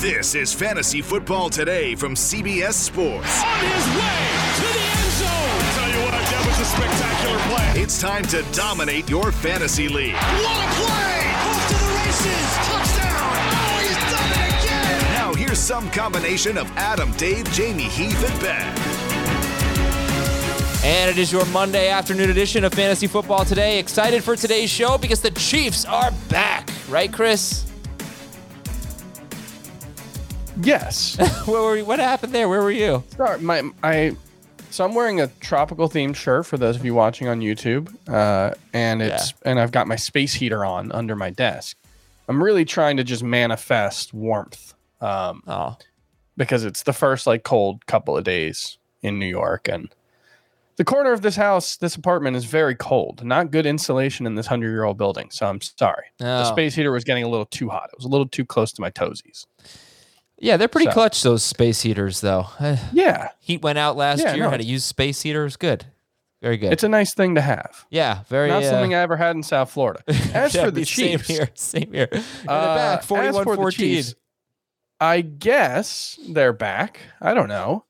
This 0.00 0.34
is 0.34 0.54
Fantasy 0.54 1.02
Football 1.02 1.50
Today 1.50 1.94
from 1.94 2.14
CBS 2.14 2.72
Sports. 2.72 3.44
On 3.44 3.60
his 3.60 3.86
way 3.92 4.16
to 4.56 4.62
the 4.72 4.80
end 4.80 5.12
zone. 5.12 5.60
Tell 5.76 5.90
you 5.90 6.00
what, 6.06 6.24
that 6.24 6.42
was 6.46 6.58
a 6.58 6.64
spectacular 6.64 7.38
play. 7.54 7.82
It's 7.82 8.00
time 8.00 8.22
to 8.28 8.42
dominate 8.54 9.10
your 9.10 9.30
fantasy 9.30 9.90
league. 9.90 10.14
What 10.14 10.56
a 10.56 10.68
play! 10.80 11.20
Off 11.44 11.68
to 11.68 11.74
the 11.74 11.92
races. 12.00 12.48
Touchdown. 12.64 13.44
Oh, 13.52 13.76
he's 13.84 14.00
done 14.08 14.30
it 14.40 14.64
again. 14.64 15.12
Now 15.16 15.34
here's 15.34 15.58
some 15.58 15.90
combination 15.90 16.56
of 16.56 16.70
Adam, 16.78 17.12
Dave, 17.18 17.52
Jamie, 17.52 17.82
Heath, 17.82 18.24
and 18.26 18.40
Ben. 18.40 18.74
And 20.82 21.10
it 21.10 21.18
is 21.18 21.30
your 21.30 21.44
Monday 21.48 21.90
afternoon 21.90 22.30
edition 22.30 22.64
of 22.64 22.72
Fantasy 22.72 23.06
Football 23.06 23.44
Today. 23.44 23.78
Excited 23.78 24.24
for 24.24 24.34
today's 24.34 24.70
show 24.70 24.96
because 24.96 25.20
the 25.20 25.32
Chiefs 25.32 25.84
are 25.84 26.10
back, 26.30 26.70
right, 26.88 27.12
Chris? 27.12 27.69
Yes. 30.62 31.16
Where 31.46 31.62
were 31.62 31.76
you? 31.78 31.84
What 31.84 31.98
happened 31.98 32.32
there? 32.32 32.48
Where 32.48 32.62
were 32.62 32.70
you? 32.70 33.02
Sorry, 33.16 33.40
my 33.40 33.70
I. 33.82 34.16
So 34.70 34.84
I'm 34.84 34.94
wearing 34.94 35.20
a 35.20 35.26
tropical 35.40 35.88
themed 35.88 36.14
shirt 36.14 36.46
for 36.46 36.56
those 36.56 36.76
of 36.76 36.84
you 36.84 36.94
watching 36.94 37.26
on 37.28 37.40
YouTube, 37.40 37.92
uh, 38.08 38.54
and 38.72 39.02
it's 39.02 39.34
and 39.44 39.58
I've 39.58 39.72
got 39.72 39.88
my 39.88 39.96
space 39.96 40.32
heater 40.34 40.64
on 40.64 40.92
under 40.92 41.16
my 41.16 41.30
desk. 41.30 41.76
I'm 42.28 42.42
really 42.42 42.64
trying 42.64 42.96
to 42.98 43.04
just 43.04 43.24
manifest 43.24 44.14
warmth 44.14 44.74
um, 45.00 45.42
Oh, 45.48 45.76
because 46.36 46.64
it's 46.64 46.84
the 46.84 46.92
first 46.92 47.26
like 47.26 47.42
cold 47.42 47.86
couple 47.86 48.16
of 48.16 48.22
days 48.22 48.78
in 49.02 49.18
New 49.18 49.26
York, 49.26 49.66
and 49.68 49.92
the 50.76 50.84
corner 50.84 51.12
of 51.12 51.22
this 51.22 51.34
house, 51.36 51.76
this 51.76 51.96
apartment 51.96 52.36
is 52.36 52.44
very 52.44 52.76
cold. 52.76 53.24
Not 53.24 53.50
good 53.50 53.66
insulation 53.66 54.24
in 54.26 54.36
this 54.36 54.46
hundred 54.46 54.70
year 54.70 54.84
old 54.84 54.98
building. 54.98 55.30
So 55.30 55.46
I'm 55.46 55.60
sorry. 55.60 56.04
The 56.18 56.42
Oh. 56.42 56.52
space 56.52 56.74
heater 56.76 56.92
was 56.92 57.02
getting 57.02 57.24
a 57.24 57.28
little 57.28 57.46
too 57.46 57.70
hot. 57.70 57.90
It 57.92 57.96
was 57.98 58.04
a 58.04 58.08
little 58.08 58.28
too 58.28 58.44
close 58.44 58.70
to 58.74 58.80
my 58.80 58.90
toesies. 58.90 59.46
Yeah, 60.40 60.56
they're 60.56 60.68
pretty 60.68 60.86
So- 60.86 60.92
clutch. 60.92 61.22
Those 61.22 61.44
space 61.44 61.82
heaters, 61.82 62.20
though. 62.20 62.46
Yeah, 62.92 63.28
Heat 63.38 63.62
went 63.62 63.78
out 63.78 63.96
last 63.96 64.20
Yeah, 64.22 64.34
year. 64.34 64.44
no, 64.44 64.50
Had 64.50 64.60
to 64.60 64.66
use 64.66 64.84
space 64.84 65.22
heaters. 65.22 65.56
Good, 65.56 65.86
very 66.42 66.56
good. 66.56 66.72
it's 66.72 66.82
a 66.84 66.88
nice 66.88 67.14
thing 67.14 67.34
to 67.36 67.40
have. 67.40 67.86
yeah, 67.90 68.22
very. 68.28 68.48
Not 68.48 68.62
uh, 68.64 68.70
something 68.70 68.94
I 68.94 68.98
ever 69.00 69.16
had 69.16 69.36
in 69.36 69.42
South 69.42 69.70
Florida. 69.70 70.02
As 70.34 70.54
for 70.56 70.70
the 70.70 70.84
Chiefs, 70.84 71.26
same 71.26 71.36
here, 71.36 71.50
same 71.54 71.92
here. 71.92 72.08
In 72.10 72.22
the 72.46 72.50
uh, 72.52 72.74
back, 72.76 73.00
as 73.00 73.06
for 73.06 73.56
the 73.56 73.62
41-14. 73.62 73.72
Chiefs, 73.72 74.14
I 75.00 75.20
guess 75.22 76.18
they're 76.28 76.52
back. 76.52 77.00
I 77.20 77.32
don't 77.34 77.48
know. 77.48 77.84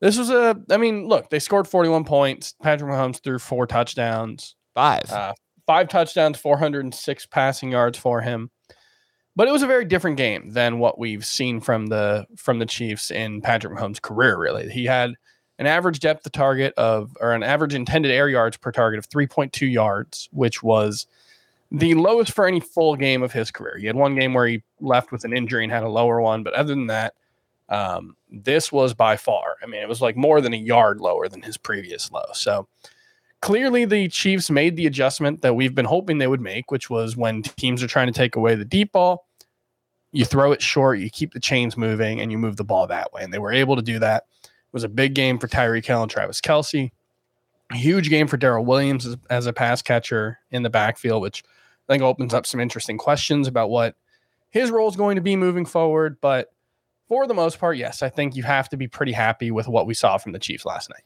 This 0.00 0.16
was 0.16 0.30
a. 0.30 0.56
I 0.70 0.76
mean, 0.76 1.06
look, 1.08 1.28
they 1.30 1.38
scored 1.40 1.66
41 1.66 2.04
points. 2.04 2.54
Patrick 2.62 2.90
Mahomes 2.90 3.20
threw 3.22 3.38
four 3.38 3.66
touchdowns, 3.66 4.54
Five. 4.74 5.10
uh, 5.10 5.34
five 5.66 5.88
touchdowns, 5.88 6.38
406 6.38 7.26
passing 7.26 7.72
yards 7.72 7.98
for 7.98 8.20
him. 8.20 8.50
But 9.38 9.46
it 9.46 9.52
was 9.52 9.62
a 9.62 9.68
very 9.68 9.84
different 9.84 10.16
game 10.16 10.50
than 10.50 10.80
what 10.80 10.98
we've 10.98 11.24
seen 11.24 11.60
from 11.60 11.86
the 11.86 12.26
from 12.34 12.58
the 12.58 12.66
Chiefs 12.66 13.12
in 13.12 13.40
Patrick 13.40 13.72
Mahomes' 13.72 14.02
career. 14.02 14.36
Really, 14.36 14.68
he 14.68 14.84
had 14.84 15.14
an 15.60 15.66
average 15.68 16.00
depth 16.00 16.26
of 16.26 16.32
target 16.32 16.74
of, 16.76 17.16
or 17.20 17.30
an 17.30 17.44
average 17.44 17.72
intended 17.72 18.10
air 18.10 18.28
yards 18.28 18.56
per 18.56 18.72
target 18.72 18.98
of 18.98 19.08
3.2 19.08 19.72
yards, 19.72 20.28
which 20.32 20.60
was 20.64 21.06
the 21.70 21.94
lowest 21.94 22.32
for 22.32 22.48
any 22.48 22.58
full 22.58 22.96
game 22.96 23.22
of 23.22 23.32
his 23.32 23.52
career. 23.52 23.78
He 23.78 23.86
had 23.86 23.94
one 23.94 24.16
game 24.16 24.34
where 24.34 24.48
he 24.48 24.64
left 24.80 25.12
with 25.12 25.22
an 25.22 25.32
injury 25.32 25.62
and 25.62 25.72
had 25.72 25.84
a 25.84 25.88
lower 25.88 26.20
one, 26.20 26.42
but 26.42 26.54
other 26.54 26.74
than 26.74 26.88
that, 26.88 27.14
um, 27.68 28.16
this 28.28 28.72
was 28.72 28.92
by 28.92 29.16
far. 29.16 29.54
I 29.62 29.66
mean, 29.66 29.82
it 29.82 29.88
was 29.88 30.02
like 30.02 30.16
more 30.16 30.40
than 30.40 30.52
a 30.52 30.56
yard 30.56 31.00
lower 31.00 31.28
than 31.28 31.42
his 31.42 31.56
previous 31.56 32.10
low. 32.10 32.26
So 32.32 32.66
clearly, 33.40 33.84
the 33.84 34.08
Chiefs 34.08 34.50
made 34.50 34.74
the 34.74 34.86
adjustment 34.86 35.42
that 35.42 35.54
we've 35.54 35.76
been 35.76 35.84
hoping 35.84 36.18
they 36.18 36.26
would 36.26 36.40
make, 36.40 36.72
which 36.72 36.90
was 36.90 37.16
when 37.16 37.44
teams 37.44 37.84
are 37.84 37.88
trying 37.88 38.08
to 38.08 38.12
take 38.12 38.34
away 38.34 38.56
the 38.56 38.64
deep 38.64 38.90
ball, 38.90 39.27
you 40.12 40.24
throw 40.24 40.52
it 40.52 40.62
short, 40.62 40.98
you 40.98 41.10
keep 41.10 41.32
the 41.32 41.40
chains 41.40 41.76
moving, 41.76 42.20
and 42.20 42.32
you 42.32 42.38
move 42.38 42.56
the 42.56 42.64
ball 42.64 42.86
that 42.86 43.12
way. 43.12 43.22
And 43.22 43.32
they 43.32 43.38
were 43.38 43.52
able 43.52 43.76
to 43.76 43.82
do 43.82 43.98
that. 43.98 44.24
It 44.44 44.72
was 44.72 44.84
a 44.84 44.88
big 44.88 45.14
game 45.14 45.38
for 45.38 45.48
Tyreek 45.48 45.84
Hill 45.84 46.02
and 46.02 46.10
Travis 46.10 46.40
Kelce. 46.40 46.90
A 47.70 47.76
huge 47.76 48.08
game 48.08 48.26
for 48.26 48.38
Darrel 48.38 48.64
Williams 48.64 49.06
as, 49.06 49.16
as 49.28 49.46
a 49.46 49.52
pass 49.52 49.82
catcher 49.82 50.38
in 50.50 50.62
the 50.62 50.70
backfield, 50.70 51.20
which 51.20 51.42
I 51.88 51.92
think 51.92 52.02
opens 52.02 52.32
up 52.32 52.46
some 52.46 52.60
interesting 52.60 52.96
questions 52.96 53.46
about 53.46 53.68
what 53.68 53.94
his 54.50 54.70
role 54.70 54.88
is 54.88 54.96
going 54.96 55.16
to 55.16 55.22
be 55.22 55.36
moving 55.36 55.66
forward. 55.66 56.18
But 56.20 56.50
for 57.08 57.26
the 57.26 57.34
most 57.34 57.58
part, 57.58 57.76
yes, 57.76 58.02
I 58.02 58.08
think 58.08 58.36
you 58.36 58.42
have 58.42 58.68
to 58.70 58.76
be 58.76 58.88
pretty 58.88 59.12
happy 59.12 59.50
with 59.50 59.68
what 59.68 59.86
we 59.86 59.94
saw 59.94 60.16
from 60.16 60.32
the 60.32 60.38
Chiefs 60.38 60.64
last 60.64 60.88
night. 60.88 61.02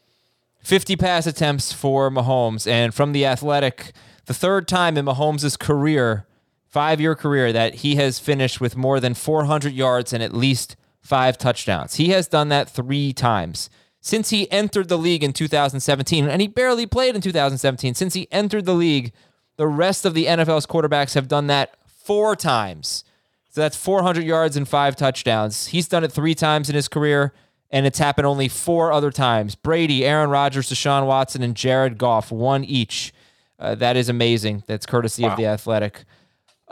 50 0.62 0.94
pass 0.96 1.26
attempts 1.26 1.72
for 1.72 2.10
Mahomes. 2.10 2.70
And 2.70 2.94
from 2.94 3.12
the 3.12 3.26
Athletic, 3.26 3.92
the 4.26 4.34
third 4.34 4.68
time 4.68 4.96
in 4.96 5.04
Mahomes' 5.04 5.58
career, 5.58 6.26
five 6.72 7.00
year 7.02 7.14
career, 7.14 7.52
that 7.52 7.76
he 7.76 7.96
has 7.96 8.18
finished 8.18 8.58
with 8.58 8.76
more 8.76 8.98
than 8.98 9.12
400 9.12 9.74
yards 9.74 10.14
and 10.14 10.22
at 10.22 10.32
least 10.32 10.74
five 11.02 11.36
touchdowns. 11.36 11.96
He 11.96 12.08
has 12.08 12.26
done 12.28 12.48
that 12.48 12.70
three 12.70 13.12
times. 13.12 13.68
Since 14.00 14.30
he 14.30 14.50
entered 14.50 14.88
the 14.88 14.98
league 14.98 15.22
in 15.22 15.34
2017, 15.34 16.26
and 16.26 16.40
he 16.40 16.48
barely 16.48 16.86
played 16.86 17.14
in 17.14 17.20
2017, 17.20 17.94
since 17.94 18.14
he 18.14 18.26
entered 18.32 18.64
the 18.64 18.74
league, 18.74 19.12
the 19.56 19.68
rest 19.68 20.06
of 20.06 20.14
the 20.14 20.24
NFL's 20.24 20.66
quarterbacks 20.66 21.14
have 21.14 21.28
done 21.28 21.46
that 21.48 21.76
four 21.86 22.34
times. 22.34 23.04
So 23.50 23.60
that's 23.60 23.76
400 23.76 24.24
yards 24.24 24.56
and 24.56 24.66
five 24.66 24.96
touchdowns. 24.96 25.68
He's 25.68 25.86
done 25.86 26.04
it 26.04 26.10
three 26.10 26.34
times 26.34 26.70
in 26.70 26.74
his 26.74 26.88
career, 26.88 27.34
and 27.70 27.84
it's 27.86 27.98
happened 27.98 28.26
only 28.26 28.48
four 28.48 28.92
other 28.92 29.10
times. 29.10 29.54
Brady, 29.54 30.06
Aaron 30.06 30.30
Rodgers, 30.30 30.70
Deshaun 30.70 31.06
Watson, 31.06 31.42
and 31.42 31.54
Jared 31.54 31.98
Goff, 31.98 32.32
one 32.32 32.64
each. 32.64 33.12
Uh, 33.58 33.74
that 33.74 33.96
is 33.96 34.08
amazing. 34.08 34.64
That's 34.66 34.86
courtesy 34.86 35.24
of 35.24 35.36
the 35.36 35.46
Athletic. 35.46 36.04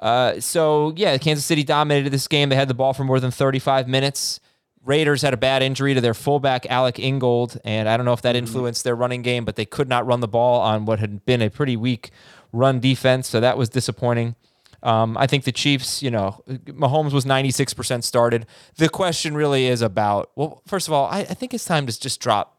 Uh, 0.00 0.40
so 0.40 0.92
yeah, 0.96 1.16
Kansas 1.18 1.44
City 1.44 1.62
dominated 1.62 2.10
this 2.10 2.26
game. 2.26 2.48
They 2.48 2.56
had 2.56 2.68
the 2.68 2.74
ball 2.74 2.92
for 2.92 3.04
more 3.04 3.20
than 3.20 3.30
35 3.30 3.88
minutes. 3.88 4.40
Raiders 4.82 5.20
had 5.20 5.34
a 5.34 5.36
bad 5.36 5.62
injury 5.62 5.92
to 5.92 6.00
their 6.00 6.14
fullback 6.14 6.64
Alec 6.70 6.98
Ingold, 6.98 7.58
and 7.64 7.86
I 7.86 7.98
don't 7.98 8.06
know 8.06 8.14
if 8.14 8.22
that 8.22 8.34
influenced 8.34 8.82
their 8.82 8.96
running 8.96 9.20
game, 9.20 9.44
but 9.44 9.56
they 9.56 9.66
could 9.66 9.88
not 9.88 10.06
run 10.06 10.20
the 10.20 10.28
ball 10.28 10.60
on 10.60 10.86
what 10.86 11.00
had 11.00 11.26
been 11.26 11.42
a 11.42 11.50
pretty 11.50 11.76
weak 11.76 12.10
run 12.50 12.80
defense. 12.80 13.28
So 13.28 13.40
that 13.40 13.58
was 13.58 13.68
disappointing. 13.68 14.36
Um, 14.82 15.18
I 15.18 15.26
think 15.26 15.44
the 15.44 15.52
Chiefs, 15.52 16.02
you 16.02 16.10
know, 16.10 16.42
Mahomes 16.48 17.12
was 17.12 17.26
96% 17.26 18.02
started. 18.02 18.46
The 18.76 18.88
question 18.88 19.34
really 19.34 19.66
is 19.66 19.82
about, 19.82 20.30
well, 20.34 20.62
first 20.66 20.88
of 20.88 20.94
all, 20.94 21.06
I, 21.10 21.20
I 21.20 21.34
think 21.34 21.52
it's 21.52 21.66
time 21.66 21.86
to 21.86 22.00
just 22.00 22.18
drop 22.18 22.58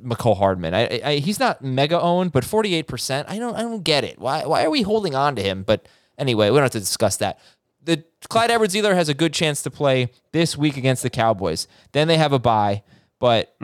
Mecole 0.00 0.38
Hardman. 0.38 0.74
I, 0.74 1.00
I, 1.04 1.14
he's 1.16 1.38
not 1.38 1.62
mega 1.62 2.00
owned, 2.00 2.32
but 2.32 2.44
48%. 2.44 3.26
I 3.28 3.38
don't 3.38 3.54
I 3.54 3.62
don't 3.62 3.82
get 3.82 4.04
it. 4.04 4.18
Why 4.18 4.44
why 4.44 4.64
are 4.64 4.70
we 4.70 4.82
holding 4.82 5.14
on 5.14 5.36
to 5.36 5.42
him? 5.42 5.62
But 5.62 5.86
anyway, 6.18 6.50
we 6.50 6.56
don't 6.56 6.64
have 6.64 6.72
to 6.72 6.80
discuss 6.80 7.16
that. 7.18 7.38
The 7.82 8.04
Clyde 8.28 8.50
Edwards 8.50 8.74
Helaire 8.74 8.94
has 8.94 9.08
a 9.08 9.14
good 9.14 9.32
chance 9.32 9.62
to 9.62 9.70
play 9.70 10.10
this 10.32 10.56
week 10.56 10.76
against 10.76 11.02
the 11.02 11.10
Cowboys. 11.10 11.66
Then 11.92 12.08
they 12.08 12.18
have 12.18 12.32
a 12.32 12.38
bye, 12.38 12.82
but 13.18 13.54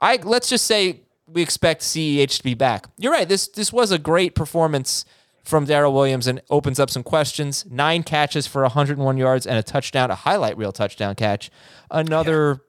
I 0.00 0.18
let's 0.22 0.48
just 0.48 0.66
say 0.66 1.02
we 1.26 1.42
expect 1.42 1.82
CEH 1.82 2.36
to 2.36 2.42
be 2.44 2.54
back. 2.54 2.86
You're 2.98 3.12
right. 3.12 3.28
This 3.28 3.48
this 3.48 3.72
was 3.72 3.90
a 3.90 3.98
great 3.98 4.34
performance 4.34 5.04
from 5.44 5.64
Darrel 5.64 5.92
Williams 5.92 6.26
and 6.26 6.40
opens 6.50 6.78
up 6.78 6.90
some 6.90 7.02
questions. 7.02 7.64
Nine 7.70 8.02
catches 8.02 8.46
for 8.46 8.62
101 8.62 9.16
yards 9.16 9.46
and 9.46 9.56
a 9.56 9.62
touchdown, 9.62 10.10
a 10.10 10.14
highlight 10.14 10.56
reel 10.56 10.72
touchdown 10.72 11.14
catch. 11.14 11.50
Another 11.90 12.60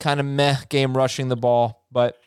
kind 0.00 0.20
of 0.20 0.26
meh 0.26 0.56
game 0.68 0.96
rushing 0.96 1.28
the 1.28 1.36
ball, 1.36 1.86
but 1.90 2.18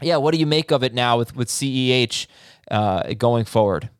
yeah, 0.00 0.16
what 0.16 0.32
do 0.32 0.38
you 0.38 0.46
make 0.46 0.70
of 0.70 0.82
it 0.82 0.94
now 0.94 1.18
with 1.18 1.36
with 1.36 1.48
CEH 1.48 2.26
uh, 2.70 3.12
going 3.14 3.44
forward? 3.44 3.90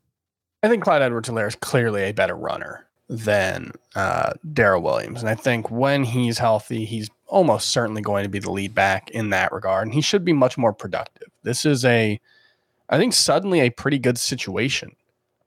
I 0.64 0.69
think 0.69 0.82
Clyde 0.82 1.02
Edwards 1.02 1.28
Helaire 1.28 1.46
is 1.46 1.56
clearly 1.56 2.05
a 2.05 2.12
better 2.12 2.34
runner 2.34 2.87
than 3.11 3.72
uh, 3.94 4.32
Darrel 4.55 4.81
Williams. 4.81 5.20
And 5.20 5.28
I 5.28 5.34
think 5.34 5.70
when 5.70 6.05
he's 6.05 6.38
healthy, 6.38 6.87
he's 6.87 7.11
almost 7.26 7.69
certainly 7.69 8.00
going 8.00 8.22
to 8.22 8.31
be 8.31 8.38
the 8.38 8.50
lead 8.50 8.75
back 8.75 9.11
in 9.11 9.28
that 9.28 9.52
regard. 9.52 9.87
And 9.87 9.93
he 9.93 10.00
should 10.00 10.25
be 10.25 10.32
much 10.32 10.56
more 10.56 10.72
productive. 10.72 11.28
This 11.43 11.66
is 11.66 11.84
a, 11.84 12.19
I 12.88 12.96
think, 12.96 13.12
suddenly 13.12 13.61
a 13.61 13.69
pretty 13.69 13.99
good 13.99 14.16
situation 14.16 14.96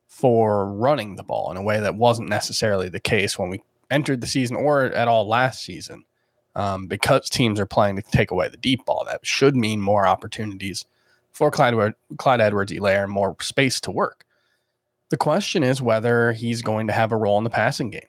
for 0.05 0.71
running 0.71 1.15
the 1.15 1.23
ball 1.23 1.49
in 1.49 1.57
a 1.57 1.63
way 1.63 1.79
that 1.79 1.95
wasn't 1.95 2.29
necessarily 2.29 2.87
the 2.87 2.99
case 2.99 3.39
when 3.39 3.49
we 3.49 3.63
entered 3.89 4.21
the 4.21 4.27
season 4.27 4.55
or 4.55 4.83
at 4.83 5.07
all 5.07 5.27
last 5.27 5.63
season. 5.63 6.05
Um, 6.55 6.85
because 6.85 7.27
teams 7.27 7.59
are 7.59 7.65
playing 7.65 7.95
to 7.95 8.03
take 8.03 8.29
away 8.29 8.49
the 8.49 8.57
deep 8.57 8.85
ball, 8.85 9.03
that 9.05 9.25
should 9.25 9.55
mean 9.55 9.81
more 9.81 10.05
opportunities 10.05 10.85
for 11.31 11.49
Clyde, 11.49 11.95
Clyde 12.19 12.41
Edwards 12.41 12.71
Helaire 12.71 13.03
and 13.03 13.11
more 13.11 13.35
space 13.41 13.81
to 13.81 13.89
work. 13.89 14.23
The 15.09 15.17
question 15.17 15.63
is 15.63 15.81
whether 15.81 16.33
he's 16.33 16.61
going 16.61 16.87
to 16.87 16.93
have 16.93 17.11
a 17.11 17.17
role 17.17 17.37
in 17.37 17.43
the 17.43 17.49
passing 17.49 17.89
game. 17.89 18.01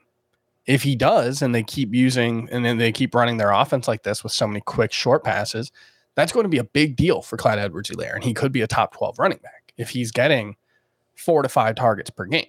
If 0.67 0.83
he 0.83 0.97
does, 0.97 1.41
and 1.41 1.55
they 1.55 1.63
keep 1.63 1.95
using 1.95 2.49
and 2.51 2.65
then 2.65 2.77
they 2.77 2.93
keep 2.93 3.15
running 3.15 3.37
their 3.39 3.53
offense 3.53 3.89
like 3.89 4.03
this 4.03 4.23
with 4.23 4.33
so 4.33 4.47
many 4.47 4.61
quick 4.61 4.93
short 4.93 5.25
passes, 5.25 5.73
that's 6.15 6.33
going 6.33 6.45
to 6.45 6.51
be 6.51 6.59
a 6.59 6.65
big 6.65 6.97
deal 6.97 7.23
for 7.23 7.37
Clyde 7.37 7.59
Edwards 7.59 7.89
Helaire. 7.91 8.15
And 8.15 8.25
he 8.25 8.35
could 8.35 8.53
be 8.53 8.61
a 8.63 8.67
top 8.67 8.95
12 8.95 9.19
running 9.19 9.39
back 9.39 9.73
if 9.79 9.91
he's 9.91 10.11
getting 10.13 10.57
four 11.15 11.43
to 11.43 11.49
five 11.49 11.77
targets 11.77 12.11
per 12.11 12.25
game. 12.27 12.47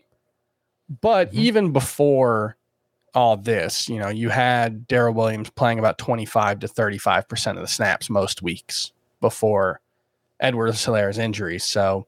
But 1.02 1.32
Mhm. 1.32 1.36
even 1.36 1.72
before 1.72 2.58
all 3.14 3.38
this, 3.38 3.88
you 3.88 4.00
know, 4.00 4.10
you 4.10 4.30
had 4.30 4.88
Darrel 4.88 5.14
Williams 5.14 5.50
playing 5.52 5.80
about 5.80 5.98
25 5.98 6.60
to 6.60 6.68
35% 6.68 7.58
of 7.58 7.62
the 7.64 7.68
snaps 7.68 8.10
most 8.10 8.42
weeks 8.42 8.92
before 9.22 9.80
Edwards 10.40 10.86
Helaire's 10.86 11.18
injury. 11.18 11.60
So 11.60 12.08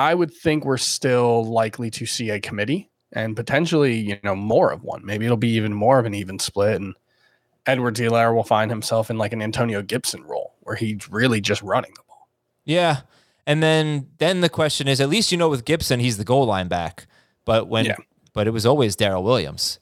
I 0.00 0.14
would 0.14 0.32
think 0.32 0.64
we're 0.64 0.78
still 0.78 1.44
likely 1.44 1.90
to 1.90 2.06
see 2.06 2.30
a 2.30 2.40
committee 2.40 2.90
and 3.12 3.36
potentially, 3.36 3.98
you 3.98 4.18
know, 4.24 4.34
more 4.34 4.72
of 4.72 4.82
one. 4.82 5.04
Maybe 5.04 5.26
it'll 5.26 5.36
be 5.36 5.50
even 5.50 5.74
more 5.74 5.98
of 5.98 6.06
an 6.06 6.14
even 6.14 6.38
split. 6.38 6.80
And 6.80 6.94
Edwards 7.66 8.00
Helaire 8.00 8.34
will 8.34 8.42
find 8.42 8.70
himself 8.70 9.10
in 9.10 9.18
like 9.18 9.34
an 9.34 9.42
Antonio 9.42 9.82
Gibson 9.82 10.22
role 10.22 10.54
where 10.60 10.74
he's 10.74 11.10
really 11.10 11.42
just 11.42 11.60
running 11.60 11.92
the 11.96 12.02
ball. 12.08 12.28
Yeah. 12.64 13.00
And 13.46 13.62
then 13.62 14.08
then 14.16 14.40
the 14.40 14.48
question 14.48 14.88
is, 14.88 15.02
at 15.02 15.10
least 15.10 15.32
you 15.32 15.38
know 15.38 15.50
with 15.50 15.66
Gibson, 15.66 16.00
he's 16.00 16.16
the 16.16 16.24
goal 16.24 16.46
line 16.46 16.68
back. 16.68 17.06
But 17.44 17.68
when 17.68 17.84
Yeah. 17.84 17.96
but 18.32 18.46
it 18.46 18.52
was 18.52 18.64
always 18.64 18.96
Darrel 18.96 19.22
Williams. 19.22 19.80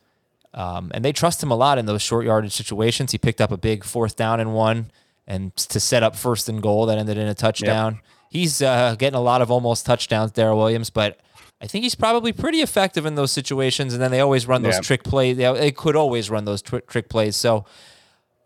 Um, 0.52 0.90
and 0.94 1.04
they 1.04 1.12
trust 1.12 1.42
him 1.42 1.52
a 1.52 1.56
lot 1.56 1.78
in 1.78 1.86
those 1.86 2.02
short 2.02 2.24
yardage 2.24 2.54
situations. 2.54 3.12
He 3.12 3.18
picked 3.18 3.40
up 3.40 3.52
a 3.52 3.56
big 3.56 3.84
fourth 3.84 4.16
down 4.16 4.40
and 4.40 4.52
one 4.52 4.90
and 5.28 5.54
to 5.54 5.78
set 5.78 6.02
up 6.02 6.16
first 6.16 6.48
and 6.48 6.60
goal 6.60 6.86
that 6.86 6.98
ended 6.98 7.18
in 7.18 7.28
a 7.28 7.34
touchdown. 7.34 8.00
He's 8.30 8.60
uh, 8.62 8.94
getting 8.98 9.16
a 9.16 9.20
lot 9.22 9.42
of 9.42 9.50
almost 9.50 9.86
touchdowns, 9.86 10.32
Darrel 10.32 10.58
Williams, 10.58 10.90
but 10.90 11.18
I 11.60 11.66
think 11.66 11.82
he's 11.82 11.94
probably 11.94 12.32
pretty 12.32 12.58
effective 12.58 13.06
in 13.06 13.14
those 13.14 13.32
situations. 13.32 13.92
And 13.94 14.02
then 14.02 14.10
they 14.10 14.20
always 14.20 14.46
run 14.46 14.62
those 14.62 14.74
Yeah. 14.74 14.80
trick 14.80 15.02
plays. 15.02 15.36
They, 15.36 15.52
they 15.54 15.72
could 15.72 15.96
always 15.96 16.30
run 16.30 16.44
those 16.44 16.62
twi- 16.62 16.80
trick 16.86 17.08
plays. 17.08 17.36
So 17.36 17.64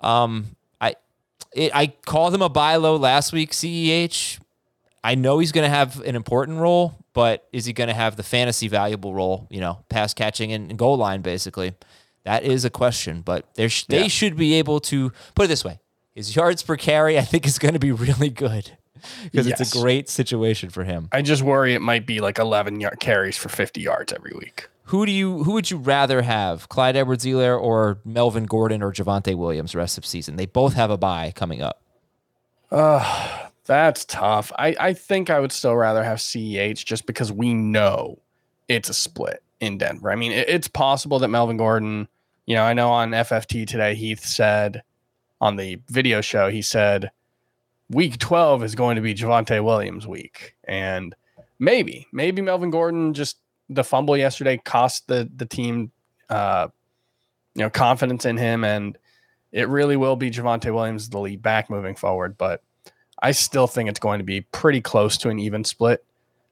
um, 0.00 0.56
I 0.80 0.94
it, 1.54 1.72
I 1.74 1.88
called 2.06 2.34
him 2.34 2.42
a 2.42 2.48
buy 2.48 2.76
low 2.76 2.96
last 2.96 3.32
week, 3.32 3.50
CEH. 3.52 4.38
I 5.04 5.14
know 5.16 5.40
he's 5.40 5.50
going 5.52 5.64
to 5.64 5.74
have 5.74 6.00
an 6.02 6.14
important 6.14 6.58
role, 6.58 6.94
but 7.12 7.48
is 7.52 7.64
he 7.64 7.72
going 7.72 7.88
to 7.88 7.94
have 7.94 8.14
the 8.16 8.22
fantasy 8.22 8.68
valuable 8.68 9.12
role? 9.14 9.46
You 9.50 9.60
know, 9.60 9.84
pass 9.88 10.14
catching 10.14 10.52
and, 10.52 10.70
and 10.70 10.78
goal 10.78 10.96
line, 10.96 11.22
basically. 11.22 11.74
That 12.24 12.44
is 12.44 12.64
a 12.64 12.70
question, 12.70 13.20
but 13.20 13.52
they 13.56 13.66
sh- 13.66 13.86
they 13.86 14.06
should 14.06 14.36
be 14.36 14.54
able 14.54 14.78
to 14.80 15.10
put 15.34 15.46
it 15.46 15.48
this 15.48 15.64
way: 15.64 15.80
his 16.14 16.36
yards 16.36 16.62
per 16.62 16.76
carry, 16.76 17.18
I 17.18 17.22
think, 17.22 17.46
is 17.46 17.58
going 17.58 17.74
to 17.74 17.80
be 17.80 17.90
really 18.06 18.30
good 18.30 18.76
because 19.24 19.46
it's 19.46 19.74
a 19.74 19.78
great 19.80 20.08
situation 20.08 20.70
for 20.70 20.84
him. 20.84 21.08
I 21.12 21.22
just 21.22 21.42
worry 21.42 21.74
it 21.74 21.80
might 21.82 22.06
be 22.06 22.20
like 22.20 22.38
11 22.38 22.80
yard 22.80 23.00
carries 23.00 23.36
for 23.36 23.48
50 23.48 23.80
yards 23.80 24.12
every 24.12 24.32
week. 24.38 24.68
Who 24.86 25.06
do 25.06 25.12
you 25.12 25.44
who 25.44 25.52
would 25.52 25.70
you 25.70 25.76
rather 25.78 26.22
have, 26.22 26.68
Clyde 26.68 26.96
Edwards-Helaire 26.96 27.58
or 27.60 27.98
Melvin 28.04 28.44
Gordon 28.44 28.82
or 28.82 28.92
Javonte 28.92 29.34
Williams 29.36 29.74
rest 29.74 29.96
of 29.96 30.04
season? 30.04 30.36
They 30.36 30.46
both 30.46 30.74
have 30.74 30.90
a 30.90 30.98
bye 30.98 31.32
coming 31.34 31.62
up. 31.62 31.80
Uh, 32.70 33.48
that's 33.64 34.04
tough. 34.04 34.50
I, 34.58 34.74
I 34.80 34.92
think 34.92 35.30
I 35.30 35.38
would 35.40 35.52
still 35.52 35.76
rather 35.76 36.02
have 36.02 36.18
CEH 36.18 36.84
just 36.84 37.06
because 37.06 37.30
we 37.30 37.54
know 37.54 38.18
it's 38.68 38.88
a 38.88 38.94
split 38.94 39.42
in 39.60 39.78
Denver. 39.78 40.10
I 40.10 40.16
mean, 40.16 40.32
it- 40.32 40.48
it's 40.48 40.68
possible 40.68 41.18
that 41.20 41.28
Melvin 41.28 41.56
Gordon, 41.58 42.08
you 42.46 42.54
know, 42.56 42.64
I 42.64 42.72
know 42.72 42.90
on 42.90 43.10
FFT 43.10 43.66
today, 43.66 43.94
Heath 43.94 44.24
said 44.24 44.82
on 45.40 45.56
the 45.56 45.78
video 45.88 46.20
show, 46.20 46.48
he 46.50 46.62
said 46.62 47.10
week 47.92 48.18
12 48.18 48.64
is 48.64 48.74
going 48.74 48.96
to 48.96 49.02
be 49.02 49.14
Javonte 49.14 49.62
Williams 49.62 50.06
week. 50.06 50.54
And 50.64 51.14
maybe, 51.58 52.08
maybe 52.12 52.42
Melvin 52.42 52.70
Gordon 52.70 53.14
just 53.14 53.38
the 53.68 53.84
fumble 53.84 54.16
yesterday 54.16 54.56
cost 54.58 55.06
the, 55.06 55.30
the 55.36 55.46
team, 55.46 55.92
uh, 56.28 56.68
you 57.54 57.62
know, 57.62 57.70
confidence 57.70 58.24
in 58.24 58.36
him. 58.36 58.64
And 58.64 58.98
it 59.52 59.68
really 59.68 59.96
will 59.96 60.16
be 60.16 60.30
Javonte 60.30 60.74
Williams, 60.74 61.08
the 61.10 61.18
lead 61.18 61.42
back 61.42 61.70
moving 61.70 61.94
forward. 61.94 62.36
But 62.38 62.62
I 63.20 63.32
still 63.32 63.66
think 63.66 63.88
it's 63.88 64.00
going 64.00 64.18
to 64.18 64.24
be 64.24 64.40
pretty 64.40 64.80
close 64.80 65.16
to 65.18 65.28
an 65.28 65.38
even 65.38 65.64
split. 65.64 66.04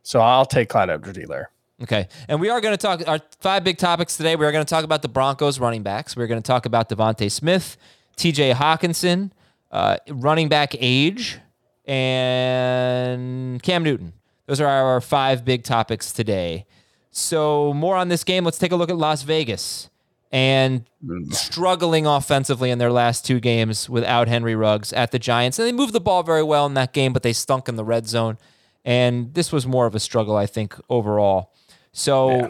So 0.03 0.21
I'll 0.21 0.47
take 0.47 0.69
Clyde 0.69 0.91
Edwards-Helaire. 0.91 1.47
Okay. 1.83 2.09
And 2.29 2.41
we 2.41 2.51
are 2.51 2.61
going 2.61 2.73
to 2.73 2.79
talk 2.79 3.03
our 3.09 3.21
five 3.41 3.65
big 3.65 3.79
topics 3.79 4.17
today. 4.17 4.37
We 4.37 4.45
are 4.45 4.53
going 4.53 4.65
to 4.65 4.69
talk 4.69 4.85
about 4.85 5.01
the 5.01 5.09
Broncos 5.09 5.59
running 5.59 5.83
backs. 5.83 6.15
We're 6.15 6.27
going 6.27 6.41
to 6.41 6.47
talk 6.47 6.67
about 6.67 6.91
DeVonta 6.91 7.31
Smith, 7.31 7.79
TJ 8.19 8.55
Hockenson, 8.55 9.31
uh, 9.71 9.97
running 10.09 10.49
back 10.49 10.75
age, 10.79 11.39
and 11.87 13.63
Cam 13.63 13.83
Newton. 13.83 14.13
Those 14.47 14.61
are 14.61 14.67
our 14.67 15.01
five 15.01 15.45
big 15.45 15.63
topics 15.65 16.13
today. 16.13 16.67
So, 17.11 17.73
more 17.75 17.97
on 17.97 18.09
this 18.09 18.25
game. 18.25 18.45
Let's 18.45 18.59
take 18.59 18.73
a 18.73 18.77
look 18.77 18.91
at 18.91 18.97
Las 18.97 19.23
Vegas 19.23 19.91
and 20.33 20.85
struggling 21.31 22.07
offensively 22.07 22.71
in 22.71 22.79
their 22.79 22.93
last 22.93 23.27
two 23.27 23.41
games 23.41 23.89
without 23.91 24.29
Henry 24.29 24.55
Ruggs 24.55 24.93
at 24.93 25.11
the 25.11 25.19
Giants. 25.19 25.59
And 25.59 25.67
they 25.67 25.73
moved 25.73 25.93
the 25.93 26.01
ball 26.01 26.23
very 26.23 26.43
well 26.45 26.67
in 26.67 26.75
that 26.75 26.93
game, 26.93 27.13
but 27.13 27.23
they 27.25 27.33
stunk 27.33 27.69
in 27.69 27.75
the 27.77 27.85
red 27.85 28.07
zone. 28.07 28.39
And 28.85 29.35
this 29.35 29.51
was 29.53 29.67
more 29.67 29.87
of 29.87 29.95
a 29.95 30.01
struggle, 30.01 30.37
I 30.37 30.47
think, 30.47 30.75
overall. 30.89 31.53
So, 31.93 32.31
Yeah. 32.31 32.49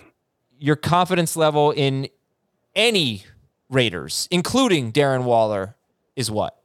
your 0.59 0.77
confidence 0.77 1.37
level 1.37 1.71
in 1.71 2.09
any 2.75 3.25
Raiders, 3.71 4.29
including 4.31 4.93
Darren 4.93 5.25
Waller, 5.25 5.77
is 6.17 6.31
what? 6.31 6.60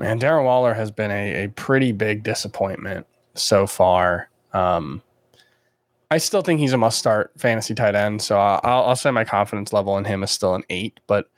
Man, 0.00 0.18
Darren 0.18 0.44
Waller 0.44 0.72
has 0.72 0.90
been 0.90 1.10
a, 1.10 1.44
a 1.44 1.48
pretty 1.48 1.92
big 1.92 2.22
disappointment 2.22 3.06
so 3.34 3.66
far. 3.66 4.30
Um, 4.54 5.02
I 6.10 6.16
still 6.16 6.40
think 6.40 6.58
he's 6.58 6.72
a 6.72 6.78
must 6.78 6.98
start 6.98 7.32
fantasy 7.36 7.74
tight 7.74 7.94
end. 7.94 8.22
So 8.22 8.38
I'll, 8.38 8.84
I'll 8.86 8.96
say 8.96 9.10
my 9.10 9.26
confidence 9.26 9.74
level 9.74 9.98
in 9.98 10.06
him 10.06 10.22
is 10.22 10.30
still 10.30 10.54
an 10.54 10.64
eight. 10.70 10.98
But 11.06 11.28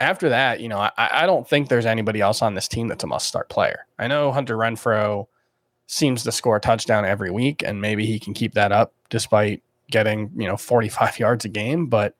after 0.00 0.30
that, 0.30 0.60
you 0.60 0.68
know, 0.70 0.78
I, 0.78 0.90
I 0.96 1.26
don't 1.26 1.46
think 1.46 1.68
there's 1.68 1.84
anybody 1.84 2.22
else 2.22 2.40
on 2.40 2.54
this 2.54 2.68
team 2.68 2.88
that's 2.88 3.04
a 3.04 3.06
must 3.06 3.28
start 3.28 3.50
player. 3.50 3.84
I 3.98 4.06
know 4.06 4.32
Hunter 4.32 4.56
Renfrow 4.56 5.26
seems 5.86 6.22
to 6.22 6.32
score 6.32 6.56
a 6.56 6.60
touchdown 6.60 7.04
every 7.04 7.30
week, 7.30 7.62
and 7.62 7.82
maybe 7.82 8.06
he 8.06 8.18
can 8.18 8.32
keep 8.32 8.54
that 8.54 8.72
up 8.72 8.94
despite 9.10 9.62
getting, 9.90 10.30
you 10.34 10.48
know, 10.48 10.56
45 10.56 11.18
yards 11.18 11.44
a 11.44 11.50
game. 11.50 11.88
But 11.88 12.14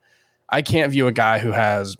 I 0.47 0.61
can't 0.61 0.91
view 0.91 1.07
a 1.07 1.11
guy 1.11 1.39
who 1.39 1.53
has 1.53 1.97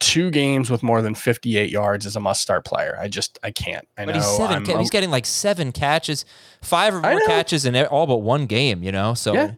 two 0.00 0.30
games 0.30 0.70
with 0.70 0.82
more 0.82 1.02
than 1.02 1.14
58 1.14 1.70
yards 1.70 2.04
as 2.06 2.16
a 2.16 2.20
must 2.20 2.42
start 2.42 2.64
player. 2.64 2.98
I 3.00 3.06
just, 3.08 3.38
I 3.44 3.50
can't. 3.52 3.86
I 3.96 4.04
But 4.04 4.14
know. 4.16 4.20
he's 4.20 4.36
7 4.36 4.50
I'm- 4.52 4.66
ca- 4.66 4.78
he's 4.78 4.90
getting 4.90 5.10
like 5.10 5.24
seven 5.26 5.70
catches, 5.72 6.24
five 6.62 6.94
or 6.94 7.00
more 7.00 7.20
catches 7.26 7.64
in 7.64 7.76
all 7.86 8.06
but 8.06 8.18
one 8.18 8.46
game. 8.46 8.82
You 8.82 8.90
know, 8.92 9.14
so 9.14 9.34
Yeah. 9.34 9.52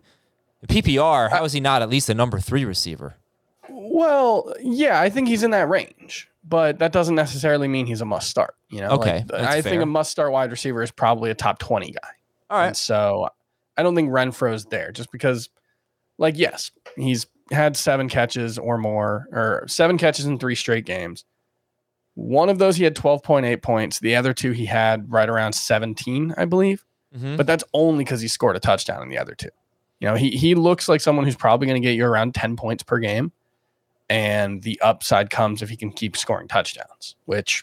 PPR. 0.69 1.31
How 1.31 1.45
is 1.45 1.53
he 1.53 1.61
not 1.61 1.83
at 1.83 1.89
least 1.89 2.09
a 2.11 2.15
number 2.15 2.39
three 2.41 2.65
receiver? 2.65 3.17
Well, 3.71 4.53
yeah, 4.61 5.01
I 5.01 5.09
think 5.11 5.29
he's 5.29 5.43
in 5.43 5.53
that 5.53 5.69
range, 5.69 6.29
but 6.45 6.79
that 6.81 6.93
doesn't 6.93 7.15
necessarily 7.15 7.69
mean 7.69 7.87
he's 7.87 8.01
a 8.01 8.05
must 8.05 8.29
start. 8.29 8.55
You 8.71 8.81
know, 8.81 8.89
Okay, 8.91 9.25
Like, 9.31 9.43
I 9.43 9.63
think 9.63 9.83
a 9.83 9.87
must 9.87 10.11
start 10.11 10.33
wide 10.33 10.51
receiver 10.51 10.83
is 10.83 10.91
probably 10.91 11.31
a 11.31 11.35
top 11.35 11.59
20 11.59 11.93
guy. 11.93 12.09
All 12.51 12.59
right, 12.59 12.67
And 12.69 12.77
so 12.77 13.29
I 13.77 13.83
don't 13.83 13.95
think 13.95 14.11
Renfrow's 14.11 14.65
there 14.67 14.91
just 14.93 15.11
because, 15.13 15.49
like, 16.19 16.37
yes, 16.37 16.71
he's 16.97 17.27
had 17.51 17.77
seven 17.77 18.09
catches 18.09 18.59
or 18.59 18.79
more, 18.79 19.29
or 19.33 19.65
seven 19.69 19.99
catches 19.99 20.27
in 20.27 20.39
three 20.39 20.55
straight 20.55 20.85
games. 20.85 21.25
One 22.15 22.49
of 22.49 22.59
those 22.59 22.77
he 22.77 22.85
had 22.85 22.97
12.8 22.97 23.63
points. 23.63 24.01
The 24.01 24.17
other 24.17 24.35
two 24.35 24.53
he 24.53 24.67
had 24.67 25.11
right 25.13 25.29
around 25.29 25.53
17, 25.53 26.35
I 26.37 26.45
believe. 26.47 26.85
Mhm. 27.17 27.37
But 27.37 27.47
that's 27.47 27.65
only 27.73 28.05
because 28.05 28.21
he 28.21 28.29
scored 28.29 28.57
a 28.57 28.61
touchdown 28.61 29.03
in 29.03 29.09
the 29.09 29.19
other 29.19 29.35
two. 29.35 29.51
You 30.01 30.09
know, 30.09 30.15
he 30.15 30.31
he 30.31 30.55
looks 30.55 30.89
like 30.89 31.01
someone 31.01 31.25
who's 31.25 31.37
probably 31.37 31.67
going 31.67 31.81
to 31.81 31.87
get 31.87 31.97
you 31.97 32.05
around 32.05 32.35
10 32.35 32.57
points 32.57 32.83
per 32.83 32.99
game. 32.99 33.33
And 34.11 34.63
the 34.63 34.81
upside 34.81 35.31
comes 35.31 35.61
if 35.63 35.69
he 35.69 35.77
can 35.77 35.91
keep 35.93 36.17
scoring 36.17 36.49
touchdowns, 36.49 37.15
which 37.27 37.63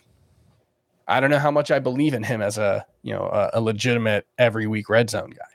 I 1.08 1.20
don't 1.20 1.30
know 1.30 1.40
how 1.40 1.52
much 1.52 1.72
I 1.72 1.80
believe 1.80 2.14
in 2.14 2.24
him 2.24 2.42
as 2.42 2.58
a, 2.58 2.86
you 3.04 3.14
know, 3.14 3.26
a, 3.26 3.52
a 3.60 3.62
legitimate 3.62 4.26
every 4.38 4.68
week 4.68 4.90
red 4.90 5.10
zone 5.10 5.32
guy. 5.32 5.46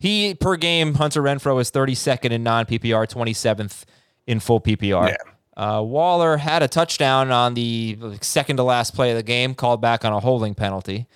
He 0.00 0.34
per 0.34 0.56
game, 0.56 0.94
Hunter 0.94 1.22
Renfrow 1.22 1.60
is 1.60 1.70
32nd 1.70 2.32
in 2.32 2.42
non 2.42 2.64
PPR, 2.66 3.06
27th 3.08 3.84
in 4.26 4.40
full 4.40 4.60
PPR. 4.60 5.14
Uh, 5.56 5.82
Waller 5.84 6.38
had 6.38 6.62
a 6.62 6.68
touchdown 6.68 7.30
on 7.30 7.54
the 7.54 7.98
second 8.22 8.56
to 8.56 8.62
last 8.62 8.94
play 8.94 9.10
of 9.10 9.16
the 9.16 9.22
game, 9.22 9.54
called 9.54 9.80
back 9.82 10.04
on 10.04 10.12
a 10.12 10.18
holding 10.20 10.54
penalty. 10.54 11.06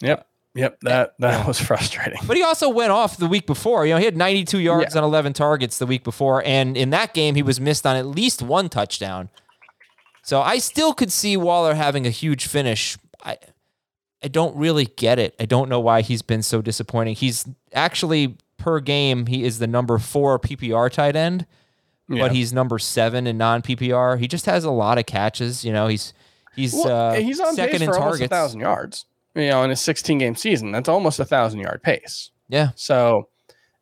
Yep. 0.00 0.26
Yep. 0.54 0.80
That 0.82 1.14
that 1.20 1.46
was 1.46 1.58
frustrating. 1.66 2.18
But 2.26 2.36
he 2.36 2.42
also 2.42 2.68
went 2.68 2.90
off 2.90 3.16
the 3.16 3.28
week 3.28 3.46
before. 3.46 3.86
You 3.86 3.92
know, 3.94 3.98
he 3.98 4.04
had 4.04 4.16
92 4.16 4.58
yards 4.58 4.94
Yeah. 4.94 5.00
on 5.02 5.04
11 5.04 5.32
targets 5.34 5.78
the 5.78 5.86
week 5.86 6.02
before, 6.04 6.42
and 6.44 6.76
in 6.76 6.90
that 6.90 7.14
game, 7.14 7.36
he 7.36 7.42
was 7.42 7.60
missed 7.60 7.86
on 7.86 7.94
at 7.96 8.06
least 8.06 8.42
one 8.42 8.68
touchdown. 8.68 9.30
So 10.24 10.40
I 10.42 10.58
still 10.58 10.92
could 10.94 11.10
see 11.12 11.36
Waller 11.36 11.74
having 11.74 12.06
a 12.06 12.10
huge 12.10 12.46
finish. 12.46 12.98
I 13.24 13.38
I 14.24 14.28
don't 14.28 14.56
really 14.56 14.86
get 14.86 15.18
it. 15.18 15.34
I 15.40 15.46
don't 15.46 15.68
know 15.68 15.80
why 15.80 16.02
he's 16.02 16.22
been 16.22 16.42
so 16.42 16.62
disappointing. 16.62 17.14
He's 17.16 17.46
actually 17.72 18.36
per 18.58 18.78
game, 18.80 19.26
he 19.26 19.44
is 19.44 19.58
the 19.58 19.66
number 19.66 19.98
four 19.98 20.38
PPR 20.38 20.90
tight 20.90 21.16
end, 21.16 21.46
Yeah. 22.08 22.22
but 22.22 22.32
he's 22.32 22.52
number 22.52 22.78
seven 22.78 23.26
in 23.26 23.36
non 23.38 23.62
PPR. 23.62 24.18
He 24.18 24.28
just 24.28 24.46
has 24.46 24.62
a 24.64 24.70
lot 24.70 24.98
of 24.98 25.06
catches. 25.06 25.64
You 25.64 25.72
know, 25.72 25.88
he's 25.88 26.14
he's 26.54 26.72
Well, 26.72 27.10
uh, 27.10 27.14
he's 27.14 27.40
on 27.40 27.54
second 27.56 27.72
pace 27.72 27.80
in 27.82 27.86
for 27.88 27.94
almost 27.98 28.16
a 28.16 28.18
targets. 28.18 28.30
thousand 28.30 28.60
yards. 28.60 29.06
You 29.34 29.48
know, 29.48 29.62
in 29.64 29.70
a 29.70 29.76
16 29.76 30.18
game 30.18 30.36
season, 30.36 30.70
that's 30.72 30.88
almost 30.88 31.18
a 31.18 31.24
thousand 31.24 31.60
yard 31.60 31.82
pace. 31.82 32.30
Yeah, 32.48 32.68
So, 32.76 33.28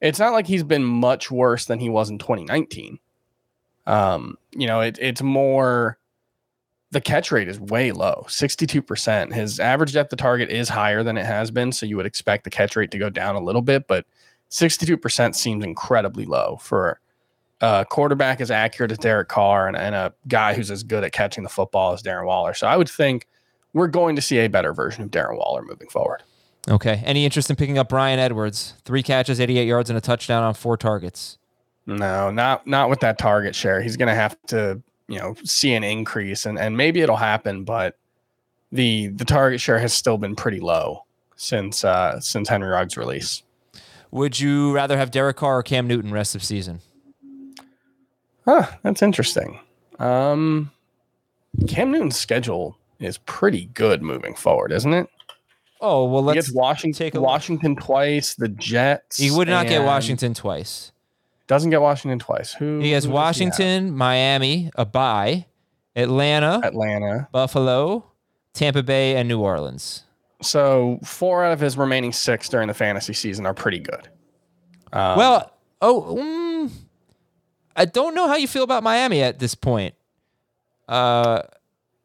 it's 0.01 0.19
not 0.21 0.33
like 0.33 0.47
he's 0.47 0.63
been 0.63 0.85
much 0.85 1.29
worse 1.31 1.65
than 1.67 1.81
he 1.81 1.91
was 1.91 2.09
in 2.09 2.19
2019. 2.19 3.01
Um, 3.87 4.39
you 4.53 4.67
know, 4.67 4.81
it, 4.81 4.97
it's 5.01 5.21
more 5.23 5.99
the 6.91 7.01
catch 7.01 7.31
rate 7.31 7.49
is 7.49 7.61
way 7.61 7.93
low 7.93 8.25
62%. 8.29 9.33
His 9.33 9.61
average 9.61 9.93
depth 9.93 10.13
of 10.13 10.19
target 10.19 10.51
is 10.51 10.69
higher 10.69 11.03
than 11.03 11.17
it 11.17 11.27
has 11.27 11.51
been. 11.51 11.73
So 11.73 11.87
you 11.87 11.97
would 11.97 12.07
expect 12.07 12.45
the 12.45 12.51
catch 12.51 12.77
rate 12.77 12.91
to 12.91 12.99
go 12.99 13.11
down 13.11 13.37
a 13.37 13.41
little 13.41 13.63
bit, 13.63 13.87
but 13.87 14.07
62% 14.51 15.35
seems 15.35 15.65
incredibly 15.65 16.25
low 16.25 16.59
for 16.61 17.01
a 17.61 17.87
quarterback 17.89 18.41
as 18.41 18.51
accurate 18.51 18.91
as 18.91 18.99
Derek 18.99 19.29
Carr 19.29 19.69
and, 19.69 19.77
and 19.77 19.95
a 19.95 20.13
guy 20.27 20.55
who's 20.55 20.71
as 20.71 20.83
good 20.83 21.05
at 21.05 21.13
catching 21.13 21.45
the 21.45 21.51
football 21.51 21.93
as 21.93 22.03
Darren 22.03 22.27
Waller. 22.27 22.55
So 22.55 22.67
I 22.67 22.77
would 22.77 22.89
think 22.89 23.27
we're 23.73 23.87
going 23.87 24.17
to 24.17 24.23
see 24.23 24.39
a 24.39 24.49
better 24.49 24.73
version 24.73 25.05
of 25.05 25.11
Darren 25.11 25.37
Waller 25.37 25.63
moving 25.63 25.89
forward. 25.89 26.23
Okay. 26.69 27.03
Any 27.05 27.25
interest 27.25 27.51
in 27.51 27.57
picking 27.57 27.79
up 27.79 27.89
Bryan 27.89 28.19
Edwards? 28.19 28.75
Three 28.85 29.03
catches, 29.03 29.41
88 29.41 29.67
yards, 29.67 29.91
and 29.91 29.97
a 29.97 30.01
touchdown 30.01 30.43
on 30.43 30.55
four 30.55 30.77
targets. 30.77 31.39
No, 31.87 32.31
not 32.31 32.67
not 32.67 32.91
with 32.91 33.01
that 33.01 33.19
target 33.19 33.55
share. 33.55 33.81
He's 33.81 33.97
going 33.97 34.09
to 34.09 34.15
have 34.15 34.37
to, 34.49 34.81
you 35.11 35.19
know, 35.19 35.35
see 35.43 35.75
an 35.75 35.83
increase, 35.83 36.47
and 36.47 36.57
and 36.59 36.77
maybe 36.77 37.01
it'll 37.01 37.17
happen, 37.17 37.65
but 37.65 37.99
the 38.71 39.09
the 39.09 39.25
target 39.25 39.61
share 39.61 39.79
has 39.81 39.93
still 39.93 40.17
been 40.17 40.37
pretty 40.37 40.61
low 40.61 41.05
since 41.35 41.85
uh 41.85 42.21
since 42.21 42.49
Henry 42.49 42.69
Ruggs' 42.69 42.97
release. 42.97 43.43
Would 44.13 44.39
you 44.39 44.73
rather 44.73 44.97
have 44.97 45.11
Derek 45.11 45.37
Carr 45.37 45.59
or 45.59 45.63
Cam 45.65 45.89
Newton 45.89 46.13
rest 46.13 46.37
of 46.37 46.45
season? 46.45 46.81
Huh, 48.45 48.67
that's 48.83 49.03
interesting. 49.03 49.59
Um, 49.99 50.71
Cam 51.67 51.91
Newton's 51.91 52.17
schedule 52.17 52.77
is 53.01 53.19
pretty 53.19 53.67
good 53.75 54.03
moving 54.03 54.35
forward, 54.35 54.71
isn't 54.71 54.95
it? 54.95 55.09
Oh 55.81 56.05
well, 56.05 56.23
let's 56.23 56.37
gets 56.37 56.53
Washington, 56.53 56.97
take 56.97 57.15
a 57.17 57.21
look. 57.21 57.81
Twice, 57.81 58.37
the 58.37 58.49
Jets. 58.49 59.17
He 59.17 59.33
would 59.33 59.49
not 59.49 59.67
get 59.67 59.85
Washington 59.85 60.35
twice. 60.35 60.93
Doesn't 61.51 61.71
get 61.71 61.81
Washington 61.83 62.21
twice. 62.21 62.53
Who 62.53 62.79
He 62.79 62.93
has 62.93 63.07
who? 63.07 63.11
Washington, 63.11 63.91
Miami, 63.91 64.71
a 64.77 64.87
bye, 64.87 65.47
Atlanta, 65.97 66.61
Atlanta. 66.63 67.29
Buffalo, 67.33 68.05
Tampa 68.55 68.85
Bay, 68.85 69.17
and 69.17 69.29
New 69.29 69.41
Orleans. 69.41 70.05
So 70.43 71.01
four 71.03 71.45
out 71.45 71.53
of 71.53 71.59
his 71.59 71.77
remaining 71.77 72.13
six 72.13 72.49
during 72.49 72.69
the 72.69 72.75
fantasy 72.75 73.15
season 73.15 73.47
are 73.47 73.53
pretty 73.53 73.81
good. 73.81 74.09
Um, 74.93 75.19
well, 75.19 75.53
oh, 75.81 76.17
mm, 76.21 76.71
I 77.75 77.85
don't 77.85 78.15
know 78.15 78.29
how 78.29 78.37
you 78.37 78.47
feel 78.47 78.63
about 78.63 78.85
Miami 78.85 79.21
at 79.21 79.41
this 79.41 79.57
point. 79.57 79.97
Uh, 80.89 81.43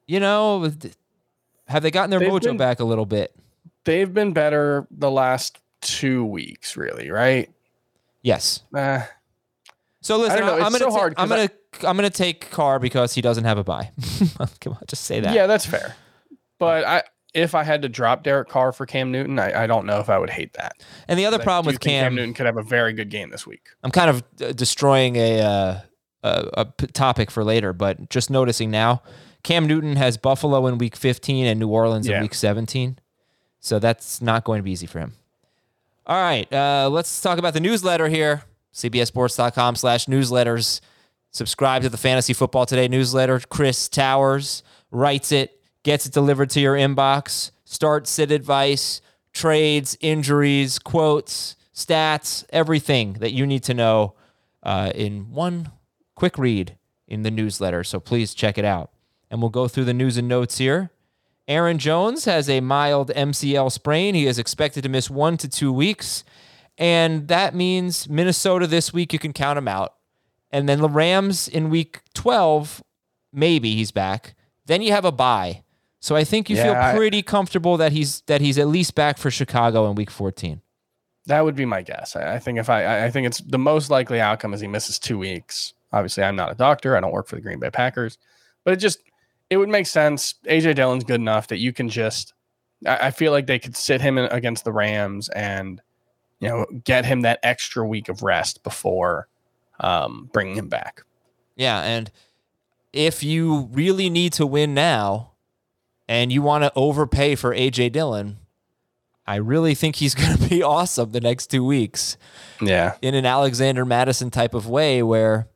you 0.07 0.19
know, 0.19 0.71
have 1.67 1.83
they 1.83 1.91
gotten 1.91 2.09
their 2.09 2.19
mojo 2.19 2.45
been- 2.45 2.57
back 2.57 2.79
a 2.79 2.83
little 2.83 3.05
bit? 3.05 3.31
they've 3.83 4.11
been 4.11 4.33
better 4.33 4.87
the 4.89 5.11
last 5.11 5.59
two 5.81 6.25
weeks, 6.25 6.75
really, 6.75 7.11
right? 7.11 7.47
Yes. 8.23 8.63
Uh, 8.73 9.01
So 10.05 10.17
listen, 10.17 10.43
I 10.43 10.57
am 10.57 10.71
gonna 10.71 10.77
so 10.77 10.89
ta- 10.91 11.09
I'm 11.17 11.27
gonna 11.27 11.49
I'm 11.83 11.95
gonna 11.95 12.11
take 12.11 12.51
Carr 12.51 12.77
because 12.77 13.15
he 13.15 13.21
doesn't 13.21 13.43
have 13.45 13.57
a 13.57 13.63
bye. 13.63 13.89
Come 14.61 14.73
on, 14.73 14.83
just 14.87 15.05
say 15.05 15.19
that. 15.19 15.33
yeah, 15.33 15.47
that's 15.47 15.65
fair. 15.65 15.95
But 16.59 16.83
I, 16.85 17.03
if 17.33 17.55
I 17.55 17.63
had 17.63 17.81
to 17.81 17.89
drop 17.89 18.21
Derek 18.21 18.47
Carr 18.47 18.71
for 18.71 18.85
Cam 18.85 19.11
Newton, 19.11 19.39
I, 19.39 19.63
I 19.63 19.65
don't 19.65 19.87
know 19.87 19.99
if 19.99 20.07
I 20.07 20.19
would 20.19 20.29
hate 20.29 20.53
that. 20.53 20.83
And 21.07 21.17
the 21.17 21.25
other 21.25 21.39
problem 21.39 21.73
with 21.73 21.79
Cam, 21.79 22.03
Cam 22.05 22.15
Newton 22.15 22.35
could 22.35 22.45
have 22.45 22.55
a 22.57 22.61
very 22.61 22.93
good 22.93 23.09
game 23.09 23.31
this 23.31 23.47
week. 23.47 23.69
I'm 23.83 23.89
kind 23.89 24.11
of 24.11 24.23
uh, 24.43 24.51
destroying 24.51 25.15
a, 25.15 25.41
uh, 25.41 25.79
a 26.21 26.49
a 26.53 26.65
topic 26.65 27.31
for 27.31 27.43
later, 27.43 27.73
but 27.73 28.11
just 28.11 28.29
noticing 28.29 28.69
now, 28.69 29.01
Cam 29.41 29.65
Newton 29.65 29.95
has 29.95 30.17
Buffalo 30.17 30.67
in 30.67 30.77
Week 30.77 30.95
15 30.95 31.47
and 31.47 31.59
New 31.59 31.69
Orleans 31.69 32.07
in 32.07 32.21
Week 32.21 32.35
17, 32.35 32.99
so 33.59 33.79
that's 33.79 34.21
not 34.21 34.43
going 34.43 34.59
to 34.59 34.63
be 34.63 34.71
easy 34.71 34.85
for 34.85 34.99
him. 34.99 35.13
All 36.05 36.21
right, 36.21 36.51
uh, 36.53 36.89
let's 36.91 37.19
talk 37.23 37.39
about 37.39 37.55
the 37.55 37.59
newsletter 37.59 38.07
here. 38.07 38.43
CBSSports.com/slash/newsletters. 38.75 40.81
Subscribe 41.31 41.81
to 41.81 41.89
the 41.89 41.97
Fantasy 41.97 42.33
Football 42.33 42.65
Today 42.65 42.87
newsletter. 42.87 43.41
Chris 43.49 43.89
Towers 43.89 44.63
writes 44.91 45.31
it, 45.31 45.59
gets 45.83 46.05
it 46.05 46.13
delivered 46.13 46.49
to 46.51 46.61
your 46.61 46.75
inbox. 46.75 47.51
Start 47.65 48.07
sit 48.07 48.31
advice, 48.31 49.01
trades, 49.33 49.97
injuries, 49.99 50.79
quotes, 50.79 51.57
stats, 51.73 52.45
everything 52.51 53.13
that 53.13 53.33
you 53.33 53.45
need 53.45 53.63
to 53.63 53.73
know 53.73 54.13
uh, 54.63 54.91
in 54.95 55.31
one 55.31 55.71
quick 56.15 56.37
read 56.37 56.77
in 57.07 57.23
the 57.23 57.31
newsletter. 57.31 57.83
So 57.83 57.99
please 57.99 58.33
check 58.33 58.57
it 58.57 58.65
out. 58.65 58.91
And 59.29 59.41
we'll 59.41 59.49
go 59.49 59.67
through 59.67 59.85
the 59.85 59.93
news 59.93 60.17
and 60.17 60.27
notes 60.27 60.57
here. 60.57 60.91
Aaron 61.47 61.77
Jones 61.77 62.25
has 62.25 62.49
a 62.49 62.61
mild 62.61 63.09
MCL 63.09 63.71
sprain. 63.71 64.15
He 64.15 64.25
is 64.25 64.39
expected 64.39 64.83
to 64.83 64.89
miss 64.89 65.09
one 65.09 65.37
to 65.37 65.47
two 65.47 65.71
weeks. 65.71 66.23
And 66.77 67.27
that 67.29 67.55
means 67.55 68.09
Minnesota 68.09 68.67
this 68.67 68.91
week, 68.91 69.13
you 69.13 69.19
can 69.19 69.33
count 69.33 69.57
him 69.57 69.67
out. 69.67 69.93
And 70.51 70.67
then 70.69 70.81
the 70.81 70.89
Rams 70.89 71.47
in 71.47 71.69
week 71.69 72.01
12, 72.13 72.83
maybe 73.33 73.75
he's 73.75 73.91
back. 73.91 74.35
Then 74.65 74.81
you 74.81 74.91
have 74.91 75.05
a 75.05 75.11
bye. 75.11 75.63
So 75.99 76.15
I 76.15 76.23
think 76.23 76.49
you 76.49 76.55
Yeah, 76.57 76.91
feel 76.91 76.97
pretty 76.97 77.21
comfortable 77.23 77.77
that 77.77 77.91
he's 77.91 78.21
that 78.21 78.39
he's 78.41 78.57
at 78.59 78.67
least 78.67 78.93
back 78.95 79.17
for 79.17 79.31
Chicago 79.31 79.89
in 79.89 79.95
week 79.95 80.11
14. 80.11 80.61
That 81.25 81.43
would 81.43 81.55
be 81.55 81.65
my 81.65 81.81
guess. 81.81 82.15
I, 82.15 82.35
I 82.35 82.39
think 82.39 82.59
if 82.59 82.69
I, 82.69 82.83
I- 82.83 83.05
I 83.05 83.09
think 83.11 83.25
it's 83.25 83.39
the 83.39 83.57
most 83.57 83.89
likely 83.89 84.21
outcome 84.21 84.53
is 84.53 84.61
he 84.61 84.67
misses 84.67 84.99
two 84.99 85.17
weeks. 85.17 85.73
Obviously, 85.91 86.23
I'm 86.23 86.35
not 86.35 86.51
a 86.51 86.55
doctor. 86.55 86.95
I 86.95 86.99
don't 86.99 87.11
work 87.11 87.27
for 87.27 87.35
the 87.35 87.41
Green 87.41 87.59
Bay 87.59 87.69
Packers, 87.71 88.17
but 88.63 88.73
it 88.73 88.77
just 88.77 88.99
it 89.49 89.57
would 89.57 89.69
make 89.69 89.87
sense. 89.87 90.35
AJ 90.45 90.75
Dillon's 90.75 91.03
good 91.03 91.21
enough 91.21 91.47
that 91.47 91.57
you 91.59 91.73
can 91.73 91.89
just. 91.89 92.33
I, 92.85 93.07
I 93.07 93.11
feel 93.11 93.31
like 93.31 93.47
they 93.47 93.57
could 93.59 93.75
sit 93.75 94.01
him 94.01 94.17
in, 94.19 94.25
against 94.25 94.63
the 94.65 94.71
Rams 94.73 95.29
and 95.29 95.81
you 96.39 96.49
know 96.49 96.65
get 96.83 97.05
him 97.05 97.21
that 97.21 97.39
extra 97.43 97.85
week 97.87 98.09
of 98.09 98.21
rest 98.23 98.63
before 98.63 99.27
um, 99.79 100.29
bringing 100.33 100.55
him 100.55 100.69
back. 100.69 101.03
Yeah, 101.55 101.81
and 101.81 102.11
if 102.93 103.23
you 103.23 103.69
really 103.71 104.09
need 104.09 104.33
to 104.33 104.45
win 104.45 104.73
now 104.73 105.31
and 106.07 106.31
you 106.31 106.41
want 106.41 106.63
to 106.63 106.71
overpay 106.75 107.35
for 107.35 107.53
AJ 107.55 107.91
Dillon, 107.93 108.37
I 109.27 109.35
really 109.35 109.75
think 109.75 109.97
he's 109.97 110.15
going 110.15 110.37
to 110.37 110.49
be 110.49 110.61
awesome 110.63 111.11
the 111.11 111.21
next 111.21 111.47
2 111.47 111.63
weeks 111.63 112.17
Yeah, 112.61 112.95
in 113.01 113.15
an 113.15 113.25
Alexander 113.25 113.85
Mattison 113.85 114.29
type 114.31 114.53
of 114.53 114.67
way 114.67 115.01
where 115.03 115.47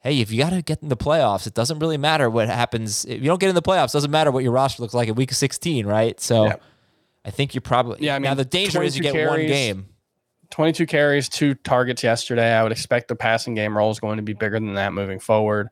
hey, 0.00 0.18
if 0.20 0.32
you 0.32 0.38
got 0.42 0.50
to 0.50 0.62
get 0.62 0.82
in 0.82 0.88
the 0.88 0.96
playoffs, 0.96 1.46
it 1.46 1.54
doesn't 1.54 1.78
really 1.78 1.96
matter 1.96 2.28
what 2.28 2.48
happens. 2.48 3.04
If 3.04 3.20
you 3.22 3.26
don't 3.28 3.38
get 3.40 3.48
in 3.48 3.54
the 3.54 3.62
playoffs, 3.62 3.90
it 3.90 3.92
doesn't 3.92 4.10
matter 4.10 4.32
what 4.32 4.42
your 4.42 4.50
roster 4.50 4.82
looks 4.82 4.94
like 4.94 5.08
in 5.08 5.14
week 5.14 5.32
16, 5.32 5.86
right? 5.86 6.18
So 6.20 6.46
Yeah. 6.46 6.56
I 7.24 7.30
think 7.30 7.54
you're 7.54 7.60
probably 7.60 7.98
Yeah, 8.04 8.16
I 8.16 8.18
now 8.18 8.34
the 8.34 8.44
danger 8.44 8.82
is 8.82 8.96
you 8.96 9.02
22 9.04 9.18
get 9.18 9.28
one 9.30 9.46
game. 9.46 9.86
22 10.52 10.86
carries, 10.86 11.28
two 11.30 11.54
targets 11.54 12.04
yesterday. 12.04 12.52
I 12.52 12.62
would 12.62 12.72
expect 12.72 13.08
the 13.08 13.16
passing 13.16 13.54
game 13.54 13.76
role 13.76 13.90
is 13.90 13.98
going 13.98 14.18
to 14.18 14.22
be 14.22 14.34
bigger 14.34 14.60
than 14.60 14.74
that 14.74 14.92
moving 14.92 15.18
forward. 15.18 15.68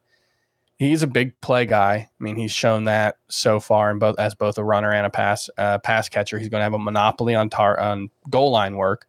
He's 0.78 1.02
a 1.02 1.06
big 1.06 1.38
play 1.42 1.66
guy. 1.66 2.08
I 2.08 2.24
mean, 2.24 2.36
he's 2.36 2.50
shown 2.50 2.84
that 2.84 3.16
so 3.28 3.60
far 3.60 3.90
in 3.90 3.98
both 3.98 4.18
as 4.18 4.34
both 4.34 4.56
a 4.56 4.64
runner 4.64 4.90
and 4.90 5.06
a 5.06 5.10
pass 5.10 5.50
uh, 5.58 5.78
pass 5.78 6.08
catcher. 6.08 6.38
He's 6.38 6.48
going 6.48 6.60
to 6.60 6.64
have 6.64 6.72
a 6.72 6.78
monopoly 6.78 7.34
on 7.34 7.50
tar 7.50 7.78
on 7.78 8.08
goal 8.30 8.50
line 8.50 8.76
work. 8.76 9.06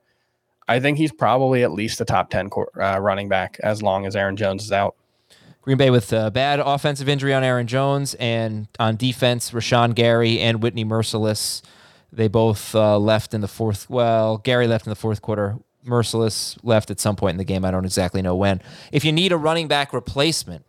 I 0.68 0.82
think 0.82 0.98
he's 0.98 1.14
probably 1.14 1.64
at 1.64 1.72
least 1.72 2.02
a 2.02 2.06
top 2.06 2.30
10 2.30 2.50
cor- 2.50 2.82
uh, 2.82 3.00
running 3.00 3.30
back 3.30 3.58
as 3.64 3.82
long 3.82 4.06
as 4.06 4.16
Aaron 4.16 4.36
Jones 4.36 4.66
is 4.66 4.74
out. 4.74 4.96
Green 5.62 5.78
Bay 5.78 5.90
with 5.90 6.12
a 6.12 6.32
bad 6.32 6.60
offensive 6.60 7.08
injury 7.08 7.34
on 7.34 7.44
Aaron 7.44 7.68
Jones, 7.68 8.14
and 8.16 8.68
on 8.78 8.98
defense, 8.98 9.52
Rashan 9.52 9.96
Gary 9.96 10.40
and 10.40 10.62
Whitney 10.62 10.84
Mercilus. 10.84 11.62
They 12.12 12.28
both 12.28 12.76
uh, 12.76 12.98
left 13.00 13.34
in 13.34 13.42
the 13.42 13.48
fourth. 13.48 13.90
Well, 13.90 14.38
Gary 14.38 14.68
left 14.68 14.86
in 14.86 14.90
the 14.90 14.96
fourth 14.96 15.22
quarter. 15.22 15.58
Mercilus 15.86 16.58
left 16.64 16.92
at 16.92 17.00
some 17.00 17.16
point 17.16 17.34
in 17.34 17.38
the 17.38 17.44
game. 17.44 17.66
I 17.66 17.72
don't 17.72 17.86
exactly 17.86 18.22
know 18.22 18.36
when. 18.36 18.62
If 18.92 19.04
you 19.04 19.12
need 19.12 19.32
a 19.32 19.38
running 19.38 19.68
back 19.68 19.94
replacement, 19.94 20.66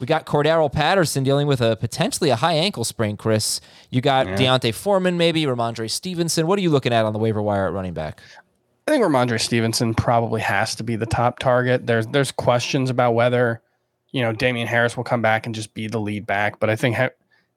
we 0.00 0.06
got 0.06 0.26
Cordarrelle 0.26 0.72
Patterson 0.72 1.22
dealing 1.24 1.46
with 1.46 1.60
a 1.60 1.76
potentially 1.76 2.30
a 2.30 2.36
high 2.36 2.54
ankle 2.54 2.84
sprain. 2.84 3.16
Chris, 3.16 3.60
you 3.90 4.00
got 4.00 4.26
D'Onta 4.26 4.72
Foreman, 4.74 5.18
maybe 5.18 5.44
Rhamondre 5.44 5.90
Stevenson. 5.90 6.46
What 6.46 6.58
are 6.58 6.62
you 6.62 6.70
looking 6.70 6.92
at 6.92 7.04
on 7.04 7.12
the 7.12 7.18
waiver 7.18 7.42
wire 7.42 7.66
at 7.66 7.72
running 7.72 7.92
back? 7.94 8.20
I 8.88 8.92
think 8.92 9.04
Rhamondre 9.04 9.40
Stevenson 9.40 9.94
probably 9.94 10.40
has 10.40 10.74
to 10.76 10.82
be 10.82 10.96
the 10.96 11.06
top 11.06 11.38
target. 11.38 11.86
There's 11.86 12.06
there's 12.08 12.32
questions 12.32 12.90
about 12.90 13.12
whether, 13.12 13.62
you 14.10 14.22
know, 14.22 14.32
Damien 14.32 14.66
Harris 14.66 14.96
will 14.96 15.04
come 15.04 15.22
back 15.22 15.46
and 15.46 15.54
just 15.54 15.74
be 15.74 15.86
the 15.86 16.00
lead 16.00 16.26
back, 16.26 16.58
but 16.58 16.70
I 16.70 16.76
think 16.76 16.96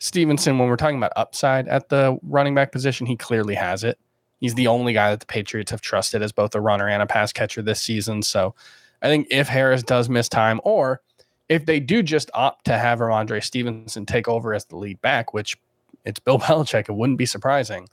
Stevenson, 0.04 0.58
when 0.58 0.68
we're 0.68 0.76
talking 0.76 0.98
about 0.98 1.14
upside 1.16 1.66
at 1.70 1.88
the 1.88 2.20
running 2.24 2.54
back 2.54 2.74
position, 2.74 3.08
he 3.08 3.16
clearly 3.16 3.56
has 3.56 3.86
it. 3.86 3.98
He's 4.42 4.54
the 4.54 4.68
only 4.68 4.92
guy 4.92 5.12
that 5.12 5.22
the 5.22 5.26
Patriots 5.26 5.72
have 5.72 5.80
trusted 5.80 6.22
as 6.22 6.34
both 6.34 6.54
a 6.56 6.60
runner 6.60 6.90
and 6.90 7.02
a 7.02 7.08
pass 7.08 7.32
catcher 7.32 7.62
this 7.62 7.82
season. 7.82 8.22
So 8.22 8.54
I 9.02 9.08
think 9.08 9.28
if 9.32 9.48
Harris 9.48 9.82
does 9.82 10.10
miss 10.10 10.28
time, 10.28 10.60
or 10.66 11.00
if 11.48 11.66
they 11.66 11.80
do 11.80 12.04
just 12.04 12.30
opt 12.34 12.66
to 12.66 12.78
have 12.78 13.00
Rhamondre 13.00 13.42
Stevenson 13.42 14.06
take 14.06 14.28
over 14.28 14.54
as 14.54 14.66
the 14.66 14.76
lead 14.76 15.00
back, 15.00 15.34
which 15.34 15.58
it's 16.04 16.20
Bill 16.20 16.38
Belichick, 16.40 16.90
it 16.90 16.96
wouldn't 16.96 17.18
be 17.18 17.26
surprising. 17.26 17.84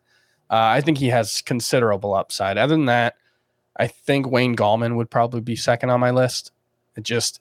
Uh, 0.50 0.66
I 0.66 0.80
think 0.80 0.98
he 0.98 1.10
has 1.10 1.42
considerable 1.42 2.12
upside. 2.12 2.58
Other 2.58 2.74
than 2.74 2.86
that, 2.86 3.14
I 3.76 3.86
think 3.86 4.28
Wayne 4.28 4.56
Gallman 4.56 4.96
would 4.96 5.10
probably 5.10 5.42
be 5.42 5.54
second 5.54 5.90
on 5.90 6.00
my 6.00 6.10
list. 6.10 6.50
It 6.96 7.04
just 7.04 7.40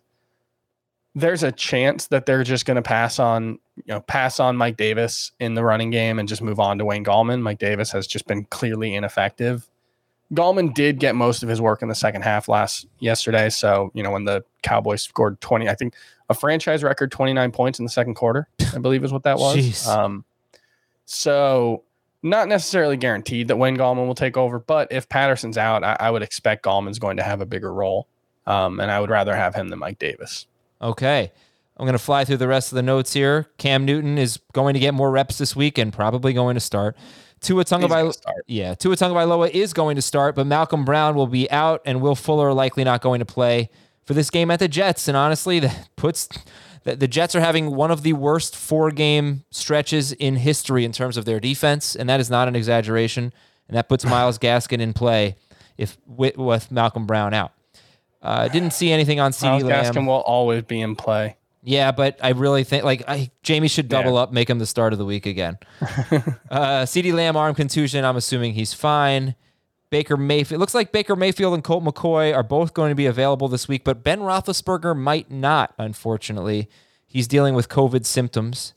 there's 1.20 1.44
a 1.44 1.52
chance 1.52 2.08
that 2.08 2.26
they're 2.26 2.44
just 2.44 2.66
going 2.66 2.76
to 2.76 2.82
pass 2.82 3.20
on, 3.20 3.60
you 3.76 3.84
know, 3.88 4.02
pass 4.02 4.40
on 4.40 4.58
Mike 4.58 4.78
Davis 4.78 5.32
in 5.40 5.54
the 5.54 5.64
running 5.64 5.90
game 5.90 6.20
and 6.20 6.28
just 6.28 6.42
move 6.42 6.60
on 6.60 6.78
to 6.78 6.86
Wayne 6.86 7.06
Gallman. 7.06 7.42
Mike 7.42 7.60
Davis 7.60 7.92
has 7.92 8.08
just 8.08 8.28
been 8.28 8.46
clearly 8.46 8.96
ineffective 8.96 9.70
Gallman 10.34 10.74
did 10.74 11.00
get 11.00 11.16
most 11.16 11.42
of 11.42 11.50
his 11.50 11.60
work 11.60 11.82
in 11.82 11.88
the 11.88 11.96
second 11.96 12.22
half 12.22 12.48
last 12.48 12.88
yesterday. 13.00 13.50
So, 13.50 13.92
you 13.96 14.04
know, 14.04 14.12
when 14.12 14.26
the 14.26 14.44
Cowboys 14.62 15.02
scored 15.02 15.42
20, 15.42 15.68
I 15.68 15.74
think 15.74 15.96
a 16.30 16.34
franchise 16.36 16.84
record 16.84 17.12
29 17.12 17.52
points 17.52 17.80
in 17.80 17.86
the 17.86 17.92
second 17.92 18.14
quarter, 18.14 18.48
I 18.76 18.78
believe 18.78 19.04
is 19.04 19.12
what 19.12 19.24
that 19.24 19.40
was. 19.40 19.88
Um, 19.88 20.24
so 21.06 21.84
not 22.22 22.48
necessarily 22.48 22.96
guaranteed 22.96 23.48
that 23.48 23.58
Wayne 23.58 23.76
Gallman 23.76 24.06
will 24.06 24.14
take 24.14 24.38
over, 24.38 24.60
but 24.60 24.92
if 24.92 25.10
Patterson's 25.10 25.58
out, 25.58 25.84
I, 25.84 25.98
I 26.00 26.12
would 26.12 26.22
expect 26.22 26.64
Gallman's 26.64 27.00
going 27.00 27.18
to 27.18 27.24
have 27.24 27.42
a 27.42 27.46
bigger 27.46 27.74
role. 27.74 28.08
Um, 28.46 28.80
and 28.80 28.92
I 28.92 29.00
would 29.00 29.10
rather 29.10 29.36
have 29.36 29.56
him 29.56 29.70
than 29.70 29.80
Mike 29.80 30.00
Davis. 30.00 30.46
Okay. 30.82 31.32
I'm 31.78 31.86
going 31.86 31.94
to 31.94 32.00
fly 32.00 32.26
through 32.26 32.38
the 32.38 32.48
rest 32.48 32.72
of 32.72 32.76
the 32.76 32.84
notes 32.84 33.14
here. 33.14 33.48
Cam 33.58 33.86
Newton 33.86 34.18
is 34.18 34.40
going 34.52 34.74
to 34.74 34.80
get 34.80 34.94
more 34.94 35.10
reps 35.10 35.38
this 35.38 35.56
week 35.56 35.78
and 35.78 35.94
probably 35.94 36.34
going 36.34 36.56
to 36.56 36.60
start. 36.60 36.98
Tua 37.40 37.64
gonna 37.64 38.12
yeah, 38.48 38.74
Tua 38.74 38.98
Tagovailoa 38.98 39.50
is 39.52 39.72
going 39.72 39.96
to 39.96 40.02
start, 40.02 40.36
but 40.36 40.46
Malcolm 40.46 40.84
Brown 40.84 41.16
will 41.16 41.28
be 41.28 41.50
out, 41.50 41.82
and 41.86 42.02
Will 42.02 42.16
Fuller 42.16 42.54
likely 42.54 42.84
not 42.84 43.02
going 43.02 43.20
to 43.20 43.26
play 43.26 43.70
for 44.04 44.14
this 44.14 44.30
game 44.30 44.52
at 44.52 44.60
the 44.60 44.68
Jets. 44.68 45.08
And 45.08 45.16
honestly, 45.16 45.60
that 45.60 45.88
puts 45.96 46.28
the, 46.84 46.98
the 46.98 47.08
Jets 47.08 47.36
are 47.36 47.40
having 47.40 47.76
one 47.76 47.92
of 47.92 48.04
the 48.04 48.12
worst 48.12 48.58
four-game 48.58 49.46
stretches 49.52 50.12
in 50.12 50.36
history 50.36 50.84
in 50.84 50.92
terms 50.92 51.16
of 51.16 51.24
their 51.24 51.40
defense, 51.40 51.96
and 51.96 52.10
that 52.10 52.20
is 52.20 52.30
not 52.30 52.50
an 52.50 52.58
exaggeration. 52.58 53.32
And 53.70 53.78
that 53.78 53.88
puts 53.88 54.04
Myles 54.04 54.40
Gaskin 54.40 54.82
in 54.82 54.94
play 54.94 55.36
if 55.78 55.98
with, 56.06 56.38
with 56.38 56.72
Malcolm 56.72 57.06
Brown 57.06 57.34
out. 57.34 57.54
Uh, 58.22 58.48
didn't 58.50 58.74
see 58.74 58.92
anything 58.92 59.20
on 59.20 59.32
CeeDee 59.32 59.44
Miles 59.44 59.64
Lamb. 59.64 59.86
Gaskin 59.86 60.06
will 60.08 60.22
always 60.22 60.64
be 60.64 60.82
in 60.82 60.96
play. 60.96 61.38
Yeah, 61.64 61.92
but 61.92 62.18
I 62.24 62.30
really 62.30 62.64
think 62.64 62.84
like 62.84 63.04
I, 63.08 63.32
Jamie 63.44 63.68
should 63.68 63.88
double 63.90 64.14
Yeah. 64.14 64.22
up, 64.22 64.32
make 64.32 64.50
him 64.50 64.60
the 64.60 64.66
start 64.66 64.94
of 64.94 65.00
the 65.00 65.06
week 65.06 65.26
again. 65.26 65.58
uh, 65.82 66.84
CeeDee 66.84 67.14
Lamb 67.14 67.36
arm 67.38 67.56
contusion. 67.56 68.06
I'm 68.06 68.16
assuming 68.16 68.54
he's 68.54 68.74
fine. 68.74 69.36
Baker 69.90 70.18
Mayfield. 70.18 70.58
It 70.58 70.60
looks 70.60 70.76
like 70.76 70.92
Baker 70.92 71.16
Mayfield 71.16 71.54
and 71.54 71.64
Colt 71.64 71.84
McCoy 71.84 72.34
are 72.34 72.44
both 72.44 72.74
going 72.74 72.90
to 72.90 72.96
be 72.96 73.08
available 73.08 73.48
this 73.48 73.68
week, 73.68 73.84
but 73.84 74.04
Ben 74.04 74.20
Roethlisberger 74.20 74.96
might 74.96 75.32
not. 75.32 75.74
Unfortunately, 75.80 76.70
he's 77.08 77.28
dealing 77.28 77.56
with 77.56 77.70
COVID 77.70 78.06
symptoms. 78.06 78.74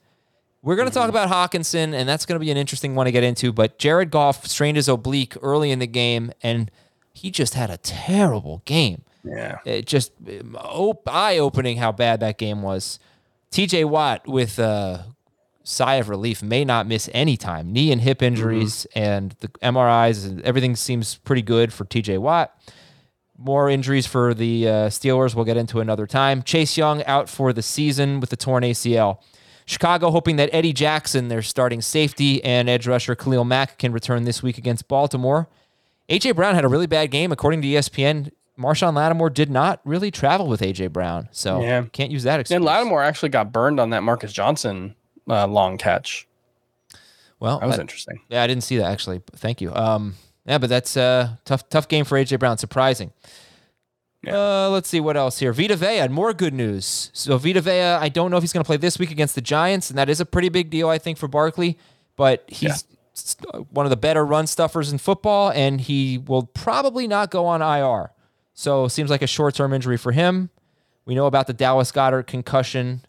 We're 0.63 0.77
going 0.77 0.89
to 0.89 0.95
talk 0.95 1.09
about 1.11 1.29
Hockenson, 1.29 1.93
and 1.93 2.09
that's 2.09 2.25
going 2.25 2.39
to 2.39 2.45
be 2.45 2.51
an 2.51 2.57
interesting 2.57 2.95
one 2.95 3.07
to 3.07 3.13
get 3.13 3.25
into. 3.25 3.53
But 3.53 3.79
Jared 3.79 4.11
Goff 4.11 4.47
strained 4.47 4.77
his 4.77 4.89
oblique 4.89 5.37
early 5.43 5.71
in 5.71 5.81
the 5.81 5.87
game, 5.87 6.33
and 6.43 6.71
he 7.13 7.31
just 7.31 7.55
had 7.55 7.69
a 7.69 7.77
terrible 7.79 8.63
game 8.65 9.03
Yeah. 9.25 9.59
it 9.65 9.87
just 9.87 10.13
op- 10.57 11.09
eye 11.09 11.39
opening 11.39 11.77
how 11.77 11.93
bad 11.93 12.21
that 12.21 12.39
game 12.39 12.63
was. 12.63 12.99
TJ 13.53 13.85
Watt 13.85 14.27
with 14.27 14.59
a 14.59 15.07
sigh 15.63 15.95
of 15.95 16.09
relief 16.09 16.43
may 16.43 16.65
not 16.65 16.87
miss 16.87 17.09
any 17.13 17.37
time. 17.37 17.73
Knee 17.73 17.93
and 17.93 18.01
hip 18.01 18.23
injuries 18.23 18.87
and 18.95 19.37
the 19.41 19.49
MRIs 19.63 20.27
and 20.27 20.41
everything 20.43 20.75
seems 20.75 21.17
pretty 21.17 21.43
good 21.43 21.73
for 21.73 21.85
TJ 21.85 22.19
Watt. 22.19 22.53
More 23.39 23.69
injuries 23.69 24.07
for 24.07 24.35
the 24.35 24.69
uh, 24.69 24.73
Steelers. 24.89 25.35
We'll 25.35 25.45
get 25.45 25.57
into 25.57 25.81
another 25.81 26.07
time. 26.07 26.43
Chase 26.43 26.77
Young 26.77 27.05
out 27.05 27.29
for 27.29 27.53
the 27.53 27.63
season 27.63 28.21
with 28.21 28.31
the 28.31 28.37
torn 28.37 28.63
ACL. 28.63 29.19
Chicago 29.65 30.11
hoping 30.11 30.37
that 30.37 30.51
Eddie 30.53 30.73
Jackson, 30.73 31.29
their 31.29 31.43
starting 31.43 31.81
safety, 31.81 32.43
and 32.43 32.69
edge 32.69 32.87
rusher 32.87 33.15
Khalil 33.15 33.45
Mack 33.45 33.79
can 33.79 33.93
return 33.93 34.25
this 34.25 34.43
week 34.43 34.59
against 34.59 34.89
Baltimore. 34.89 35.49
AJ 36.09 36.35
Brown 36.37 36.55
had 36.55 36.65
a 36.65 36.69
really 36.69 36.87
bad 36.87 37.11
game, 37.11 37.31
according 37.33 37.63
to 37.63 37.69
ESPN. 37.69 38.31
Marshon 38.59 38.95
Lattimore 38.95 39.31
did 39.31 39.51
not 39.51 39.81
really 39.85 40.11
travel 40.11 40.47
with 40.47 40.61
AJ 40.61 40.93
Brown, 40.93 41.29
so 41.33 41.63
Yeah. 41.63 41.85
can't 41.93 42.11
use 42.11 42.23
that 42.25 42.39
excuse. 42.41 42.55
And 42.57 42.65
Lattimore 42.65 43.03
actually 43.03 43.31
got 43.31 43.51
burned 43.53 43.81
on 43.81 43.91
that 43.91 44.03
Marcus 44.03 44.33
Johnson 44.33 44.95
uh, 45.29 45.47
long 45.47 45.79
catch. 45.79 46.27
well, 47.41 47.59
That 47.61 47.67
was 47.67 47.79
I- 47.79 47.81
interesting. 47.83 48.21
yeah, 48.29 48.43
I 48.43 48.47
didn't 48.47 48.65
see 48.65 48.77
that 48.79 48.91
actually. 48.91 49.23
Thank 49.37 49.61
you. 49.61 49.75
Um, 49.75 50.15
yeah, 50.47 50.59
but 50.59 50.69
that's 50.69 50.97
a 50.97 51.39
tough, 51.45 51.69
tough 51.69 51.89
game 51.89 52.05
for 52.05 52.19
AJ 52.19 52.39
Brown. 52.39 52.59
Surprising. 52.59 53.13
Uh, 54.27 54.71
let's 54.71 54.89
see 54.89 55.01
what 55.01 55.17
else 55.17 55.39
here. 55.41 55.53
Vita 55.53 55.75
Vea, 55.75 56.07
more 56.09 56.33
good 56.33 56.55
news. 56.55 57.11
So 57.13 57.39
Vita 57.39 57.61
Vea, 57.61 57.81
I 58.01 58.09
don't 58.09 58.31
know 58.31 58.37
if 58.37 58.43
he's 58.45 58.53
going 58.53 58.63
to 58.63 58.67
play 58.67 58.77
this 58.77 58.97
week 58.99 59.11
against 59.11 59.35
the 59.35 59.41
Giants, 59.41 59.91
and 59.91 59.99
that 59.99 60.09
is 60.09 60.21
a 60.21 60.27
pretty 60.27 60.49
big 60.49 60.71
deal, 60.71 60.89
I 60.89 60.99
think, 60.99 61.19
for 61.19 61.27
Barkley. 61.27 61.77
But 62.15 62.45
he's 62.47 62.85
s- 63.17 63.37
one 63.71 63.85
of 63.85 63.91
the 63.91 63.97
better 63.97 64.25
run 64.25 64.47
stuffers 64.47 64.93
in 64.93 64.99
football, 64.99 65.51
and 65.51 65.81
he 65.81 66.19
will 66.19 66.45
probably 66.45 67.09
not 67.09 67.33
go 67.33 67.47
on 67.47 67.63
IR. 67.63 68.13
So 68.55 68.89
seems 68.89 69.11
like 69.11 69.23
a 69.23 69.27
short-term 69.27 69.73
injury 69.73 69.97
for 69.97 70.13
him. 70.13 70.51
We 71.05 71.15
know 71.15 71.27
about 71.27 71.47
the 71.47 71.53
Dallas 71.53 71.91
Goedert 71.91 72.27
concussion. 72.27 73.03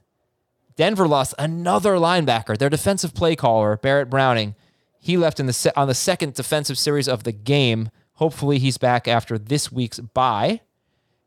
Denver 0.75 1.07
lost 1.07 1.35
another 1.37 1.95
linebacker, 1.95 2.57
their 2.57 2.69
defensive 2.69 3.13
play 3.13 3.35
caller, 3.35 3.77
Baron 3.77 4.09
Browning. 4.09 4.55
He 4.99 5.17
left 5.17 5.39
in 5.39 5.45
the 5.45 5.53
se- 5.53 5.73
on 5.75 5.87
the 5.87 5.93
second 5.93 6.33
defensive 6.33 6.77
series 6.77 7.07
of 7.07 7.23
the 7.23 7.31
game. 7.31 7.89
Hopefully, 8.13 8.57
he's 8.57 8.77
back 8.77 9.07
after 9.07 9.37
this 9.37 9.71
week's 9.71 9.99
bye. 9.99 10.61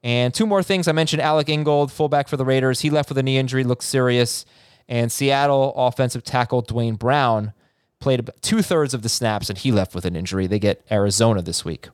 And 0.03 0.33
two 0.33 0.47
more 0.47 0.63
things. 0.63 0.89
I 0.89 0.93
mentioned 0.93 1.21
Alec 1.21 1.49
Ingold, 1.49 1.93
fullback 1.93 2.29
for 2.29 2.37
the 2.37 2.45
Raiders. 2.45 2.81
He 2.81 2.91
left 2.91 3.09
with 3.09 3.19
a 3.19 3.23
knee 3.23 3.39
injury, 3.39 3.65
looks 3.65 3.87
serious. 3.87 4.45
And 4.89 5.11
Seattle 5.11 5.75
offensive 5.77 6.23
tackle 6.25 6.63
Duane 6.63 6.95
Brown 6.95 7.53
played 7.99 8.31
two 8.41 8.63
thirds 8.63 8.95
of 8.95 9.03
the 9.03 9.09
snaps, 9.09 9.49
and 9.49 9.59
he 9.59 9.73
left 9.73 9.95
with 9.95 10.05
an 10.05 10.15
injury. 10.17 10.47
They 10.47 10.59
get 10.59 10.85
Arizona 10.91 11.43
this 11.43 11.65
week. 11.65 11.89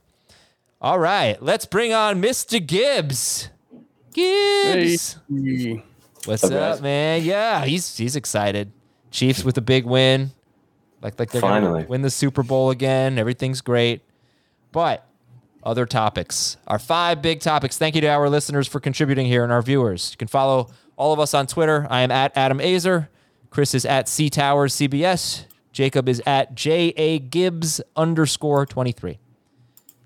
All 0.83 0.99
right, 0.99 1.41
let's 1.41 1.65
bring 1.65 1.93
on 1.93 2.21
Mr. 2.21 2.65
Gibbs. 2.65 3.49
Gibbs. 4.13 5.17
Hey. 5.33 5.85
What's 6.25 6.43
Up, 6.43 6.53
up, 6.53 6.81
man? 6.83 7.23
Yeah, 7.23 7.65
he's 7.65 7.97
he's 7.97 8.17
excited. 8.17 8.73
Chiefs 9.13 9.45
with 9.45 9.57
a 9.59 9.61
big 9.61 9.85
win. 9.85 10.33
Like 11.01 11.21
like 11.21 11.31
they're 11.31 11.41
Finally. 11.41 11.83
gonna 11.83 11.89
win 11.89 12.03
the 12.03 12.11
Super 12.11 12.43
Bowl 12.43 12.71
again. 12.71 13.17
Everything's 13.17 13.61
great. 13.61 14.03
But 14.73 15.07
other 15.63 15.87
topics. 15.87 16.57
Our 16.67 16.81
five 16.81 17.23
big 17.23 17.39
topics. 17.39 17.79
Thank 17.79 17.95
you 17.95 18.01
to 18.01 18.09
our 18.09 18.29
listeners 18.29 18.67
for 18.67 18.81
contributing 18.81 19.27
here 19.27 19.45
and 19.45 19.53
our 19.53 19.63
viewers. 19.63 20.11
You 20.13 20.17
can 20.17 20.27
follow 20.27 20.71
all 20.97 21.13
of 21.13 21.21
us 21.21 21.33
on 21.33 21.47
Twitter. 21.47 21.87
I 21.91 22.01
am 22.01 22.11
at 22.11 22.37
Adam 22.37 22.59
Aizer. 22.59 23.07
Chris 23.51 23.73
is 23.73 23.85
at 23.85 24.09
C 24.09 24.29
Towers 24.29 24.75
CBS. 24.75 25.45
Jacob 25.73 26.09
is 26.09 26.21
at 26.27 26.57
J 26.57 26.93
A 26.97 27.21
Gibbs 27.21 27.81
underscore 27.95 28.67
23. 28.67 29.21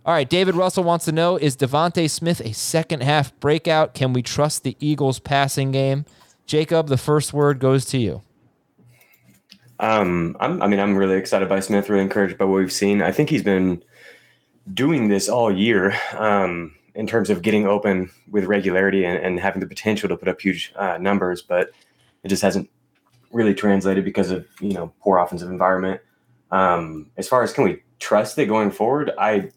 All 0.07 0.13
right, 0.13 0.29
David 0.29 0.55
Russell 0.55 0.85
wants 0.85 1.05
to 1.07 1.13
know 1.13 1.37
Is 1.37 1.57
DeVonta 1.57 2.09
Smith 2.09 2.41
a 2.41 2.55
second 2.55 3.03
half 3.03 3.37
breakout? 3.41 3.93
Can 3.93 4.13
we 4.13 4.23
trust 4.23 4.63
the 4.63 4.77
Eagles 4.79 5.19
passing 5.19 5.73
game? 5.73 6.05
Jacob, 6.47 6.87
the 6.87 6.97
first 6.97 7.33
word 7.33 7.59
goes 7.59 7.85
to 7.87 7.99
you. 7.99 8.23
Um, 9.81 10.37
I'm, 10.39 10.63
I 10.63 10.69
mean, 10.69 10.79
I'm 10.79 10.97
really 10.97 11.17
excited 11.17 11.49
by 11.49 11.59
Smith. 11.59 11.91
Really 11.91 12.05
encouraged 12.05 12.39
by 12.39 12.45
what 12.45 12.59
we've 12.59 12.73
seen. 12.73 13.03
I 13.03 13.11
think 13.11 13.31
he's 13.31 13.43
been 13.43 13.83
doing 14.73 15.09
this 15.09 15.29
all 15.29 15.51
year 15.53 15.93
um, 16.13 16.73
in 16.95 17.09
terms 17.09 17.29
of 17.29 17.43
getting 17.43 17.67
open 17.67 18.09
with 18.31 18.45
regularity 18.45 19.05
and, 19.05 19.19
and 19.19 19.41
having 19.41 19.59
the 19.59 19.67
potential 19.67 20.09
to 20.09 20.17
put 20.17 20.29
up 20.29 20.41
huge 20.41 20.73
uh, 20.77 20.99
numbers, 20.99 21.43
but 21.43 21.73
it 22.23 22.29
just 22.29 22.43
hasn't 22.43 22.71
really 23.33 23.55
translated 23.55 24.05
because 24.05 24.31
of 24.31 24.47
you 24.61 24.73
know 24.73 24.93
poor 25.01 25.19
offensive 25.19 25.51
environment. 25.51 26.01
Um, 26.53 27.11
as 27.17 27.27
far 27.27 27.43
as 27.43 27.53
can 27.53 27.65
we 27.65 27.83
trust 27.99 28.39
it 28.39 28.47
going 28.47 28.71
forward, 28.71 29.11
I 29.19 29.51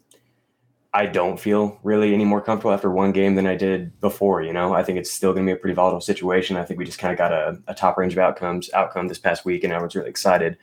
I 0.92 1.06
don't 1.06 1.38
feel 1.38 1.78
really 1.84 2.12
any 2.14 2.24
more 2.24 2.40
comfortable 2.40 2.72
after 2.72 2.90
one 2.90 3.12
game 3.12 3.36
than 3.36 3.46
I 3.46 3.54
did 3.54 4.00
before. 4.00 4.42
You 4.42 4.52
know, 4.52 4.74
I 4.74 4.82
think 4.82 4.98
it's 4.98 5.10
still 5.10 5.32
going 5.32 5.46
to 5.46 5.50
be 5.50 5.56
a 5.56 5.60
pretty 5.60 5.74
volatile 5.74 6.00
situation. 6.00 6.56
I 6.56 6.64
think 6.64 6.78
we 6.78 6.84
just 6.84 6.98
kind 6.98 7.12
of 7.12 7.18
got 7.18 7.32
a, 7.32 7.58
a 7.68 7.74
top 7.74 7.96
range 7.96 8.12
of 8.12 8.18
outcomes 8.18 8.70
outcome 8.74 9.06
this 9.08 9.18
past 9.18 9.44
week, 9.44 9.62
and 9.62 9.72
I 9.72 9.80
was 9.80 9.94
really 9.94 10.08
excited. 10.10 10.56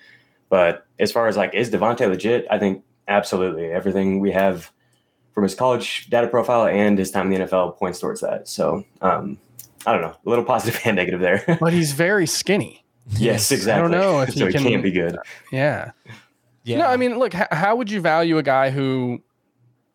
But 0.49 0.85
as 0.99 1.11
far 1.11 1.27
as 1.27 1.37
like, 1.37 1.53
is 1.53 1.69
DeVonta 1.71 2.09
legit? 2.09 2.45
I 2.51 2.59
think 2.59 2.83
absolutely. 3.07 3.67
Everything 3.71 4.19
we 4.19 4.31
have 4.31 4.71
from 5.33 5.43
his 5.43 5.55
college 5.55 6.09
data 6.09 6.27
profile 6.27 6.65
and 6.67 6.97
his 6.97 7.11
time 7.11 7.31
in 7.31 7.39
the 7.41 7.47
NFL 7.47 7.77
points 7.77 7.99
towards 7.99 8.19
that. 8.21 8.47
So 8.49 8.83
um, 9.01 9.37
I 9.85 9.93
don't 9.93 10.01
know, 10.01 10.15
a 10.25 10.29
little 10.29 10.43
positive 10.43 10.81
and 10.85 10.95
negative 10.97 11.19
there. 11.21 11.57
But 11.61 11.71
he's 11.73 11.93
very 11.93 12.27
skinny. 12.27 12.83
yes, 13.11 13.51
exactly. 13.51 13.79
I 13.79 13.81
don't 13.81 13.91
know 13.91 14.21
if 14.21 14.33
so 14.33 14.45
he 14.45 14.49
it 14.49 14.51
can- 14.57 14.63
can't 14.63 14.83
be 14.83 14.91
good. 14.91 15.17
Yeah. 15.53 15.91
Yeah. 16.65 16.79
No, 16.79 16.87
I 16.87 16.97
mean, 16.97 17.17
look, 17.17 17.33
h- 17.33 17.47
how 17.51 17.77
would 17.77 17.89
you 17.89 18.01
value 18.01 18.37
a 18.39 18.43
guy 18.43 18.71
who 18.71 19.21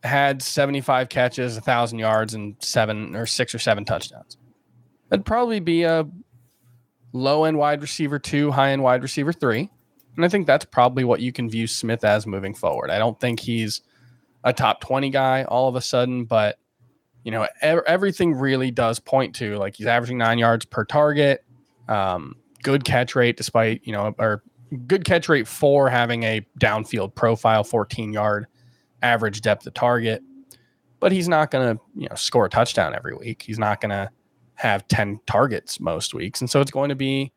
had 0.03 0.43
75 0.43 1.09
catches, 1.09 1.55
1,000 1.55 1.99
yards, 1.99 2.35
and 2.35 2.57
seven 2.61 3.15
or 3.15 3.27
six 3.27 3.55
or 3.55 3.59
seven 3.59 3.85
touchdowns? 3.85 4.37
That'd 5.09 5.27
probably 5.27 5.61
be 5.61 5.83
a 5.85 6.07
low 7.13 7.45
end 7.45 7.59
wide 7.59 7.83
receiver 7.83 8.19
two, 8.19 8.51
high 8.51 8.71
end 8.71 8.83
wide 8.83 9.03
receiver 9.03 9.33
three. 9.33 9.71
And 10.17 10.25
I 10.25 10.29
think 10.29 10.47
that's 10.47 10.65
probably 10.65 11.05
what 11.05 11.21
you 11.21 11.33
can 11.33 11.49
view 11.49 11.67
Smith 11.67 12.05
as 12.05 12.27
moving 12.27 12.55
forward. 12.55 12.91
I 12.91 12.99
don't 12.99 13.19
think 13.19 13.41
he's 13.41 13.81
a 14.45 14.53
top 14.53 14.81
20 14.81 15.11
guy 15.11 15.45
all 15.45 15.69
of 15.69 15.77
a 15.77 15.81
sudden, 15.81 16.25
but 16.25 16.59
you 17.25 17.31
know, 17.31 17.47
ev- 17.61 17.85
everything 17.87 18.35
really 18.35 18.71
does 18.71 18.99
point 18.99 19.37
to 19.37 19.57
like 19.57 19.77
he's 19.77 19.87
averaging 19.87 20.19
nine 20.19 20.39
yards 20.39 20.65
per 20.65 20.85
target, 20.85 21.45
um, 21.89 22.37
good 22.63 22.85
catch 22.85 23.15
rate 23.15 23.37
despite, 23.37 23.81
you 23.85 23.93
know, 23.93 24.15
or 24.19 24.43
good 24.87 25.05
catch 25.05 25.29
rate 25.29 25.47
for 25.47 25.89
having 25.89 26.25
a 26.25 26.45
downfield 26.59 27.15
profile, 27.15 27.65
14 27.65 28.13
yard 28.13 28.47
average 29.03 29.41
depth 29.41 29.67
of 29.67 29.75
target. 29.75 30.23
But 31.01 31.13
he's 31.13 31.29
not 31.29 31.51
going 31.51 31.77
to, 31.77 31.83
you 31.97 32.09
know, 32.09 32.15
score 32.15 32.47
a 32.47 32.51
touchdown 32.51 32.95
every 32.95 33.15
week. 33.15 33.43
He's 33.43 33.59
not 33.59 33.81
going 33.81 33.91
to 33.91 34.11
have 34.55 34.87
10 34.89 35.21
targets 35.27 35.81
most 35.81 36.15
weeks. 36.15 36.41
And 36.41 36.49
so 36.49 36.61
it's 36.61 36.71
going 36.71 36.91
to 36.91 36.95
be 36.95 37.33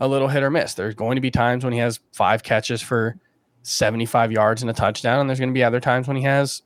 a 0.00 0.08
little 0.08 0.28
hit 0.28 0.42
or 0.42 0.50
miss. 0.50 0.74
There's 0.74 0.96
going 0.96 1.14
to 1.14 1.20
be 1.20 1.30
times 1.30 1.62
when 1.62 1.72
he 1.72 1.78
has 1.78 2.00
five 2.12 2.42
catches 2.42 2.82
for 2.82 3.16
75 3.62 4.32
yards 4.32 4.62
and 4.62 4.70
a 4.70 4.74
touchdown. 4.74 5.20
And 5.20 5.30
there's 5.30 5.38
going 5.38 5.50
to 5.50 5.54
be 5.54 5.62
other 5.62 5.80
times 5.80 6.08
when 6.08 6.16
he 6.16 6.24
has 6.24 6.62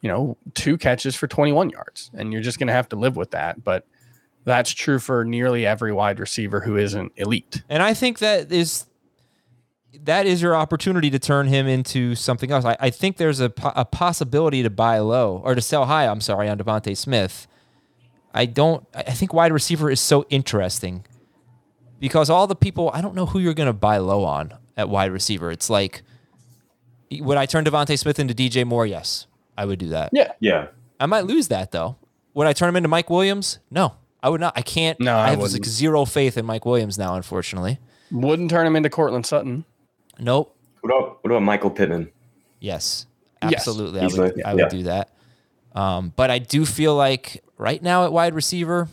you 0.00 0.08
know, 0.08 0.36
two 0.54 0.78
catches 0.78 1.14
for 1.16 1.26
21 1.26 1.70
yards, 1.70 2.10
and 2.14 2.32
you're 2.32 2.42
just 2.42 2.58
going 2.58 2.68
to 2.68 2.72
have 2.72 2.88
to 2.90 2.96
live 2.96 3.16
with 3.16 3.32
that. 3.32 3.62
But 3.62 3.86
that's 4.44 4.70
true 4.70 4.98
for 4.98 5.24
nearly 5.24 5.66
every 5.66 5.92
wide 5.92 6.20
receiver 6.20 6.60
who 6.60 6.76
isn't 6.76 7.12
elite. 7.16 7.62
And 7.68 7.82
I 7.82 7.94
think 7.94 8.20
that 8.20 8.52
is 8.52 8.86
that 10.04 10.26
is 10.26 10.42
your 10.42 10.54
opportunity 10.54 11.10
to 11.10 11.18
turn 11.18 11.46
him 11.46 11.66
into 11.66 12.14
something 12.14 12.50
else. 12.50 12.64
I, 12.64 12.76
I 12.78 12.90
think 12.90 13.16
there's 13.16 13.40
a, 13.40 13.50
po- 13.50 13.72
a 13.74 13.84
possibility 13.84 14.62
to 14.62 14.70
buy 14.70 14.98
low 14.98 15.40
or 15.44 15.54
to 15.54 15.60
sell 15.60 15.86
high. 15.86 16.06
I'm 16.06 16.20
sorry 16.20 16.48
on 16.48 16.58
DeVonta 16.58 16.96
Smith. 16.96 17.46
I 18.34 18.46
don't. 18.46 18.86
I 18.94 19.02
think 19.12 19.32
wide 19.32 19.52
receiver 19.52 19.90
is 19.90 20.00
so 20.00 20.26
interesting 20.30 21.04
because 21.98 22.28
all 22.30 22.46
the 22.46 22.54
people. 22.56 22.90
I 22.92 23.00
don't 23.00 23.14
know 23.14 23.26
who 23.26 23.38
you're 23.38 23.54
going 23.54 23.66
to 23.68 23.72
buy 23.72 23.98
low 23.98 24.24
on 24.24 24.52
at 24.76 24.88
wide 24.88 25.10
receiver. 25.10 25.50
It's 25.50 25.70
like 25.70 26.02
would 27.10 27.38
I 27.38 27.46
turn 27.46 27.64
DeVonta 27.64 27.98
Smith 27.98 28.18
into 28.18 28.34
DJ 28.34 28.66
Moore? 28.66 28.86
Yes, 28.86 29.26
I 29.56 29.64
would 29.64 29.78
do 29.78 29.88
that. 29.88 30.10
Yeah. 30.12 30.32
Yeah. 30.40 30.68
I 31.00 31.06
might 31.06 31.24
lose 31.24 31.48
that 31.48 31.72
though. 31.72 31.96
Would 32.34 32.46
I 32.46 32.52
turn 32.52 32.68
him 32.68 32.76
into 32.76 32.88
Mike 32.88 33.08
Williams? 33.08 33.58
No, 33.70 33.94
I 34.22 34.28
would 34.28 34.40
not. 34.40 34.52
I 34.56 34.62
can't. 34.62 35.00
No, 35.00 35.16
I 35.16 35.28
I 35.28 35.30
have 35.30 35.38
like 35.38 35.52
wouldn't. 35.52 35.64
zero 35.66 36.04
faith 36.04 36.36
in 36.36 36.44
Mike 36.44 36.66
Williams 36.66 36.98
now. 36.98 37.14
Unfortunately, 37.14 37.78
Wouldn't 38.12 38.50
turn 38.50 38.66
him 38.66 38.76
into 38.76 38.90
Courtland 38.90 39.24
Sutton. 39.26 39.64
Nope. 40.18 40.56
What 40.80 40.90
about 40.90 41.24
what 41.24 41.30
about 41.30 41.42
Michael 41.42 41.70
Pittman? 41.70 42.10
Yes, 42.60 43.06
Yes, 43.42 43.54
absolutely. 43.54 44.00
I 44.00 44.06
easily, 44.06 44.32
would. 44.32 44.42
I 44.44 44.54
would 44.54 44.60
yeah. 44.60 44.68
do 44.68 44.82
that. 44.84 45.10
Um, 45.74 46.12
but 46.16 46.30
I 46.30 46.38
do 46.38 46.66
feel 46.66 46.94
like 46.94 47.44
right 47.56 47.82
now 47.82 48.04
at 48.04 48.12
wide 48.12 48.34
receiver, 48.34 48.88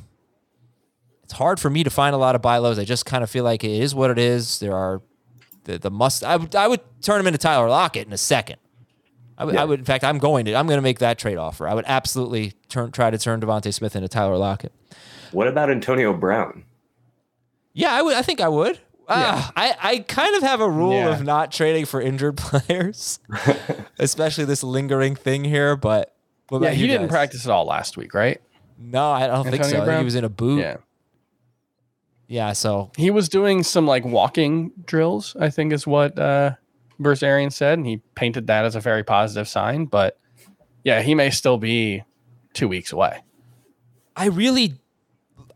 it's 1.24 1.34
hard 1.34 1.60
for 1.60 1.70
me 1.70 1.84
to 1.84 1.90
find 1.90 2.14
a 2.14 2.18
lot 2.18 2.36
of 2.36 2.42
buy 2.42 2.58
lows. 2.58 2.78
I 2.78 2.86
just 2.86 3.06
kind 3.06 3.24
of 3.24 3.30
feel 3.30 3.44
like 3.44 3.64
it 3.64 3.72
is 3.72 3.96
what 3.96 4.12
it 4.12 4.20
is. 4.20 4.60
There 4.60 4.76
are 4.76 5.02
the 5.64 5.80
the 5.80 5.90
must. 5.90 6.24
I 6.24 6.36
would 6.36 6.56
I 6.56 6.68
would 6.68 6.82
turn 7.02 7.20
him 7.20 7.28
into 7.28 7.40
Tyler 7.40 7.70
Lockett 7.70 8.06
in 8.06 8.14
a 8.14 8.18
second. 8.18 8.58
I 9.38 9.44
would, 9.44 9.58
I 9.58 9.66
would. 9.66 9.80
In 9.80 9.86
fact, 9.86 10.06
I'm 10.06 10.18
going 10.18 10.46
to. 10.46 10.56
I'm 10.56 10.66
going 10.66 10.78
to 10.78 10.82
make 10.84 11.00
that 11.00 11.18
trade 11.18 11.38
offer. 11.38 11.68
I 11.68 11.74
would 11.74 11.84
absolutely 11.88 12.54
turn 12.70 12.92
try 12.92 13.10
to 13.10 13.18
turn 13.18 13.42
DeVonta 13.42 13.74
Smith 13.74 13.96
into 13.96 14.08
Tyler 14.08 14.38
Lockett. 14.38 14.72
What 15.32 15.48
about 15.48 15.70
Antonio 15.70 16.14
Brown? 16.14 16.64
Yeah, 17.74 17.94
I 17.94 18.02
would. 18.02 18.16
I 18.16 18.22
think 18.22 18.40
I 18.40 18.48
would. 18.48 18.80
Ah, 19.08 19.52
I, 19.56 19.76
I 19.82 19.98
kind 20.00 20.36
of 20.36 20.44
have 20.44 20.62
a 20.62 20.70
rule 20.70 20.94
Yeah. 20.94 21.10
of 21.16 21.24
not 21.24 21.52
trading 21.52 21.86
for 21.86 22.02
injured 22.02 22.38
players, 22.38 23.20
especially 24.00 24.46
this 24.46 24.64
lingering 24.64 25.16
thing 25.16 25.44
here. 25.44 25.76
But 25.76 26.14
Yeah, 26.52 26.72
he 26.72 26.88
didn't 26.88 27.04
guys? 27.08 27.12
practice 27.12 27.46
at 27.46 27.52
all 27.52 27.66
last 27.66 27.98
week, 27.98 28.14
right? 28.14 28.42
No, 28.78 29.12
I 29.12 29.28
don't 29.28 29.44
think 29.50 29.64
so. 29.64 29.70
Antonio 29.70 29.86
think 29.86 30.00
he 30.00 30.06
was 30.06 30.16
in 30.16 30.24
a 30.24 30.30
boot. 30.30 30.60
Yeah. 30.60 30.78
Yeah, 32.28 32.54
so 32.54 32.92
He 32.98 33.12
was 33.12 33.30
doing 33.30 33.62
some 33.64 33.86
like 33.86 34.04
walking 34.04 34.72
drills, 34.86 35.36
I 35.40 35.50
think 35.50 35.72
is 35.72 35.86
what 35.86 36.18
uh 36.18 36.52
Bruce 36.98 37.22
Arians 37.24 37.56
said, 37.56 37.78
and 37.78 37.86
he 37.86 37.98
painted 38.16 38.48
that 38.48 38.66
as 38.66 38.76
a 38.76 38.80
very 38.80 39.04
positive 39.04 39.48
sign. 39.48 39.86
But 39.86 40.18
yeah, 40.84 41.02
he 41.02 41.14
may 41.14 41.30
still 41.30 41.58
be 41.58 42.04
two 42.54 42.68
weeks 42.68 42.92
away. 42.94 43.22
I 44.16 44.28
really, 44.28 44.76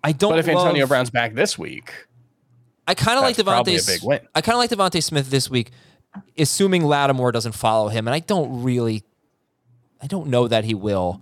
I 0.03 0.11
don't. 0.11 0.31
Know. 0.31 0.35
But 0.35 0.39
if 0.39 0.47
Antonio 0.49 0.81
love- 0.81 0.89
Brown's 0.89 1.09
back 1.09 1.33
this 1.33 1.57
week, 1.57 1.93
I 2.89 2.95
kind 2.95 3.17
of 3.17 3.23
like 3.23 3.35
DeVonta. 3.37 3.81
a 3.81 3.85
big 3.85 3.99
win. 4.03 4.19
I 4.33 4.41
kind 4.41 4.55
of 4.55 4.59
like 4.59 4.71
DeVonta 4.71 5.03
Smith 5.03 5.29
this 5.29 5.47
week, 5.47 5.69
assuming 6.37 6.83
Lattimore 6.83 7.31
doesn't 7.31 7.51
follow 7.51 7.87
him, 7.89 8.07
and 8.07 8.15
I 8.15 8.19
don't 8.19 8.63
really, 8.63 9.03
I 10.01 10.07
don't 10.07 10.27
know 10.27 10.47
that 10.47 10.63
he 10.65 10.73
will. 10.73 11.21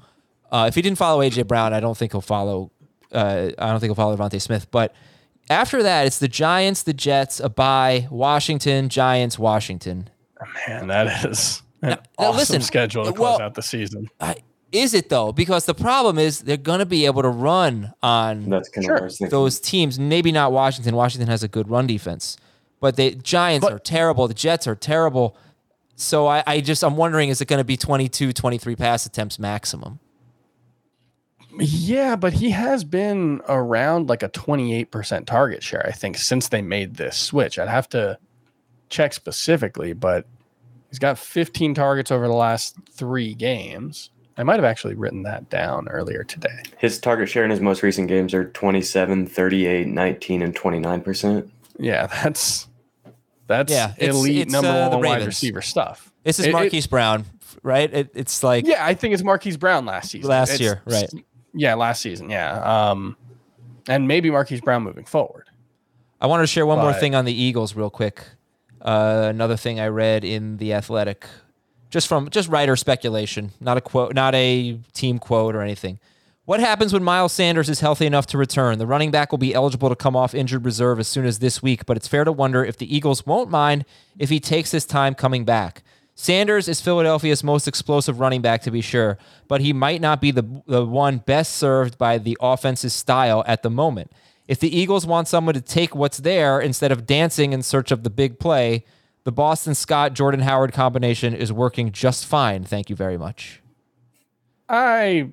Uh, 0.49 0.65
if 0.69 0.75
he 0.75 0.82
didn't 0.82 0.97
follow 0.97 1.21
AJ 1.21 1.45
Brown, 1.45 1.73
I 1.73 1.82
don't 1.82 1.97
think 1.97 2.13
he'll 2.13 2.21
follow. 2.21 2.71
Uh, 3.12 3.49
I 3.58 3.67
don't 3.69 3.80
think 3.82 3.89
he'll 3.89 3.95
follow 3.95 4.15
DeVonta 4.15 4.41
Smith. 4.41 4.71
But 4.71 4.95
after 5.49 5.84
that, 5.84 6.08
it's 6.08 6.19
the 6.19 6.30
Giants, 6.30 6.84
the 6.84 6.93
Jets, 6.93 7.41
a 7.41 7.49
bye, 7.49 8.08
Washington, 8.10 8.88
Giants, 8.88 9.38
Washington. 9.38 10.10
man, 10.69 10.88
that 10.88 11.25
is 11.25 11.62
an 11.82 11.89
now 11.89 11.97
awesome 12.17 12.38
listen, 12.38 12.62
schedule 12.62 13.03
to 13.03 13.12
well- 13.12 13.36
close 13.38 13.41
out 13.45 13.56
the 13.56 13.62
season. 13.62 14.10
I, 14.21 14.36
is 14.71 14.93
it 14.93 15.10
though? 15.10 15.32
Because 15.32 15.65
the 15.65 15.73
problem 15.73 16.17
is 16.19 16.39
they're 16.41 16.58
going 16.58 16.80
to 16.80 16.86
be 16.86 17.06
able 17.06 17.21
to 17.21 17.30
run 17.30 17.93
on 18.03 18.49
That's 18.49 18.69
kind 18.69 18.84
Sure. 18.86 18.93
what 18.95 19.01
I 19.01 19.06
was 19.06 19.17
thinking. 19.17 19.32
those 19.32 19.60
teams. 19.60 19.97
Maybe 19.99 20.32
not 20.32 20.51
Washington. 20.51 20.95
Washington 20.95 21.30
has 21.30 21.43
a 21.43 21.47
good 21.47 21.69
run 21.69 21.88
defense, 21.88 22.38
but 22.80 22.95
the 22.95 23.15
Giants 23.15 23.63
But- 23.65 23.73
are 23.73 23.80
terrible. 23.80 24.27
The 24.27 24.34
Jets 24.34 24.67
are 24.67 24.75
terrible. 24.75 25.36
So 25.95 26.27
I, 26.27 26.43
I 26.45 26.62
just 26.62 26.84
I'm 26.84 26.95
wondering 26.95 27.30
is 27.30 27.41
it 27.41 27.47
going 27.47 27.60
to 27.60 27.63
be 27.63 27.75
22, 27.77 28.32
23 28.34 28.75
pass 28.75 29.06
attempts 29.06 29.39
maximum? 29.39 29.99
Yeah, 31.60 32.15
but 32.15 32.34
he 32.34 32.51
has 32.51 32.84
been 32.84 33.41
around 33.49 34.10
like 34.10 34.21
a 34.21 34.30
28% 34.30 35.25
target 35.25 35.63
share, 35.63 35.84
I 35.88 35.91
think, 35.91 36.17
since 36.17 36.49
they 36.49 36.62
made 36.62 36.95
this 36.97 37.17
switch. 37.17 37.58
I'd 37.58 37.67
have 37.67 37.89
to 37.89 38.19
check 38.89 39.13
specifically, 39.13 39.93
but 39.93 40.27
he's 40.91 40.99
got 40.99 41.17
15 41.17 41.73
targets 41.73 42.12
over 42.12 42.27
the 42.27 42.34
last 42.34 42.75
three 42.91 43.34
games. 43.34 44.12
I 44.38 44.43
might 44.43 44.56
have 44.58 44.65
actually 44.65 44.93
written 44.95 45.23
that 45.23 45.50
down 45.50 45.88
earlier 45.89 46.23
today. 46.23 46.62
His 46.78 47.00
target 47.00 47.28
share 47.30 47.43
in 47.43 47.50
his 47.52 47.60
most 47.60 47.82
recent 47.82 48.08
games 48.08 48.34
are 48.34 48.45
27, 48.45 49.26
38, 49.28 49.88
19, 49.88 50.41
and 50.43 50.56
29%. 50.56 51.50
Yeah, 51.80 52.08
that's 52.08 52.67
that's 53.47 53.71
Yeah, 53.71 53.93
it's- 53.97 54.15
elite 54.15 54.43
it's, 54.43 54.52
number 54.52 54.69
uh, 54.69 54.89
the 54.89 54.97
one 54.97 55.08
wide 55.08 55.26
receiver 55.26 55.62
stuff. 55.62 56.12
This 56.23 56.39
is 56.39 56.45
It- 56.45 56.50
it- 56.50 56.54
Marquise 56.54 56.88
Brown, 56.88 57.26
right? 57.63 57.91
It, 57.93 58.12
it's 58.13 58.43
like 58.43 58.65
yeah, 58.67 58.86
I 58.86 58.93
think 58.93 59.13
it's 59.13 59.23
Marquise 59.23 59.58
Brown 59.58 59.86
last 59.86 60.12
season. 60.12 60.30
Last 60.30 60.50
It's- 60.56 60.60
year, 60.60 60.82
right. 60.86 61.10
Yeah, 61.54 61.73
last 61.76 62.02
season. 62.02 62.30
Yeah. 62.30 62.52
Um, 62.91 63.15
and 63.88 64.08
maybe 64.08 64.30
Marquise 64.30 64.62
Brown 64.62 64.84
moving 64.84 65.06
forward. 65.06 65.47
I 66.19 66.28
wanted 66.28 66.43
to 66.43 66.47
share 66.47 66.65
one 66.65 66.78
more 66.80 66.93
thing 66.93 67.15
on 67.15 67.26
the 67.26 67.34
Eagles 67.34 67.76
real 67.76 67.89
quick. 67.89 68.21
Uh, 68.82 69.28
another 69.30 69.56
thing 69.58 69.80
I 69.80 69.88
read 69.88 70.23
in 70.23 70.58
the 70.58 70.73
Athletic, 70.73 71.26
just 71.89 72.08
from 72.08 72.30
just 72.30 72.50
writer 72.50 72.76
speculation, 72.76 73.52
not 73.60 73.78
a 73.78 73.82
quote, 73.82 74.13
not 74.13 74.36
a 74.36 74.80
team 74.93 75.19
quote 75.19 75.56
or 75.56 75.62
anything. 75.62 76.00
What 76.45 76.62
happens 76.62 76.93
when 76.93 77.04
Miles 77.04 77.34
Sanders 77.34 77.69
is 77.69 77.82
healthy 77.82 78.06
enough 78.06 78.26
to 78.28 78.38
return? 78.38 78.80
The 78.80 78.88
running 78.88 79.12
back 79.12 79.32
will 79.32 79.38
be 79.38 79.54
eligible 79.54 79.89
to 79.89 79.97
come 79.97 80.15
off 80.15 80.34
injured 80.34 80.63
reserve 80.63 80.97
as 80.97 81.08
soon 81.08 81.26
as 81.26 81.39
this 81.39 81.62
week, 81.62 81.86
but 81.86 81.97
it's 81.97 82.08
fair 82.08 82.23
to 82.23 82.32
wonder 82.32 82.63
if 82.63 82.78
the 82.78 82.95
Eagles 82.95 83.26
won't 83.26 83.50
mind 83.50 83.84
if 84.17 84.30
he 84.30 84.39
takes 84.39 84.71
his 84.71 84.86
time 84.86 85.13
coming 85.13 85.43
back. 85.43 85.84
Sanders 86.15 86.67
is 86.67 86.82
Philadelphia's 86.82 87.43
most 87.43 87.67
explosive 87.67 88.19
running 88.19 88.41
back, 88.41 88.62
to 88.62 88.71
be 88.71 88.82
sure, 88.82 89.17
but 89.47 89.62
he 89.62 89.73
might 89.73 90.02
not 90.02 90.21
be 90.21 90.32
the, 90.32 90.63
the 90.65 90.86
one 90.86 91.17
best 91.17 91.54
served 91.58 91.97
by 91.97 92.17
the 92.17 92.38
offense's 92.39 92.93
style 92.93 93.43
at 93.45 93.62
the 93.62 93.69
moment. 93.69 94.12
If 94.47 94.60
the 94.60 94.76
Eagles 94.76 95.06
want 95.06 95.28
someone 95.28 95.54
to 95.54 95.62
take 95.62 95.93
what's 95.93 96.19
there 96.19 96.60
instead 96.62 96.91
of 96.91 97.06
dancing 97.06 97.54
in 97.54 97.62
search 97.62 97.91
of 97.91 98.04
the 98.04 98.10
big 98.10 98.39
play, 98.39 98.86
the 99.28 99.32
Boston 99.34 99.76
Scott 99.76 100.13
Jordan 100.13 100.40
Howard 100.40 100.72
combination 100.72 101.34
is 101.34 101.52
working 101.52 101.92
just 101.92 102.26
fine. 102.26 102.63
Thank 102.63 102.90
you 102.90 102.96
very 102.96 103.18
much. 103.18 103.62
I 104.70 105.32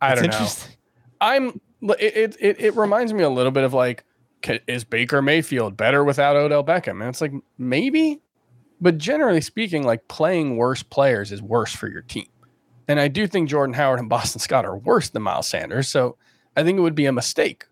I 0.00 0.14
That's 0.14 0.20
don't 0.20 0.70
know. 0.70 0.74
I'm 1.20 1.60
it, 1.98 2.16
it 2.16 2.36
it 2.38 2.60
it 2.60 2.76
reminds 2.76 3.12
me 3.12 3.24
a 3.24 3.28
little 3.28 3.50
bit 3.50 3.64
of 3.64 3.74
like 3.74 4.04
is 4.68 4.84
Baker 4.84 5.20
Mayfield 5.20 5.76
better 5.76 6.04
without 6.04 6.36
Odell 6.36 6.62
Beckham? 6.62 7.00
And 7.00 7.08
it's 7.08 7.20
like 7.20 7.32
maybe, 7.58 8.20
but 8.80 8.98
generally 8.98 9.40
speaking, 9.40 9.82
like 9.82 10.06
playing 10.06 10.56
worse 10.56 10.84
players 10.84 11.32
is 11.32 11.42
worse 11.42 11.74
for 11.74 11.88
your 11.88 12.02
team. 12.02 12.28
And 12.86 13.00
I 13.00 13.08
do 13.08 13.26
think 13.26 13.48
Jordan 13.48 13.74
Howard 13.74 13.98
and 13.98 14.08
Boston 14.08 14.38
Scott 14.38 14.64
are 14.64 14.78
worse 14.78 15.08
than 15.08 15.22
Miles 15.22 15.48
Sanders. 15.48 15.88
So 15.88 16.16
I 16.56 16.62
think 16.62 16.78
it 16.78 16.82
would 16.82 16.94
be 16.94 17.06
a 17.06 17.12
mistake 17.12 17.66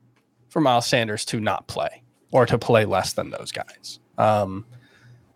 for 0.49 0.61
Miles 0.61 0.89
Sanders 0.89 1.25
to 1.27 1.39
not 1.39 1.69
play 1.69 2.03
or 2.33 2.47
to 2.47 2.59
play 2.59 2.85
less 2.85 3.13
than 3.13 3.31
those 3.31 3.53
guys. 3.53 4.01
Um, 4.19 4.67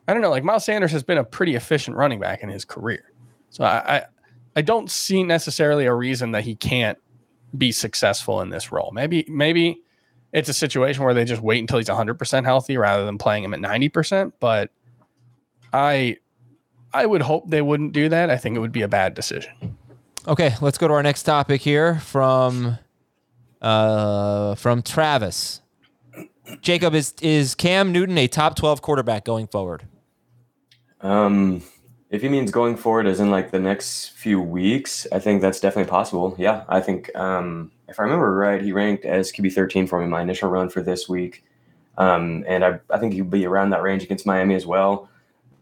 I 0.09 0.13
don't 0.13 0.23
know. 0.23 0.31
Like 0.31 0.45
Miles 0.45 0.65
Sanders 0.65 0.93
has 0.93 1.03
been 1.03 1.19
a 1.19 1.25
pretty 1.25 1.55
efficient 1.55 1.97
running 1.97 2.19
back 2.19 2.43
in 2.43 2.49
his 2.49 2.65
career. 2.65 3.13
So 3.51 3.65
I, 3.65 3.97
I 3.97 4.05
I 4.57 4.63
don't 4.63 4.91
see 4.91 5.23
necessarily 5.23 5.87
a 5.87 5.95
reason 5.95 6.33
that 6.33 6.45
he 6.45 6.57
can't 6.57 6.99
be 7.57 7.73
successful 7.73 8.41
in 8.41 8.51
this 8.51 8.73
role. 8.73 8.91
Maybe 8.93 9.25
maybe 9.29 9.81
it's 10.33 10.49
a 10.49 10.55
situation 10.55 11.05
where 11.05 11.15
they 11.15 11.25
just 11.25 11.43
wait 11.43 11.59
until 11.59 11.79
he's 11.79 11.89
100% 11.89 12.45
healthy 12.45 12.77
rather 12.77 13.05
than 13.05 13.19
playing 13.19 13.45
him 13.45 13.53
at 13.53 13.61
90%, 13.61 14.33
but 14.39 14.71
I 15.73 16.17
I 16.93 17.07
would 17.07 17.23
hope 17.23 17.49
they 17.49 17.63
wouldn't 17.63 17.93
do 17.93 18.09
that. 18.09 18.31
I 18.31 18.37
think 18.37 18.57
it 18.57 18.61
would 18.61 18.73
be 18.73 18.83
a 18.83 18.89
bad 18.89 19.15
decision. 19.15 19.77
Okay, 20.27 20.55
let's 20.61 20.79
go 20.79 20.89
to 20.89 20.95
our 20.95 21.03
next 21.03 21.23
topic 21.23 21.61
here 21.61 22.01
from 22.01 22.79
uh 23.63 24.55
from 24.57 24.83
Travis. 24.83 25.60
Jacob 26.61 26.95
is 26.95 27.15
is 27.23 27.55
Cam 27.55 27.93
Newton 27.93 28.17
a 28.19 28.27
top 28.29 28.57
12 28.57 28.83
quarterback 28.83 29.25
going 29.25 29.47
forward? 29.47 29.85
Um, 31.01 31.63
if 32.11 32.23
he 32.23 32.29
means 32.29 32.51
going 32.51 32.77
forward, 32.77 33.07
as 33.07 33.21
in 33.21 33.31
like 33.31 33.51
the 33.51 33.59
next 33.59 34.09
few 34.11 34.41
weeks, 34.41 35.07
I 35.13 35.19
think 35.19 35.41
that's 35.43 35.61
definitely 35.61 35.89
possible. 35.91 36.35
Yeah, 36.39 36.65
I 36.69 36.81
think 36.81 37.15
um, 37.17 37.71
if 37.89 37.99
I 37.99 38.03
remember 38.03 38.35
right, 38.35 38.61
he 38.63 38.73
ranked 38.73 39.05
as 39.05 39.33
QB 39.33 39.53
thirteen 39.53 39.87
for 39.87 39.99
me 39.99 40.05
in 40.05 40.11
my 40.11 40.23
initial 40.23 40.51
run 40.51 40.69
for 40.69 40.83
this 40.83 41.09
week, 41.09 41.45
um, 41.99 42.45
and 42.47 42.65
I, 42.65 42.81
I 42.91 42.99
think 42.99 43.15
he'll 43.15 43.25
be 43.25 43.47
around 43.47 43.71
that 43.71 43.83
range 43.83 44.03
against 44.03 44.27
Miami 44.27 44.55
as 44.55 44.67
well. 44.67 45.09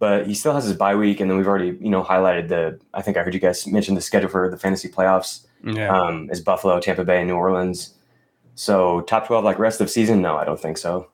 But 0.00 0.26
he 0.28 0.34
still 0.34 0.54
has 0.54 0.64
his 0.64 0.74
bye 0.74 0.94
week, 0.94 1.20
and 1.20 1.30
then 1.30 1.36
we've 1.38 1.48
already 1.48 1.76
you 1.80 1.90
know 1.90 2.02
highlighted 2.02 2.48
the. 2.48 2.80
I 2.94 3.02
think 3.02 3.16
I 3.16 3.22
heard 3.22 3.34
you 3.34 3.40
guys 3.40 3.66
mention 3.66 3.94
the 3.94 4.00
schedule 4.00 4.28
for 4.30 4.50
the 4.50 4.56
fantasy 4.56 4.88
playoffs 4.88 5.46
Yeah. 5.64 5.94
um, 5.96 6.30
is 6.30 6.40
Buffalo, 6.40 6.80
Tampa 6.80 7.04
Bay, 7.04 7.18
and 7.18 7.28
New 7.28 7.34
Orleans. 7.36 7.94
So 8.58 9.02
top 9.02 9.26
twelve 9.26 9.44
like 9.44 9.58
rest 9.58 9.80
of 9.80 9.88
season? 9.88 10.20
No, 10.20 10.36
I 10.36 10.44
don't 10.44 10.60
think 10.60 10.78
so. 10.78 11.08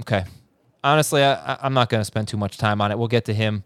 Okay. 0.00 0.24
Honestly, 0.84 1.22
I, 1.22 1.34
I- 1.54 1.58
I'm 1.62 1.74
not 1.74 1.88
going 1.88 2.00
to 2.00 2.04
spend 2.04 2.28
too 2.28 2.36
much 2.36 2.56
time 2.58 2.80
on 2.80 2.92
it. 2.92 2.98
We'll 2.98 3.08
get 3.08 3.24
to 3.24 3.34
him 3.34 3.64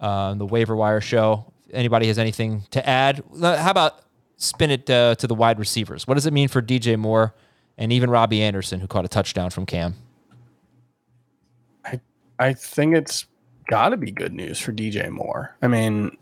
uh, 0.00 0.32
the 0.34 0.46
waiver 0.46 0.74
wire 0.74 1.00
show 1.00 1.52
anybody 1.72 2.06
has 2.06 2.18
anything 2.18 2.62
to 2.70 2.88
add, 2.88 3.22
how 3.40 3.70
about 3.70 4.00
spin 4.36 4.70
it 4.70 4.88
uh, 4.88 5.14
to 5.16 5.26
the 5.26 5.34
wide 5.34 5.58
receivers? 5.58 6.06
What 6.06 6.14
does 6.14 6.26
it 6.26 6.32
mean 6.32 6.48
for 6.48 6.62
DJ 6.62 6.96
Moore 6.98 7.34
and 7.78 7.92
even 7.92 8.10
Robbie 8.10 8.42
Anderson, 8.42 8.80
who 8.80 8.86
caught 8.86 9.04
a 9.04 9.08
touchdown 9.08 9.50
from 9.50 9.66
Cam? 9.66 9.94
I 11.84 12.00
I 12.38 12.52
think 12.52 12.94
it's 12.94 13.26
got 13.68 13.90
to 13.90 13.96
be 13.96 14.10
good 14.10 14.32
news 14.32 14.58
for 14.58 14.72
DJ 14.72 15.10
Moore. 15.10 15.56
I 15.62 15.68
mean, 15.68 16.16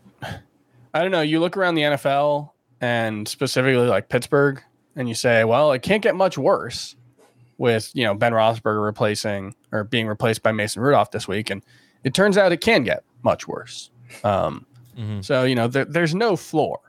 I 0.93 1.01
don't 1.01 1.11
know. 1.11 1.21
You 1.21 1.39
look 1.39 1.55
around 1.57 1.75
the 1.75 1.83
NFL 1.83 2.49
and 2.81 3.27
specifically 3.27 3.87
like 3.87 4.09
Pittsburgh, 4.09 4.61
and 4.95 5.09
you 5.09 5.15
say, 5.15 5.43
well, 5.43 5.71
it 5.71 5.81
can't 5.81 6.01
get 6.01 6.15
much 6.15 6.37
worse 6.37 6.95
with 7.57 7.91
you 7.93 8.03
know 8.03 8.13
Ben 8.13 8.33
Roethlisberger 8.33 8.83
replacing 8.83 9.55
or 9.71 9.83
being 9.83 10.07
replaced 10.07 10.43
by 10.43 10.51
Mason 10.51 10.81
Rudolph 10.81 11.11
this 11.11 11.27
week, 11.27 11.49
and 11.49 11.63
it 12.03 12.13
turns 12.13 12.37
out 12.37 12.51
it 12.51 12.61
can 12.61 12.83
get 12.83 13.03
much 13.23 13.47
worse. 13.47 13.89
Um, 14.23 14.65
mm-hmm. 14.97 15.21
So 15.21 15.43
you 15.43 15.55
know 15.55 15.67
there, 15.67 15.85
there's 15.85 16.15
no 16.15 16.35
floor 16.35 16.79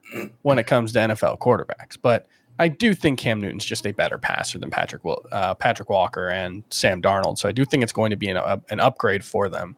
when 0.43 0.59
it 0.59 0.67
comes 0.67 0.93
to 0.93 1.01
NFL 1.01 1.39
quarterbacks, 1.39 1.97
but 2.01 2.27
I 2.59 2.69
do 2.69 2.95
think 2.95 3.19
Cam 3.19 3.41
Newton's 3.41 3.65
just 3.65 3.87
a 3.87 3.93
better 3.93 4.19
passer 4.19 4.59
than 4.59 4.71
Patrick 4.71 5.03
uh, 5.33 5.55
Patrick 5.55 5.91
Walker 5.91 6.29
and 6.29 6.65
Sam 6.71 7.03
Darnold. 7.03 7.39
So 7.39 7.49
I 7.49 7.53
do 7.53 7.65
think 7.65 7.83
it's 7.83 7.93
going 7.93 8.11
to 8.11 8.17
be 8.17 8.29
an, 8.29 8.39
uh, 8.39 8.59
an 8.71 8.81
upgrade 8.81 9.25
for 9.25 9.49
them, 9.49 9.77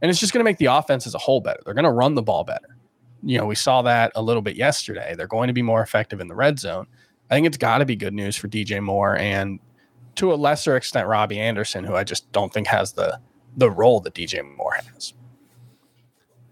and 0.00 0.10
it's 0.10 0.20
just 0.20 0.32
going 0.32 0.40
to 0.40 0.48
make 0.48 0.58
the 0.58 0.66
offense 0.66 1.06
as 1.06 1.14
a 1.14 1.18
whole 1.18 1.40
better. 1.40 1.60
They're 1.64 1.74
going 1.74 1.84
to 1.84 1.90
run 1.90 2.14
the 2.14 2.22
ball 2.22 2.44
better. 2.44 2.76
You 3.24 3.38
know, 3.38 3.46
we 3.46 3.54
saw 3.54 3.82
that 3.82 4.10
a 4.16 4.22
little 4.22 4.42
bit 4.42 4.56
yesterday. 4.56 5.14
They're 5.16 5.28
going 5.28 5.46
to 5.46 5.52
be 5.52 5.62
more 5.62 5.80
effective 5.80 6.20
in 6.20 6.26
the 6.26 6.34
red 6.34 6.58
zone. 6.58 6.86
I 7.32 7.34
think 7.34 7.46
it's 7.46 7.56
got 7.56 7.78
to 7.78 7.86
be 7.86 7.96
good 7.96 8.12
news 8.12 8.36
for 8.36 8.46
DJ 8.46 8.82
Moore 8.82 9.16
and 9.16 9.58
to 10.16 10.34
a 10.34 10.36
lesser 10.36 10.76
extent 10.76 11.08
Robbie 11.08 11.40
Anderson, 11.40 11.82
who 11.82 11.94
I 11.94 12.04
just 12.04 12.30
don't 12.30 12.52
think 12.52 12.66
has 12.66 12.92
the 12.92 13.20
the 13.56 13.70
role 13.70 14.00
that 14.00 14.12
DJ 14.12 14.44
Moore 14.56 14.74
has. 14.74 15.14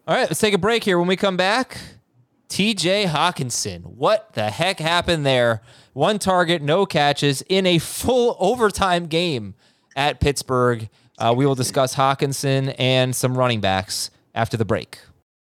All 0.09 0.17
right, 0.17 0.23
let's 0.23 0.41
take 0.41 0.55
a 0.55 0.59
break 0.59 0.83
here. 0.83 0.99
When 0.99 1.07
we 1.07 1.17
come 1.17 1.37
back, 1.37 1.77
TJ 2.49 3.09
Hockenson. 3.09 3.83
What 3.83 4.33
the 4.33 4.49
heck 4.49 4.81
happened 4.81 5.27
there? 5.27 5.61
One 5.93 6.19
target, 6.19 6.63
no 6.63 6.87
catches 6.87 7.43
in 7.43 7.67
a 7.67 7.79
full 7.79 8.39
overtime 8.41 9.05
game 9.05 9.57
at 9.95 10.19
Pittsburgh. 10.19 10.89
Uh, 11.19 11.35
we 11.37 11.45
will 11.45 11.55
discuss 11.55 11.95
Hockenson 11.95 12.75
and 12.79 13.15
some 13.15 13.37
running 13.37 13.61
backs 13.61 14.11
after 14.35 14.57
the 14.57 14.65
break. 14.65 14.99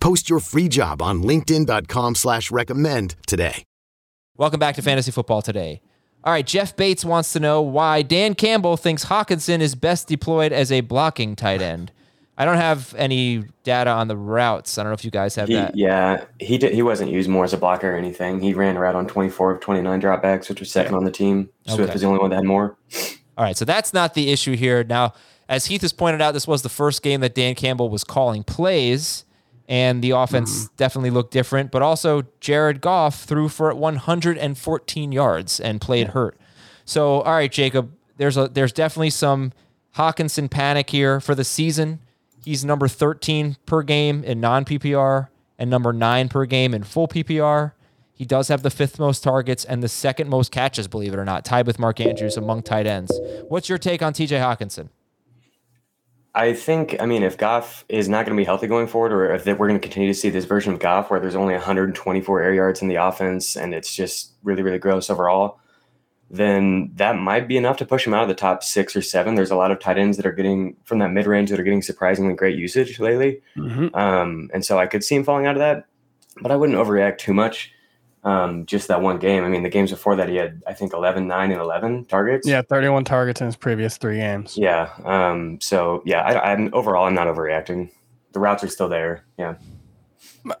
Post 0.00 0.30
your 0.30 0.40
free 0.40 0.68
job 0.68 1.02
on 1.02 1.22
LinkedIn.com 1.22 2.14
slash 2.14 2.50
recommend 2.50 3.16
today. 3.26 3.64
Welcome 4.36 4.58
back 4.58 4.76
to 4.76 4.82
Fantasy 4.82 5.10
Football 5.10 5.42
Today. 5.42 5.82
All 6.24 6.32
right, 6.32 6.46
Jeff 6.46 6.74
Bates 6.74 7.04
wants 7.04 7.32
to 7.34 7.40
know 7.40 7.60
why 7.60 8.02
Dan 8.02 8.34
Campbell 8.34 8.76
thinks 8.76 9.04
Hockenson 9.04 9.60
is 9.60 9.74
best 9.74 10.08
deployed 10.08 10.52
as 10.52 10.72
a 10.72 10.80
blocking 10.80 11.36
tight 11.36 11.60
end. 11.60 11.92
I 12.38 12.46
don't 12.46 12.56
have 12.56 12.94
any 12.96 13.44
data 13.64 13.90
on 13.90 14.08
the 14.08 14.16
routes. 14.16 14.78
I 14.78 14.82
don't 14.82 14.90
know 14.90 14.94
if 14.94 15.04
you 15.04 15.10
guys 15.10 15.34
have 15.34 15.48
he, 15.48 15.54
that. 15.54 15.76
Yeah, 15.76 16.24
he 16.38 16.56
did, 16.56 16.72
he 16.72 16.80
wasn't 16.80 17.10
used 17.10 17.28
more 17.28 17.44
as 17.44 17.52
a 17.52 17.58
blocker 17.58 17.92
or 17.92 17.96
anything. 17.96 18.40
He 18.40 18.54
ran 18.54 18.76
a 18.76 18.80
route 18.80 18.94
on 18.94 19.06
24 19.06 19.52
of 19.52 19.60
29 19.60 20.00
dropbacks, 20.00 20.48
which 20.48 20.60
was 20.60 20.70
second 20.70 20.94
on 20.94 21.04
the 21.04 21.10
team. 21.10 21.50
Swift 21.66 21.82
okay. 21.82 21.92
was 21.92 22.00
the 22.00 22.08
only 22.08 22.20
one 22.20 22.30
that 22.30 22.36
had 22.36 22.44
more. 22.44 22.78
All 23.36 23.44
right, 23.44 23.56
so 23.56 23.66
that's 23.66 23.92
not 23.92 24.14
the 24.14 24.30
issue 24.30 24.56
here. 24.56 24.82
Now, 24.84 25.12
as 25.50 25.66
Heath 25.66 25.82
has 25.82 25.92
pointed 25.92 26.22
out, 26.22 26.32
this 26.32 26.46
was 26.46 26.62
the 26.62 26.70
first 26.70 27.02
game 27.02 27.20
that 27.20 27.34
Dan 27.34 27.54
Campbell 27.54 27.90
was 27.90 28.04
calling 28.04 28.42
plays 28.42 29.24
and 29.70 30.02
the 30.02 30.10
offense 30.10 30.64
mm. 30.66 30.76
definitely 30.76 31.10
looked 31.10 31.30
different. 31.30 31.70
But 31.70 31.80
also, 31.80 32.24
Jared 32.40 32.80
Goff 32.80 33.22
threw 33.22 33.48
for 33.48 33.72
114 33.72 35.12
yards 35.12 35.60
and 35.60 35.80
played 35.80 36.08
yeah. 36.08 36.12
hurt. 36.12 36.40
So, 36.84 37.20
all 37.20 37.32
right, 37.32 37.50
Jacob, 37.50 37.92
there's 38.16 38.36
a 38.36 38.48
there's 38.48 38.72
definitely 38.72 39.10
some 39.10 39.52
Hockenson 39.96 40.50
panic 40.50 40.90
here 40.90 41.20
for 41.20 41.36
the 41.36 41.44
season. 41.44 42.00
He's 42.44 42.64
number 42.64 42.88
13 42.88 43.58
per 43.64 43.82
game 43.82 44.24
in 44.24 44.40
non 44.40 44.64
PPR 44.64 45.28
and 45.56 45.70
number 45.70 45.92
nine 45.92 46.28
per 46.28 46.44
game 46.46 46.74
in 46.74 46.82
full 46.82 47.06
PPR. 47.06 47.72
He 48.12 48.24
does 48.24 48.48
have 48.48 48.62
the 48.62 48.70
fifth 48.70 48.98
most 48.98 49.22
targets 49.22 49.64
and 49.64 49.82
the 49.82 49.88
second 49.88 50.28
most 50.28 50.50
catches, 50.50 50.88
believe 50.88 51.14
it 51.14 51.18
or 51.18 51.24
not, 51.24 51.44
tied 51.44 51.66
with 51.66 51.78
Mark 51.78 52.00
Andrews 52.00 52.36
among 52.36 52.64
tight 52.64 52.86
ends. 52.86 53.18
What's 53.48 53.68
your 53.68 53.78
take 53.78 54.02
on 54.02 54.12
TJ 54.12 54.40
Hockenson? 54.40 54.88
I 56.34 56.52
think, 56.52 56.96
I 57.00 57.06
mean, 57.06 57.22
if 57.24 57.36
Goff 57.36 57.84
is 57.88 58.08
not 58.08 58.24
going 58.24 58.36
to 58.36 58.40
be 58.40 58.44
healthy 58.44 58.68
going 58.68 58.86
forward, 58.86 59.12
or 59.12 59.34
if 59.34 59.46
we're 59.46 59.68
going 59.68 59.80
to 59.80 59.80
continue 59.80 60.08
to 60.08 60.18
see 60.18 60.30
this 60.30 60.44
version 60.44 60.72
of 60.72 60.78
Goff 60.78 61.10
where 61.10 61.18
there's 61.18 61.34
only 61.34 61.54
124 61.54 62.42
air 62.42 62.54
yards 62.54 62.82
in 62.82 62.88
the 62.88 62.96
offense 62.96 63.56
and 63.56 63.74
it's 63.74 63.94
just 63.94 64.32
really, 64.44 64.62
really 64.62 64.78
gross 64.78 65.10
overall, 65.10 65.58
then 66.30 66.92
that 66.94 67.16
might 67.16 67.48
be 67.48 67.56
enough 67.56 67.76
to 67.78 67.84
push 67.84 68.06
him 68.06 68.14
out 68.14 68.22
of 68.22 68.28
the 68.28 68.34
top 68.34 68.62
six 68.62 68.94
or 68.94 69.02
seven. 69.02 69.34
There's 69.34 69.50
a 69.50 69.56
lot 69.56 69.72
of 69.72 69.80
tight 69.80 69.98
ends 69.98 70.16
that 70.16 70.26
are 70.26 70.32
getting 70.32 70.76
from 70.84 71.00
that 71.00 71.10
mid 71.10 71.26
range 71.26 71.50
that 71.50 71.58
are 71.58 71.64
getting 71.64 71.82
surprisingly 71.82 72.34
great 72.34 72.56
usage 72.56 73.00
lately. 73.00 73.42
Mm-hmm. 73.56 73.92
Um, 73.96 74.50
and 74.54 74.64
so 74.64 74.78
I 74.78 74.86
could 74.86 75.02
see 75.02 75.16
him 75.16 75.24
falling 75.24 75.46
out 75.46 75.56
of 75.56 75.60
that, 75.60 75.86
but 76.40 76.52
I 76.52 76.56
wouldn't 76.56 76.78
overreact 76.78 77.18
too 77.18 77.34
much 77.34 77.72
um, 78.22 78.66
just 78.66 78.88
that 78.88 79.00
one 79.00 79.18
game. 79.18 79.44
I 79.44 79.48
mean, 79.48 79.62
the 79.62 79.70
games 79.70 79.90
before 79.90 80.16
that, 80.16 80.28
he 80.28 80.36
had, 80.36 80.62
I 80.66 80.74
think, 80.74 80.92
11, 80.92 81.26
9, 81.26 81.52
and 81.52 81.60
11 81.60 82.04
targets. 82.06 82.46
Yeah, 82.46 82.62
31 82.62 83.04
targets 83.04 83.40
in 83.40 83.46
his 83.46 83.56
previous 83.56 83.96
three 83.96 84.16
games. 84.16 84.56
Yeah. 84.56 84.90
Um, 85.04 85.60
so, 85.60 86.02
yeah, 86.04 86.20
I, 86.20 86.52
am 86.52 86.70
overall, 86.72 87.06
I'm 87.06 87.14
not 87.14 87.28
overreacting. 87.28 87.90
The 88.32 88.40
routes 88.40 88.62
are 88.62 88.68
still 88.68 88.88
there. 88.88 89.24
Yeah. 89.38 89.54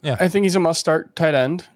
Yeah. 0.02 0.16
I 0.18 0.28
think 0.28 0.44
he's 0.44 0.56
a 0.56 0.60
must 0.60 0.80
start 0.80 1.14
tight 1.16 1.34
end. 1.34 1.66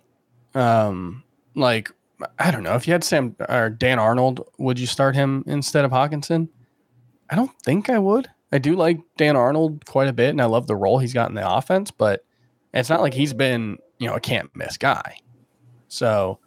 Um, 0.55 1.23
like, 1.55 1.91
I 2.39 2.51
don't 2.51 2.63
know. 2.63 2.75
If 2.75 2.87
you 2.87 2.93
had 2.93 3.05
Sam 3.05 3.37
or 3.49 3.71
Dan 3.71 3.99
Arnold, 3.99 4.49
would 4.59 4.79
you 4.79 4.87
start 4.87 5.15
him 5.15 5.45
instead 5.47 5.85
of 5.85 5.91
Hockenson? 5.91 6.49
I 7.29 7.37
don't 7.37 7.53
think 7.63 7.91
I 7.91 7.99
would. 7.99 8.29
I 8.53 8.59
do 8.59 8.77
like 8.77 9.01
Dan 9.17 9.37
Arnold 9.37 9.85
quite 9.85 10.09
a 10.09 10.13
bit, 10.13 10.31
and 10.31 10.41
I 10.41 10.45
love 10.45 10.67
the 10.67 10.77
role 10.77 10.99
he's 10.99 11.13
got 11.13 11.29
in 11.29 11.35
the 11.35 11.49
offense, 11.49 11.91
but 11.91 12.25
it's 12.73 12.89
not 12.89 13.01
like 13.01 13.15
he's 13.15 13.35
been, 13.35 13.79
you 13.99 14.07
know, 14.07 14.15
a 14.15 14.21
can't 14.21 14.55
miss 14.55 14.77
guy. 14.77 15.17
So 15.95 16.39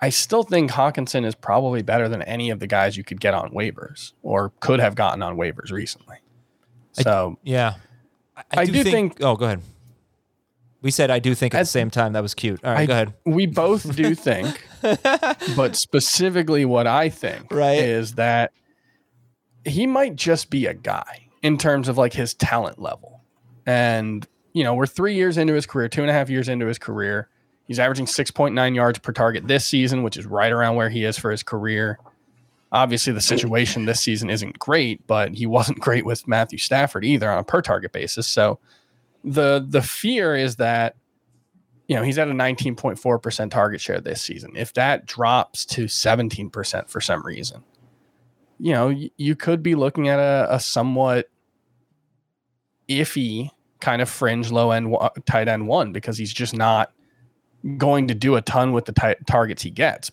I 0.00 0.10
still 0.10 0.42
think 0.42 0.70
Hockenson 0.70 1.24
is 1.24 1.34
probably 1.34 1.82
better 1.82 2.08
than 2.08 2.22
any 2.22 2.50
of 2.50 2.58
the 2.58 2.66
guys 2.66 2.96
you 2.96 3.04
could 3.04 3.20
get 3.20 3.34
on 3.34 3.50
waivers 3.52 4.12
or 4.22 4.52
could 4.60 4.80
have 4.80 4.94
gotten 4.94 5.22
on 5.22 5.36
waivers 5.36 5.70
recently. 5.70 6.16
So 6.92 7.36
I, 7.36 7.40
yeah, 7.44 7.74
I, 8.36 8.42
I 8.56 8.64
do, 8.64 8.72
do 8.72 8.82
think, 8.82 9.16
think, 9.16 9.24
Oh, 9.24 9.36
go 9.36 9.46
ahead. 9.46 9.62
We 10.80 10.90
said 10.90 11.12
I 11.12 11.20
do 11.20 11.34
think 11.36 11.54
at, 11.54 11.58
at 11.58 11.62
the 11.62 11.66
same 11.66 11.90
time 11.90 12.14
that 12.14 12.22
was 12.22 12.34
cute. 12.34 12.62
All 12.64 12.72
right, 12.72 12.80
I, 12.80 12.86
go 12.86 12.92
ahead. 12.92 13.14
We 13.24 13.46
both 13.46 13.94
do 13.94 14.14
think, 14.16 14.66
but 14.80 15.76
specifically 15.76 16.64
what 16.64 16.88
I 16.88 17.08
think 17.08 17.52
right. 17.52 17.78
is 17.78 18.16
that 18.16 18.52
he 19.64 19.86
might 19.86 20.16
just 20.16 20.50
be 20.50 20.66
a 20.66 20.74
guy 20.74 21.28
in 21.42 21.56
terms 21.56 21.88
of 21.88 21.96
like 21.96 22.12
his 22.12 22.34
talent 22.34 22.80
level. 22.80 23.22
And, 23.64 24.26
you 24.52 24.64
know, 24.64 24.74
we're 24.74 24.86
three 24.86 25.14
years 25.14 25.38
into 25.38 25.54
his 25.54 25.66
career, 25.66 25.88
two 25.88 26.00
and 26.02 26.10
a 26.10 26.12
half 26.12 26.28
years 26.28 26.48
into 26.48 26.66
his 26.66 26.78
career. 26.80 27.28
He's 27.66 27.78
averaging 27.78 28.06
6.9 28.06 28.74
yards 28.74 28.98
per 28.98 29.12
target 29.12 29.46
this 29.46 29.64
season, 29.64 30.02
which 30.02 30.16
is 30.16 30.26
right 30.26 30.52
around 30.52 30.76
where 30.76 30.90
he 30.90 31.04
is 31.04 31.16
for 31.16 31.30
his 31.30 31.42
career. 31.42 31.98
Obviously, 32.70 33.12
the 33.12 33.20
situation 33.20 33.84
this 33.84 34.00
season 34.00 34.30
isn't 34.30 34.58
great, 34.58 35.06
but 35.06 35.34
he 35.34 35.46
wasn't 35.46 35.78
great 35.80 36.04
with 36.04 36.26
Matthew 36.26 36.58
Stafford 36.58 37.04
either 37.04 37.30
on 37.30 37.38
a 37.38 37.44
per 37.44 37.62
target 37.62 37.92
basis. 37.92 38.26
So 38.26 38.58
the 39.24 39.64
the 39.66 39.82
fear 39.82 40.34
is 40.34 40.56
that 40.56 40.96
you 41.86 41.96
know 41.96 42.02
he's 42.02 42.18
at 42.18 42.28
a 42.28 42.32
19.4% 42.32 43.50
target 43.50 43.80
share 43.80 44.00
this 44.00 44.22
season. 44.22 44.52
If 44.56 44.72
that 44.74 45.06
drops 45.06 45.64
to 45.66 45.84
17% 45.84 46.88
for 46.88 47.00
some 47.00 47.22
reason, 47.24 47.62
you 48.58 48.72
know, 48.72 48.94
you 49.16 49.36
could 49.36 49.62
be 49.62 49.74
looking 49.74 50.08
at 50.08 50.18
a, 50.18 50.54
a 50.54 50.60
somewhat 50.60 51.28
iffy 52.88 53.50
kind 53.80 54.00
of 54.00 54.08
fringe 54.08 54.50
low 54.50 54.70
end 54.70 54.90
wa- 54.90 55.10
tight 55.26 55.48
end 55.48 55.66
one 55.66 55.92
because 55.92 56.16
he's 56.16 56.32
just 56.32 56.54
not 56.54 56.92
going 57.76 58.08
to 58.08 58.14
do 58.14 58.36
a 58.36 58.42
ton 58.42 58.72
with 58.72 58.84
the 58.86 58.92
ti- 58.92 59.22
targets 59.26 59.62
he 59.62 59.70
gets. 59.70 60.10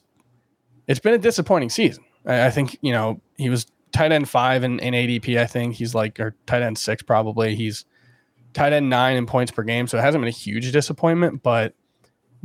It's 0.87 0.99
been 0.99 1.13
a 1.13 1.17
disappointing 1.19 1.69
season. 1.69 2.03
I, 2.25 2.47
I 2.47 2.49
think, 2.51 2.77
you 2.81 2.91
know, 2.91 3.21
he 3.37 3.49
was 3.49 3.65
tight 3.91 4.11
end 4.11 4.29
five 4.29 4.63
in, 4.63 4.79
in 4.79 4.93
ADP, 4.93 5.37
I 5.39 5.45
think. 5.45 5.75
He's 5.75 5.95
like, 5.95 6.19
or 6.19 6.35
tight 6.45 6.61
end 6.61 6.77
six 6.77 7.01
probably. 7.03 7.55
He's 7.55 7.85
tight 8.53 8.73
end 8.73 8.89
nine 8.89 9.17
in 9.17 9.25
points 9.25 9.51
per 9.51 9.63
game. 9.63 9.87
So 9.87 9.97
it 9.97 10.01
hasn't 10.01 10.21
been 10.21 10.27
a 10.27 10.31
huge 10.31 10.71
disappointment, 10.71 11.43
but 11.43 11.73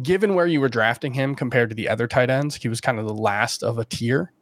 given 0.02 0.34
where 0.34 0.46
you 0.46 0.60
were 0.60 0.68
drafting 0.68 1.12
him 1.14 1.34
compared 1.34 1.68
to 1.70 1.74
the 1.74 1.88
other 1.88 2.06
tight 2.06 2.28
ends, 2.30 2.56
he 2.56 2.68
was 2.68 2.80
kind 2.80 2.98
of 2.98 3.06
the 3.06 3.14
last 3.14 3.62
of 3.62 3.78
a 3.78 3.84
tier. 3.84 4.32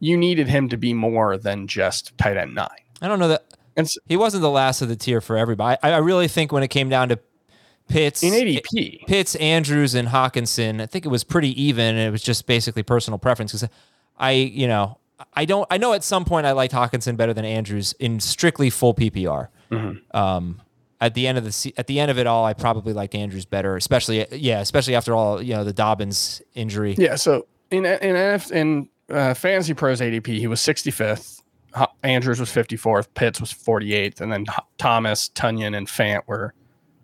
You 0.00 0.16
needed 0.16 0.48
him 0.48 0.68
to 0.68 0.76
be 0.76 0.94
more 0.94 1.36
than 1.36 1.66
just 1.66 2.16
tight 2.18 2.36
end 2.36 2.54
nine. 2.54 2.68
I 3.02 3.08
don't 3.08 3.18
know 3.18 3.28
that 3.28 3.44
And 3.76 3.86
s- 3.86 3.98
he 4.08 4.16
wasn't 4.16 4.42
the 4.42 4.50
last 4.50 4.80
of 4.80 4.88
the 4.88 4.96
tier 4.96 5.20
for 5.20 5.36
everybody. 5.36 5.76
I, 5.82 5.92
I 5.92 5.96
really 5.98 6.28
think 6.28 6.52
when 6.52 6.62
it 6.62 6.68
came 6.68 6.88
down 6.88 7.08
to 7.08 7.18
Pitts, 7.88 8.22
in 8.22 8.32
ADP, 8.32 9.06
Pitts, 9.06 9.34
Andrews, 9.36 9.94
and 9.94 10.08
Hockenson, 10.08 10.80
I 10.80 10.86
think 10.86 11.04
it 11.04 11.08
was 11.08 11.24
pretty 11.24 11.60
even. 11.60 11.96
And 11.96 11.98
it 11.98 12.10
was 12.10 12.22
just 12.22 12.46
basically 12.46 12.82
personal 12.82 13.18
preference 13.18 13.52
because 13.52 13.68
I, 14.16 14.32
you 14.32 14.68
know, 14.68 14.98
I 15.34 15.44
don't. 15.44 15.66
I 15.70 15.78
know 15.78 15.92
at 15.94 16.04
some 16.04 16.24
point 16.24 16.46
I 16.46 16.52
liked 16.52 16.72
Hockenson 16.72 17.16
better 17.16 17.34
than 17.34 17.44
Andrews 17.44 17.94
in 17.98 18.20
strictly 18.20 18.70
full 18.70 18.94
PPR. 18.94 19.48
Um, 20.12 20.60
at 21.00 21.14
the 21.14 21.26
end 21.26 21.38
of 21.38 21.44
the 21.44 21.74
at 21.76 21.86
the 21.86 22.00
end 22.00 22.10
of 22.10 22.18
it 22.18 22.26
all, 22.26 22.44
I 22.44 22.54
probably 22.54 22.92
liked 22.92 23.14
Andrews 23.14 23.44
better, 23.44 23.76
especially 23.76 24.26
yeah, 24.32 24.60
especially 24.60 24.94
after 24.94 25.14
all 25.14 25.42
you 25.42 25.54
know 25.54 25.64
the 25.64 25.72
Dobbins 25.72 26.42
injury. 26.54 26.94
Yeah, 26.98 27.16
so 27.16 27.46
in 27.70 27.84
in 27.84 28.14
NF 28.14 28.52
in 28.52 28.88
uh, 29.10 29.34
Fantasy 29.34 29.74
Pros 29.74 30.00
ADP, 30.00 30.26
he 30.26 30.46
was 30.46 30.60
65th. 30.60 31.42
Andrews 32.02 32.40
was 32.40 32.50
54th. 32.50 33.08
Pitts 33.14 33.40
was 33.40 33.52
48th, 33.52 34.20
and 34.20 34.32
then 34.32 34.46
Thomas, 34.78 35.28
Tonyan, 35.30 35.76
and 35.76 35.86
Fant 35.86 36.22
were, 36.26 36.54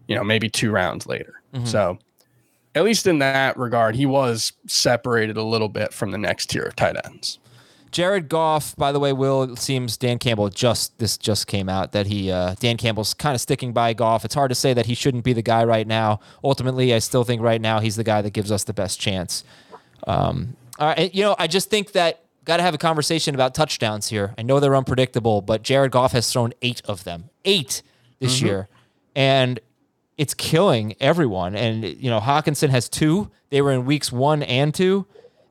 you 0.08 0.14
know, 0.14 0.24
maybe 0.24 0.48
two 0.48 0.70
rounds 0.70 1.06
later. 1.06 1.40
So, 1.64 1.98
at 2.74 2.82
least 2.82 3.06
in 3.06 3.20
that 3.20 3.56
regard, 3.56 3.94
he 3.94 4.06
was 4.06 4.52
separated 4.66 5.36
a 5.36 5.42
little 5.44 5.68
bit 5.68 5.94
from 5.94 6.10
the 6.10 6.18
next 6.18 6.46
tier 6.50 6.62
of 6.62 6.74
tight 6.74 6.96
ends. 7.04 7.38
Jared 7.92 8.28
Goff, 8.28 8.74
by 8.74 8.90
the 8.90 8.98
way, 8.98 9.12
Will 9.12 9.44
it 9.44 9.58
seems 9.60 9.96
Dan 9.96 10.18
Campbell 10.18 10.48
just 10.48 10.98
this 10.98 11.16
just 11.16 11.46
came 11.46 11.68
out 11.68 11.92
that 11.92 12.08
he 12.08 12.28
uh, 12.32 12.56
Dan 12.58 12.76
Campbell's 12.76 13.14
kind 13.14 13.36
of 13.36 13.40
sticking 13.40 13.72
by 13.72 13.94
Goff. 13.94 14.24
It's 14.24 14.34
hard 14.34 14.48
to 14.48 14.56
say 14.56 14.74
that 14.74 14.86
he 14.86 14.94
shouldn't 14.94 15.22
be 15.22 15.32
the 15.32 15.42
guy 15.42 15.62
right 15.64 15.86
now. 15.86 16.18
Ultimately, 16.42 16.92
I 16.92 16.98
still 16.98 17.22
think 17.22 17.40
right 17.40 17.60
now 17.60 17.78
he's 17.78 17.94
the 17.94 18.02
guy 18.02 18.20
that 18.20 18.30
gives 18.30 18.50
us 18.50 18.64
the 18.64 18.74
best 18.74 18.98
chance. 18.98 19.44
Um, 20.08 20.56
all 20.80 20.88
right, 20.88 21.14
you 21.14 21.22
know, 21.22 21.36
I 21.38 21.46
just 21.46 21.70
think 21.70 21.92
that 21.92 22.24
got 22.44 22.56
to 22.56 22.64
have 22.64 22.74
a 22.74 22.78
conversation 22.78 23.36
about 23.36 23.54
touchdowns 23.54 24.08
here. 24.08 24.34
I 24.36 24.42
know 24.42 24.58
they're 24.58 24.74
unpredictable, 24.74 25.40
but 25.40 25.62
Jared 25.62 25.92
Goff 25.92 26.10
has 26.12 26.30
thrown 26.32 26.52
eight 26.62 26.82
of 26.86 27.04
them, 27.04 27.30
eight 27.44 27.82
this 28.18 28.42
year, 28.42 28.68
and 29.14 29.60
it's 30.16 30.34
killing 30.34 30.94
everyone. 31.00 31.54
And 31.54 31.84
you 31.84 32.10
know, 32.10 32.20
Hockenson 32.20 32.70
has 32.70 32.88
two. 32.88 33.30
They 33.50 33.62
were 33.62 33.72
in 33.72 33.84
weeks 33.84 34.12
one 34.12 34.42
and 34.42 34.74
two. 34.74 35.06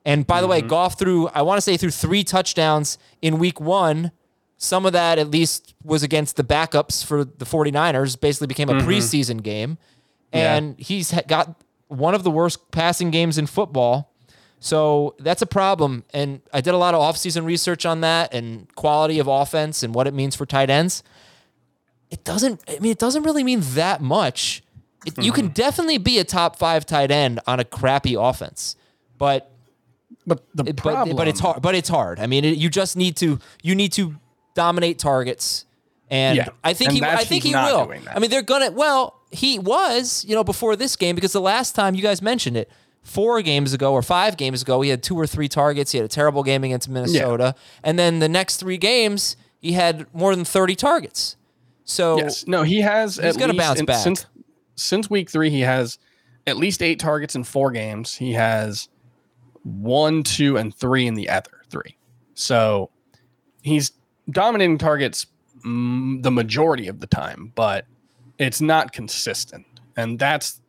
And 0.06 0.28
by 0.28 0.42
the 0.42 0.48
way, 0.48 0.60
mm-hmm. 0.60 0.68
Goff 0.68 1.00
threw, 1.00 1.30
I 1.30 1.44
want 1.44 1.58
to 1.58 1.62
say, 1.62 1.78
threw 1.78 1.90
three 1.90 2.24
touchdowns 2.24 2.98
in 3.22 3.40
week 3.40 3.60
one. 3.62 4.12
Some 4.58 4.86
of 4.86 4.94
that, 4.94 5.18
at 5.18 5.30
least, 5.30 5.74
was 5.84 6.04
against 6.04 6.36
the 6.36 6.44
backups 6.44 7.06
for 7.06 7.24
the 7.24 7.46
49ers, 7.46 8.20
basically 8.20 8.48
became 8.48 8.70
a 8.70 8.74
mm-hmm. 8.74 8.88
preseason 8.88 9.42
game. 9.42 9.78
And 10.32 10.80
he's 10.80 11.14
got 11.28 11.62
one 11.90 12.16
of 12.16 12.24
the 12.24 12.32
worst 12.32 12.72
passing 12.72 13.12
games 13.12 13.38
in 13.38 13.46
football. 13.46 14.14
So 14.60 15.16
that's 15.20 15.42
a 15.42 15.46
problem. 15.46 16.06
And 16.14 16.42
I 16.52 16.62
did 16.62 16.74
a 16.74 16.78
lot 16.78 16.96
of 16.96 17.02
offseason 17.02 17.46
research 17.46 17.86
on 17.86 18.02
that 18.02 18.34
and 18.34 18.74
quality 18.76 19.20
of 19.20 19.28
offense 19.28 19.84
and 19.84 19.94
what 19.94 20.08
it 20.08 20.14
means 20.14 20.36
for 20.36 20.46
tight 20.46 20.70
ends. 20.70 21.04
It 22.14 22.24
doesn't, 22.24 22.62
I 22.68 22.78
mean, 22.78 22.92
it 22.92 23.00
doesn't 23.00 23.24
really 23.24 23.44
mean 23.44 23.62
that 23.74 24.00
much. 24.00 24.62
It, 25.04 25.18
You 25.18 25.32
can 25.32 25.48
definitely 25.48 25.98
be 25.98 26.20
a 26.20 26.24
top 26.24 26.58
five 26.58 26.86
tight 26.86 27.10
end 27.10 27.40
on 27.48 27.60
a 27.60 27.66
crappy 27.66 28.14
offense. 28.14 28.76
But 29.18 29.50
But 30.28 30.44
the 30.54 30.66
it- 30.66 30.78
problem, 30.78 31.10
but, 31.10 31.18
but 31.24 31.28
it's 31.28 31.40
hard. 31.40 31.62
But 31.64 31.74
it's 31.74 31.90
hard. 31.90 32.20
I 32.20 32.28
mean, 32.28 32.46
it, 32.46 32.58
you 32.58 32.70
just 32.70 32.96
need 32.96 33.18
to 33.18 33.40
you 33.64 33.74
need 33.74 33.94
to 33.94 34.14
dominate 34.54 35.00
targets, 35.00 35.66
and 36.12 36.38
Yeah, 36.38 36.50
I 36.64 36.74
think 36.74 36.90
and 36.90 36.98
he 36.98 37.04
I 37.04 37.24
think 37.24 37.44
he 37.44 37.56
will. 37.56 37.92
I 38.16 38.20
mean, 38.20 38.30
they're 38.30 38.44
gonna. 38.44 38.70
Well, 38.72 39.20
he 39.32 39.58
was 39.58 40.24
you 40.28 40.36
know 40.36 40.44
before 40.44 40.76
this 40.76 40.96
game 40.96 41.16
because 41.16 41.34
the 41.34 41.42
last 41.42 41.74
time 41.74 41.96
you 41.96 42.04
guys 42.04 42.22
mentioned 42.22 42.58
it. 42.58 42.70
Four 43.02 43.42
games 43.42 43.74
ago 43.74 43.92
or 43.92 44.02
five 44.02 44.38
games 44.38 44.62
ago, 44.62 44.80
he 44.80 44.90
had 44.90 45.04
two 45.04 45.18
or 45.18 45.28
three 45.28 45.50
targets. 45.50 45.92
He 45.92 45.98
had 45.98 46.06
a 46.06 46.08
terrible 46.08 46.42
game 46.42 46.64
against 46.64 46.88
Minnesota, 46.88 47.54
and 47.84 48.00
then 48.00 48.20
the 48.20 48.30
next 48.30 48.58
three 48.62 48.78
games, 48.78 49.36
he 49.60 49.74
had 49.74 50.06
more 50.14 50.34
than 50.34 50.46
thirty 50.46 50.74
targets. 50.76 51.36
So 51.86 52.18
Yes. 52.18 52.48
No, 52.48 52.64
he 52.64 52.82
has. 52.82 53.18
He's 53.18 53.38
gonna 53.38 53.54
least 53.54 53.66
bounce 53.66 53.80
in- 53.80 53.86
back. 53.86 54.04
since 54.04 54.26
since 54.76 55.10
week 55.10 55.30
three. 55.30 55.50
He 55.50 55.62
has 55.62 56.00
at 56.48 56.58
least 56.58 56.82
eight 56.82 57.00
targets 57.00 57.36
in 57.36 57.44
four 57.44 57.72
games. 57.72 58.16
He 58.16 58.34
has 58.34 58.90
one, 59.64 60.24
two, 60.24 60.58
and 60.58 60.74
three 60.76 61.08
in 61.08 61.14
the 61.14 61.30
other 61.30 61.62
three. 61.70 61.98
So 62.34 62.90
he's 63.62 63.92
dominating 64.30 64.78
targets 64.78 65.28
mm, 65.66 66.22
the 66.22 66.32
majority 66.32 66.88
of 66.88 67.00
the 67.00 67.08
time, 67.08 67.52
but 67.56 67.86
it's 68.40 68.62
not 68.62 68.92
consistent, 68.92 69.66
and 69.96 70.18
that's 70.20 70.62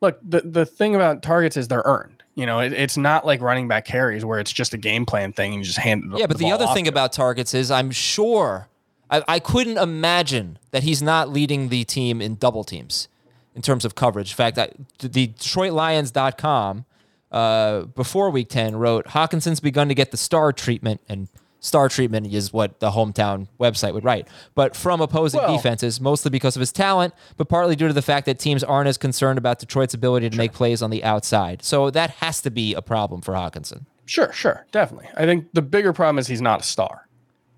look. 0.00 0.18
the 0.22 0.42
The 0.42 0.66
thing 0.66 0.94
about 0.94 1.22
targets 1.22 1.56
is 1.56 1.68
they're 1.68 1.82
earned. 1.84 2.22
You 2.34 2.44
know, 2.44 2.60
it, 2.60 2.74
it's 2.74 2.98
not 2.98 3.24
like 3.24 3.40
running 3.40 3.66
back 3.66 3.86
carries 3.86 4.24
where 4.24 4.38
it's 4.38 4.52
just 4.52 4.74
a 4.74 4.76
game 4.76 5.06
plan 5.06 5.32
thing 5.32 5.54
and 5.54 5.62
you 5.62 5.64
just 5.64 5.78
hand 5.78 6.12
it. 6.12 6.18
Yeah, 6.18 6.26
but 6.26 6.36
the, 6.36 6.52
other 6.52 6.66
thing 6.66 6.84
to 6.84 6.90
about 6.90 7.12
targets 7.12 7.54
is 7.54 7.70
I'm 7.70 7.90
sure 7.90 8.68
I, 9.10 9.22
I 9.28 9.38
couldn't 9.38 9.78
imagine 9.78 10.58
that 10.70 10.82
he's 10.82 11.02
not 11.02 11.28
leading 11.30 11.68
the 11.68 11.84
team 11.84 12.20
in 12.20 12.36
double 12.36 12.64
teams 12.64 13.08
in 13.54 13.62
terms 13.62 13.84
of 13.84 13.94
coverage. 13.94 14.32
In 14.32 14.36
fact, 14.36 14.58
I, 14.58 14.70
the 14.98 15.28
DetroitLions.com 15.28 16.84
uh, 17.32 17.82
before 17.82 18.30
Week 18.30 18.48
10 18.48 18.76
wrote 18.76 19.06
Hockenson's 19.08 19.60
begun 19.60 19.88
to 19.88 19.94
get 19.94 20.10
the 20.10 20.16
star 20.16 20.52
treatment, 20.52 21.00
and 21.08 21.28
star 21.60 21.88
treatment 21.88 22.32
is 22.32 22.52
what 22.52 22.80
the 22.80 22.90
hometown 22.90 23.48
website 23.58 23.94
would 23.94 24.04
write. 24.04 24.28
But 24.54 24.76
from 24.76 25.00
opposing 25.00 25.40
Well- 25.40 25.56
defenses, 25.56 26.00
mostly 26.00 26.30
because 26.30 26.56
of 26.56 26.60
his 26.60 26.72
talent, 26.72 27.14
but 27.36 27.48
partly 27.48 27.76
due 27.76 27.88
to 27.88 27.94
the 27.94 28.02
fact 28.02 28.26
that 28.26 28.38
teams 28.38 28.62
aren't 28.62 28.88
as 28.88 28.98
concerned 28.98 29.38
about 29.38 29.58
Detroit's 29.58 29.94
ability 29.94 30.30
to 30.30 30.36
make 30.36 30.52
plays 30.52 30.82
on 30.82 30.90
the 30.90 31.02
outside. 31.02 31.62
So 31.64 31.90
that 31.90 32.10
has 32.10 32.40
to 32.42 32.50
be 32.50 32.74
a 32.74 32.82
problem 32.82 33.20
for 33.22 33.34
Hawkinson. 33.34 33.86
Sure, 34.04 34.32
sure, 34.32 34.66
definitely. 34.70 35.08
I 35.16 35.24
think 35.24 35.48
the 35.52 35.62
bigger 35.62 35.92
problem 35.92 36.18
is 36.18 36.28
he's 36.28 36.40
not 36.42 36.60
a 36.60 36.64
star. 36.64 37.05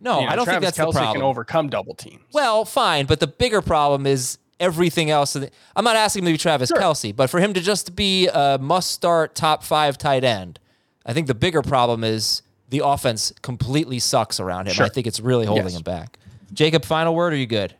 No, 0.00 0.20
You 0.20 0.26
know, 0.26 0.32
I 0.32 0.36
don't 0.36 0.44
Travis 0.44 0.70
think 0.70 0.76
that's 0.76 0.78
Kelce 0.78 0.92
the 0.92 0.98
problem. 0.98 1.14
can 1.16 1.22
overcome 1.22 1.68
double 1.68 1.94
teams. 1.94 2.22
Well, 2.32 2.64
fine, 2.64 3.06
but 3.06 3.20
the 3.20 3.26
bigger 3.26 3.60
problem 3.62 4.06
is 4.06 4.38
everything 4.60 5.10
else. 5.10 5.34
I'm 5.36 5.84
not 5.84 5.96
asking 5.96 6.22
him 6.22 6.26
to 6.26 6.32
be 6.34 6.38
Travis 6.38 6.70
Kelce, 6.72 7.14
but 7.14 7.30
for 7.30 7.40
him 7.40 7.52
to 7.54 7.60
just 7.60 7.94
be 7.96 8.28
a 8.28 8.58
must-start 8.60 9.34
top 9.34 9.62
five 9.64 9.98
tight 9.98 10.24
end, 10.24 10.60
I 11.06 11.12
think 11.12 11.26
the 11.26 11.34
bigger 11.34 11.62
problem 11.62 12.04
is 12.04 12.42
the 12.68 12.82
offense 12.84 13.32
completely 13.42 13.98
sucks 13.98 14.38
around 14.40 14.66
him. 14.68 14.74
Sure. 14.74 14.86
I 14.86 14.88
think 14.88 15.06
it's 15.06 15.20
really 15.20 15.46
holding 15.46 15.64
Yes. 15.64 15.76
him 15.76 15.82
back. 15.82 16.18
Jacob, 16.52 16.84
final 16.84 17.14
word? 17.14 17.32
Are 17.32 17.36
you 17.36 17.46
good? 17.46 17.74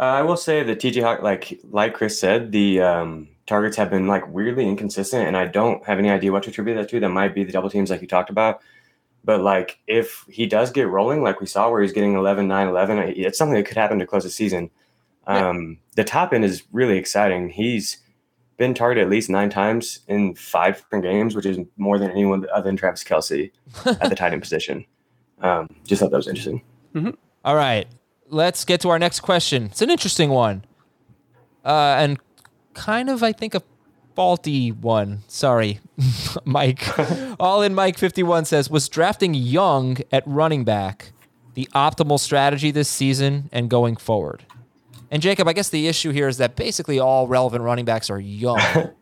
Uh, 0.00 0.04
I 0.04 0.22
will 0.22 0.36
say 0.36 0.62
that 0.62 0.80
TJ 0.80 1.02
Hawk, 1.02 1.22
like 1.22 1.60
like 1.70 1.94
Chris 1.94 2.18
said, 2.18 2.50
the 2.52 2.80
um, 2.80 3.28
targets 3.46 3.76
have 3.76 3.90
been 3.90 4.06
like 4.06 4.26
weirdly 4.32 4.66
inconsistent, 4.66 5.26
and 5.28 5.36
I 5.36 5.46
don't 5.46 5.84
have 5.86 5.98
any 5.98 6.10
idea 6.10 6.32
what 6.32 6.42
to 6.44 6.50
attribute 6.50 6.76
that 6.78 6.88
to. 6.88 7.00
That 7.00 7.10
might 7.10 7.34
be 7.34 7.44
the 7.44 7.52
double 7.52 7.70
teams, 7.70 7.90
like 7.90 8.00
you 8.00 8.08
talked 8.08 8.30
about. 8.30 8.60
But 9.24 9.40
like, 9.42 9.78
if 9.86 10.24
he 10.28 10.46
does 10.46 10.70
get 10.70 10.88
rolling, 10.88 11.22
like 11.22 11.40
we 11.40 11.46
saw, 11.46 11.70
where 11.70 11.82
he's 11.82 11.92
getting 11.92 12.14
11, 12.14 12.48
9, 12.48 12.68
11, 12.68 12.98
it's 13.16 13.38
something 13.38 13.54
that 13.54 13.66
could 13.66 13.76
happen 13.76 13.98
to 14.00 14.06
close 14.06 14.24
the 14.24 14.30
season. 14.30 14.70
Um, 15.26 15.78
The 15.94 16.04
top 16.04 16.32
end 16.32 16.44
is 16.44 16.64
really 16.72 16.98
exciting. 16.98 17.50
He's 17.50 17.98
been 18.56 18.74
targeted 18.74 19.04
at 19.04 19.10
least 19.10 19.30
nine 19.30 19.50
times 19.50 20.00
in 20.08 20.34
five 20.34 20.76
different 20.76 21.04
games, 21.04 21.34
which 21.36 21.46
is 21.46 21.58
more 21.76 21.98
than 21.98 22.10
anyone 22.10 22.46
other 22.52 22.64
than 22.64 22.76
Travis 22.76 23.04
Kelce 23.04 23.50
at 23.86 24.08
the 24.08 24.14
tight 24.16 24.32
end 24.32 24.42
position. 24.42 24.84
Um, 25.40 25.68
just 25.84 26.00
thought 26.00 26.10
that 26.10 26.16
was 26.16 26.28
interesting. 26.28 26.62
All 27.44 27.56
right, 27.56 27.86
let's 28.28 28.64
get 28.64 28.80
to 28.82 28.88
our 28.90 28.98
next 28.98 29.20
question. 29.20 29.66
It's 29.66 29.82
an 29.82 29.90
interesting 29.90 30.30
one, 30.30 30.64
uh, 31.64 31.96
and 31.98 32.18
kind 32.74 33.08
of, 33.08 33.22
I 33.22 33.32
think, 33.32 33.54
a 33.54 33.62
faulty 34.14 34.72
one. 34.72 35.20
Sorry, 35.28 35.80
Mike. 36.44 36.86
All 37.40 37.62
in 37.62 37.74
Mike 37.74 37.98
fifty 37.98 38.22
one 38.22 38.44
says 38.44 38.70
was 38.70 38.88
drafting 38.88 39.34
Young 39.34 39.98
at 40.10 40.22
running 40.26 40.64
back 40.64 41.12
the 41.54 41.68
optimal 41.74 42.18
strategy 42.18 42.70
this 42.70 42.88
season 42.88 43.48
and 43.52 43.68
going 43.68 43.96
forward. 43.96 44.44
And 45.10 45.20
Jacob, 45.20 45.46
I 45.46 45.52
guess 45.52 45.68
the 45.68 45.88
issue 45.88 46.10
here 46.10 46.26
is 46.28 46.38
that 46.38 46.56
basically 46.56 46.98
all 46.98 47.28
relevant 47.28 47.62
running 47.62 47.84
backs 47.84 48.08
are 48.08 48.18
young. 48.18 48.58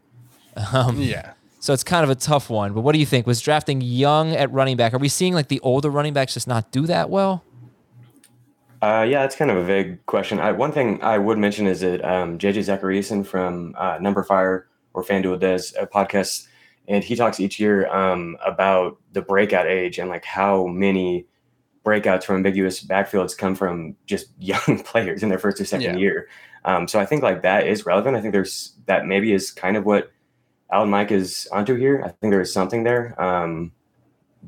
yeah. 0.97 1.35
So 1.61 1.73
it's 1.73 1.85
kind 1.85 2.03
of 2.03 2.11
a 2.11 2.15
tough 2.15 2.51
one. 2.51 2.73
But 2.73 2.81
what 2.81 2.93
do 2.93 2.99
you 2.99 3.07
think? 3.07 3.27
Was 3.27 3.41
drafting 3.41 3.81
young 3.81 4.33
at 4.33 4.51
running 4.51 4.77
back? 4.77 4.93
Are 4.93 4.99
we 4.99 5.09
seeing 5.09 5.35
like 5.35 5.49
the 5.49 5.61
older 5.61 5.89
running 5.89 6.13
backs 6.13 6.35
just 6.35 6.49
not 6.49 6.73
do 6.73 6.87
that 6.87 7.11
well? 7.11 7.45
Uh, 8.83 9.07
yeah, 9.09 9.25
it's 9.25 9.37
kind 9.37 9.51
of 9.51 9.59
a 9.59 9.63
vague 9.63 10.05
question. 10.07 10.41
I, 10.41 10.53
one 10.53 10.73
thing 10.73 11.01
I 11.03 11.19
would 11.19 11.39
mention 11.39 11.67
is 11.67 11.81
that 11.81 12.03
um, 12.03 12.39
JJ 12.39 12.81
Zachariason 12.81 13.27
from 13.27 13.75
uh, 13.79 13.99
numberFire 13.99 14.65
or 14.95 15.03
FanDuel 15.03 15.39
does 15.41 15.75
a 15.79 15.87
podcast, 15.87 16.47
and 16.89 17.03
he 17.05 17.15
talks 17.17 17.41
each 17.41 17.59
year 17.61 17.87
um, 17.95 18.37
about 18.45 18.99
the 19.13 19.23
breakout 19.23 19.67
age 19.67 19.99
and 19.99 20.09
like 20.09 20.25
how 20.25 20.67
many 20.67 21.27
breakouts 21.85 22.25
from 22.25 22.37
ambiguous 22.37 22.85
backfields 22.85 23.37
come 23.37 23.55
from 23.55 23.97
just 24.07 24.27
young 24.39 24.83
players 24.85 25.23
in 25.23 25.29
their 25.29 25.39
first 25.39 25.61
or 25.61 25.65
second 25.65 25.95
Yeah. 25.95 26.01
year. 26.01 26.29
Um, 26.65 26.87
so 26.89 27.01
I 27.01 27.07
think 27.07 27.23
like 27.23 27.43
that 27.43 27.67
is 27.67 27.87
relevant. 27.87 28.17
I 28.17 28.21
think 28.21 28.33
there's 28.33 28.75
that 28.87 29.07
maybe 29.07 29.33
is 29.33 29.51
kind 29.51 29.77
of 29.79 29.87
what 29.87 30.11
Alan 30.71 30.91
Mike 30.91 31.11
is 31.11 31.49
onto 31.53 31.75
here. 31.75 32.03
I 32.05 32.09
think 32.09 32.31
there 32.33 32.41
is 32.43 32.53
something 32.53 32.85
there. 32.85 33.21
Um, 33.21 33.73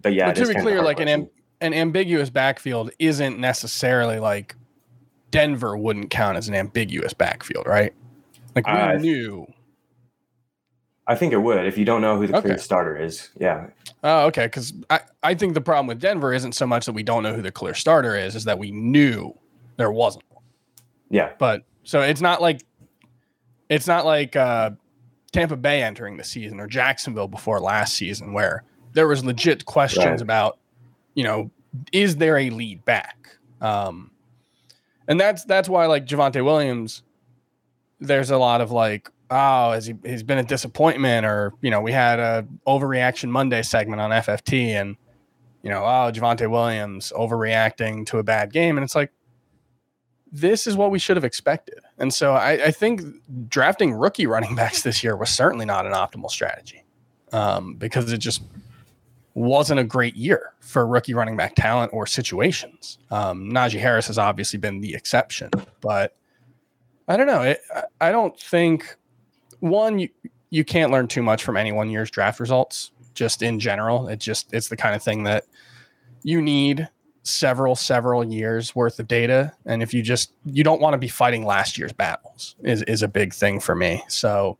but 0.01 0.12
yeah, 0.12 0.26
But 0.26 0.36
to 0.36 0.40
be 0.43 0.47
kind 0.55 0.57
of 0.59 0.62
a 0.62 0.68
clear, 0.70 0.82
like 0.82 1.01
an 1.01 1.09
am- 1.09 1.30
an 1.62 1.72
ambiguous 1.74 2.28
backfield 2.28 2.90
isn't 2.99 3.38
necessarily 3.38 4.18
like 4.18 4.55
Denver 5.30 5.76
wouldn't 5.76 6.11
count 6.11 6.36
as 6.36 6.49
an 6.49 6.55
ambiguous 6.55 7.14
backfield, 7.14 7.66
right? 7.66 7.95
Like 8.55 8.66
we 8.66 8.72
Uh, 8.72 8.95
knew. 8.99 9.47
I 11.07 11.14
think 11.16 11.32
it 11.32 11.38
would 11.38 11.66
if 11.66 11.76
you 11.76 11.84
don't 11.84 12.00
know 12.00 12.16
who 12.16 12.26
the 12.28 12.40
clear 12.40 12.55
Okay. 12.55 12.62
starter 12.62 12.96
is. 12.96 13.30
Yeah, 13.38 13.68
Oh, 14.05 14.26
okay. 14.26 14.46
Because 14.46 14.72
I, 14.90 15.00
I 15.22 15.34
think 15.34 15.55
the 15.55 15.61
problem 15.61 15.86
with 15.88 16.00
Denver 16.00 16.32
isn't 16.32 16.53
so 16.53 16.66
much 16.66 16.86
that 16.86 16.92
we 16.92 17.03
don't 17.03 17.22
know 17.22 17.34
who 17.34 17.42
the 17.42 17.50
clear 17.53 17.74
starter 17.74 18.16
is, 18.16 18.34
is 18.36 18.44
that 18.44 18.59
we 18.59 18.70
knew 18.70 19.36
there 19.76 19.90
wasn't. 19.92 20.24
one. 20.30 20.42
yeah, 21.11 21.32
But 21.38 21.62
so 21.84 22.00
it's 22.03 22.20
not 22.20 22.40
like 22.40 22.62
it's 23.68 23.86
not 23.86 24.05
like 24.05 24.36
uh, 24.36 24.70
Tampa 25.32 25.57
Bay 25.57 25.82
entering 25.82 26.16
the 26.16 26.24
season 26.24 26.61
or 26.61 26.66
Jacksonville 26.66 27.28
before 27.28 27.59
last 27.61 27.94
season 27.94 28.32
where 28.32 28.62
there 28.92 29.09
was 29.09 29.24
legit 29.24 29.64
questions 29.64 30.05
Right. 30.07 30.20
about, 30.20 30.59
you 31.14 31.24
know, 31.24 31.50
is 31.92 32.16
there 32.16 32.36
a 32.38 32.50
lead 32.50 32.84
back? 32.84 33.16
Um, 33.61 34.11
and 35.09 35.18
that's 35.18 35.44
that's 35.44 35.68
why 35.68 35.86
like 35.86 36.07
Javonte 36.07 36.44
Williams, 36.44 37.03
there's 37.98 38.30
a 38.30 38.36
lot 38.38 38.61
of 38.61 38.70
like, 38.70 39.09
oh, 39.32 39.72
has 39.72 39.86
he 39.86 39.94
he's 40.04 40.22
been 40.22 40.38
a 40.38 40.42
disappointment 40.44 41.26
or 41.26 41.52
you 41.60 41.70
know 41.70 41.80
we 41.80 41.92
had 41.92 42.18
a 42.20 42.46
overreaction 42.66 43.28
Monday 43.30 43.62
segment 43.62 44.00
on 44.00 44.10
FFT 44.10 44.68
and 44.68 44.96
you 45.62 45.70
know 45.70 45.82
oh 45.84 46.10
Javonte 46.12 46.48
Williams 46.50 47.12
overreacting 47.16 48.06
to 48.06 48.18
a 48.18 48.22
bad 48.22 48.52
game 48.52 48.76
and 48.76 48.84
it's 48.84 48.94
like 48.94 49.10
this 50.34 50.66
is 50.66 50.76
what 50.76 50.90
we 50.90 50.98
should 50.98 51.16
have 51.16 51.24
expected. 51.24 51.78
And 51.98 52.12
so 52.12 52.32
I, 52.32 52.52
I 52.52 52.70
think 52.70 53.02
drafting 53.48 53.92
rookie 53.92 54.26
running 54.26 54.54
backs 54.56 54.82
this 54.82 55.04
year 55.04 55.14
was 55.16 55.28
certainly 55.30 55.66
not 55.66 55.84
an 55.86 55.92
optimal 55.92 56.30
strategy 56.30 56.84
um, 57.32 57.74
because 57.74 58.10
it 58.12 58.18
just 58.18 58.42
wasn't 59.34 59.78
a 59.80 59.84
great 59.84 60.14
year 60.16 60.52
for 60.60 60.86
rookie 60.86 61.12
running 61.14 61.36
back 61.36 61.54
talent 61.54 61.92
or 61.92 62.06
situations. 62.06 62.98
Um, 63.10 63.50
Najee 63.50 63.78
Harris 63.80 64.06
has 64.06 64.16
obviously 64.18 64.58
been 64.58 64.80
the 64.80 64.94
exception, 64.94 65.50
but 65.82 66.16
I 67.08 67.16
don't 67.18 67.26
know. 67.26 67.42
It, 67.42 67.60
I- 67.74 68.08
I 68.08 68.10
don't 68.10 68.38
think 68.38 68.96
one 69.62 70.00
you, 70.00 70.08
you 70.50 70.64
can't 70.64 70.90
learn 70.90 71.08
too 71.08 71.22
much 71.22 71.44
from 71.44 71.56
any 71.56 71.72
one 71.72 71.88
year's 71.88 72.10
draft 72.10 72.40
results. 72.40 72.90
Just 73.14 73.42
in 73.42 73.60
general, 73.60 74.08
it 74.08 74.18
just 74.18 74.52
it's 74.52 74.68
the 74.68 74.76
kind 74.76 74.94
of 74.94 75.02
thing 75.02 75.22
that 75.24 75.44
you 76.22 76.42
need 76.42 76.88
several 77.22 77.76
several 77.76 78.24
years 78.24 78.74
worth 78.74 78.98
of 78.98 79.06
data. 79.06 79.52
And 79.64 79.82
if 79.82 79.94
you 79.94 80.02
just 80.02 80.32
you 80.44 80.64
don't 80.64 80.80
want 80.80 80.94
to 80.94 80.98
be 80.98 81.08
fighting 81.08 81.46
last 81.46 81.78
year's 81.78 81.92
battles 81.92 82.56
is 82.62 82.82
is 82.82 83.02
a 83.02 83.08
big 83.08 83.32
thing 83.32 83.60
for 83.60 83.74
me. 83.74 84.02
So 84.08 84.58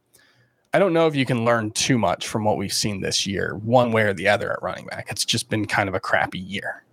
i 0.75 0.79
don't 0.79 0.95
know 0.95 1.07
if 1.07 1.15
you 1.15 1.27
can 1.27 1.45
learn 1.45 1.71
too 1.73 1.99
much 1.99 2.27
from 2.27 2.45
what 2.45 2.57
we've 2.57 2.73
seen 2.73 3.03
this 3.03 3.27
year 3.27 3.61
one 3.63 3.93
way 3.93 4.05
or 4.05 4.15
the 4.15 4.29
other 4.29 4.53
at 4.53 4.63
running 4.63 4.87
back. 4.87 5.09
It's 5.11 5.25
just 5.25 5.51
been 5.51 5.67
kind 5.67 5.89
of 5.89 5.95
a 5.95 6.01
crappy 6.01 6.39
year. 6.39 6.85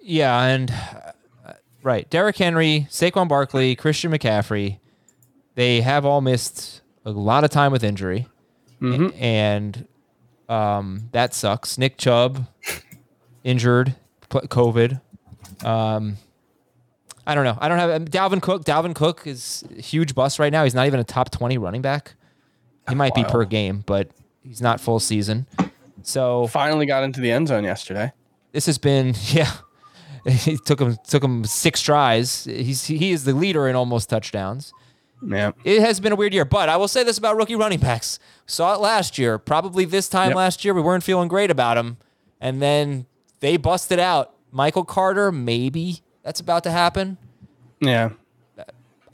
Yeah, 0.00 0.44
and 0.44 0.70
uh, 0.70 1.52
right, 1.82 2.08
Derrick 2.08 2.38
Henry, 2.38 2.86
Saquon 2.90 3.28
Barkley, 3.28 3.74
Christian 3.74 4.12
McCaffrey, 4.12 4.78
they 5.60 5.82
have 5.82 6.06
all 6.06 6.22
missed 6.22 6.80
a 7.04 7.10
lot 7.10 7.44
of 7.44 7.50
time 7.50 7.70
with 7.70 7.84
injury, 7.84 8.26
Mhm. 8.80 9.14
and 9.20 9.86
um, 10.48 11.08
that 11.12 11.34
sucks. 11.34 11.76
Nick 11.76 11.98
Chubb 11.98 12.46
injured, 13.44 13.94
COVID. 14.30 15.00
Um, 15.62 16.16
I 17.26 17.34
don't 17.34 17.44
know. 17.44 17.58
I 17.60 17.68
don't 17.68 17.78
have 17.78 17.90
um, 17.90 18.04
Dalvin 18.06 18.40
Cook. 18.40 18.64
Dalvin 18.64 18.94
Cook 18.94 19.26
is 19.26 19.62
a 19.76 19.80
huge 19.82 20.14
bust 20.14 20.38
right 20.38 20.50
now. 20.52 20.64
He's 20.64 20.74
not 20.74 20.86
even 20.86 20.98
a 20.98 21.04
top 21.04 21.30
twenty 21.30 21.58
running 21.58 21.82
back. 21.82 22.14
He 22.88 22.94
might 22.94 23.14
be 23.14 23.22
per 23.24 23.44
game, 23.44 23.84
but 23.86 24.10
he's 24.42 24.60
not 24.62 24.80
full 24.80 24.98
season. 24.98 25.46
So 26.02 26.46
finally 26.46 26.86
got 26.86 27.04
into 27.04 27.20
the 27.20 27.30
end 27.30 27.48
zone 27.48 27.62
yesterday 27.64 28.12
this 28.52 28.66
has 28.66 28.78
been 28.78 29.14
yeah. 29.28 29.52
He 30.26 30.56
took 30.56 30.80
him 30.80 30.96
took 31.06 31.22
him 31.22 31.44
six 31.44 31.80
tries. 31.82 32.44
He's 32.44 32.84
he 32.86 33.12
is 33.12 33.24
the 33.24 33.34
leader 33.34 33.68
in 33.68 33.76
almost 33.76 34.08
touchdowns. 34.10 34.72
Yeah 35.26 35.52
It 35.64 35.80
has 35.80 36.00
been 36.00 36.12
a 36.12 36.16
weird 36.16 36.32
year, 36.34 36.44
but 36.44 36.68
I 36.68 36.76
will 36.76 36.88
say 36.88 37.02
this 37.04 37.18
about 37.18 37.36
rookie 37.36 37.56
running 37.56 37.78
backs. 37.80 38.18
Saw 38.46 38.74
it 38.74 38.80
last 38.80 39.18
year. 39.18 39.38
Probably 39.38 39.84
this 39.84 40.08
time 40.08 40.28
Yep. 40.28 40.36
last 40.36 40.64
year 40.64 40.74
we 40.74 40.80
weren't 40.80 41.04
feeling 41.04 41.28
great 41.28 41.50
about 41.50 41.74
them. 41.74 41.98
and 42.40 42.62
then 42.62 43.06
they 43.40 43.56
busted 43.58 43.98
out. 43.98 44.34
Michael 44.50 44.84
Carter, 44.84 45.30
maybe 45.30 46.00
that's 46.22 46.40
about 46.40 46.64
to 46.64 46.70
happen. 46.70 47.18
yeah 47.80 48.10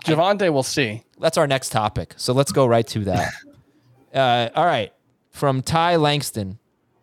Javonte, 0.05 0.53
we'll 0.53 0.63
see. 0.63 1.03
That's 1.19 1.37
our 1.37 1.47
next 1.49 1.71
topic. 1.71 2.15
So 2.17 2.33
let's 2.33 2.53
go 2.53 2.67
right 2.67 2.87
to 2.89 3.01
that. 3.07 3.33
uh, 4.15 4.49
all 4.55 4.65
right. 4.65 4.93
From 5.31 5.63
Ty 5.63 5.97
Langston, 5.97 6.59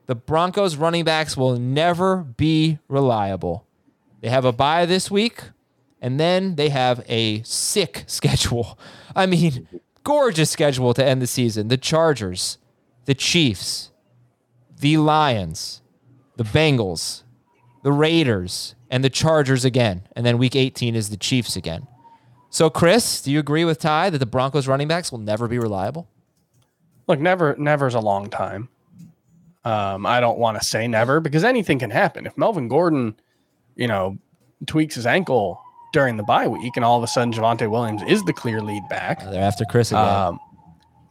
the 0.06 0.16
Broncos 0.16 0.76
running 0.78 1.04
backs 1.04 1.36
will 1.36 1.58
never 1.60 2.18
be 2.18 2.80
reliable. 2.88 3.66
They 4.22 4.30
have 4.30 4.45
a 4.45 4.54
bye 4.54 4.86
this 4.86 5.12
week, 5.12 5.41
and 6.04 6.20
then 6.20 6.56
they 6.56 6.68
have 6.68 7.04
a 7.08 7.41
sick 7.43 8.04
schedule. 8.08 8.78
I 9.16 9.26
mean, 9.26 9.68
gorgeous 10.04 10.51
schedule 10.51 10.93
to 10.93 11.04
end 11.04 11.22
the 11.22 11.28
season. 11.28 11.70
The 11.70 11.78
Chargers, 11.78 12.58
the 13.06 13.16
Chiefs, 13.16 13.91
the 14.80 14.97
Lions, 14.97 15.82
the 16.36 16.43
Bengals, 16.43 17.24
the 17.84 17.93
Raiders, 17.93 18.76
and 18.91 19.04
the 19.04 19.10
Chargers 19.10 19.64
again. 19.64 20.04
And 20.16 20.26
then 20.26 20.38
week 20.38 20.58
18 20.58 20.93
is 20.93 21.10
the 21.10 21.18
Chiefs 21.18 21.56
again. 21.56 21.88
So, 22.49 22.70
Chris, 22.70 23.22
do 23.22 23.32
you 23.32 23.39
agree 23.39 23.66
with 23.66 23.80
Ty 23.80 24.12
that 24.12 24.18
the 24.18 24.26
Broncos 24.26 24.68
running 24.68 24.89
backs 24.89 25.12
will 25.12 25.20
never 25.20 25.47
be 25.47 25.58
reliable? 25.58 26.08
Look, 27.08 27.20
never, 27.20 27.56
never's 27.58 27.95
a 27.95 27.99
long 27.99 28.30
time. 28.30 28.68
Um, 29.66 30.06
I 30.06 30.20
don't 30.20 30.38
want 30.38 30.60
to 30.60 30.68
say 30.68 30.88
never 30.88 31.22
because 31.22 31.45
anything 31.45 31.80
can 31.80 31.89
happen. 31.89 32.26
If 32.26 32.38
Melvin 32.38 32.68
Gordon, 32.68 33.16
you 33.76 33.88
know, 33.88 34.18
tweaks 34.68 34.95
his 34.95 35.06
ankle 35.06 35.62
during 35.94 36.18
the 36.18 36.24
bye 36.24 36.48
week, 36.48 36.76
and 36.76 36.84
all 36.84 36.98
of 36.98 37.04
a 37.04 37.08
sudden 37.08 37.32
Javonte 37.32 37.70
Williams 37.70 38.02
is 38.04 38.22
the 38.26 38.34
clear 38.34 38.60
lead 38.62 38.84
back, 38.89 39.22
They're 39.24 39.41
after 39.41 39.64
Chris 39.64 39.91
again. 39.91 40.06
um, 40.06 40.39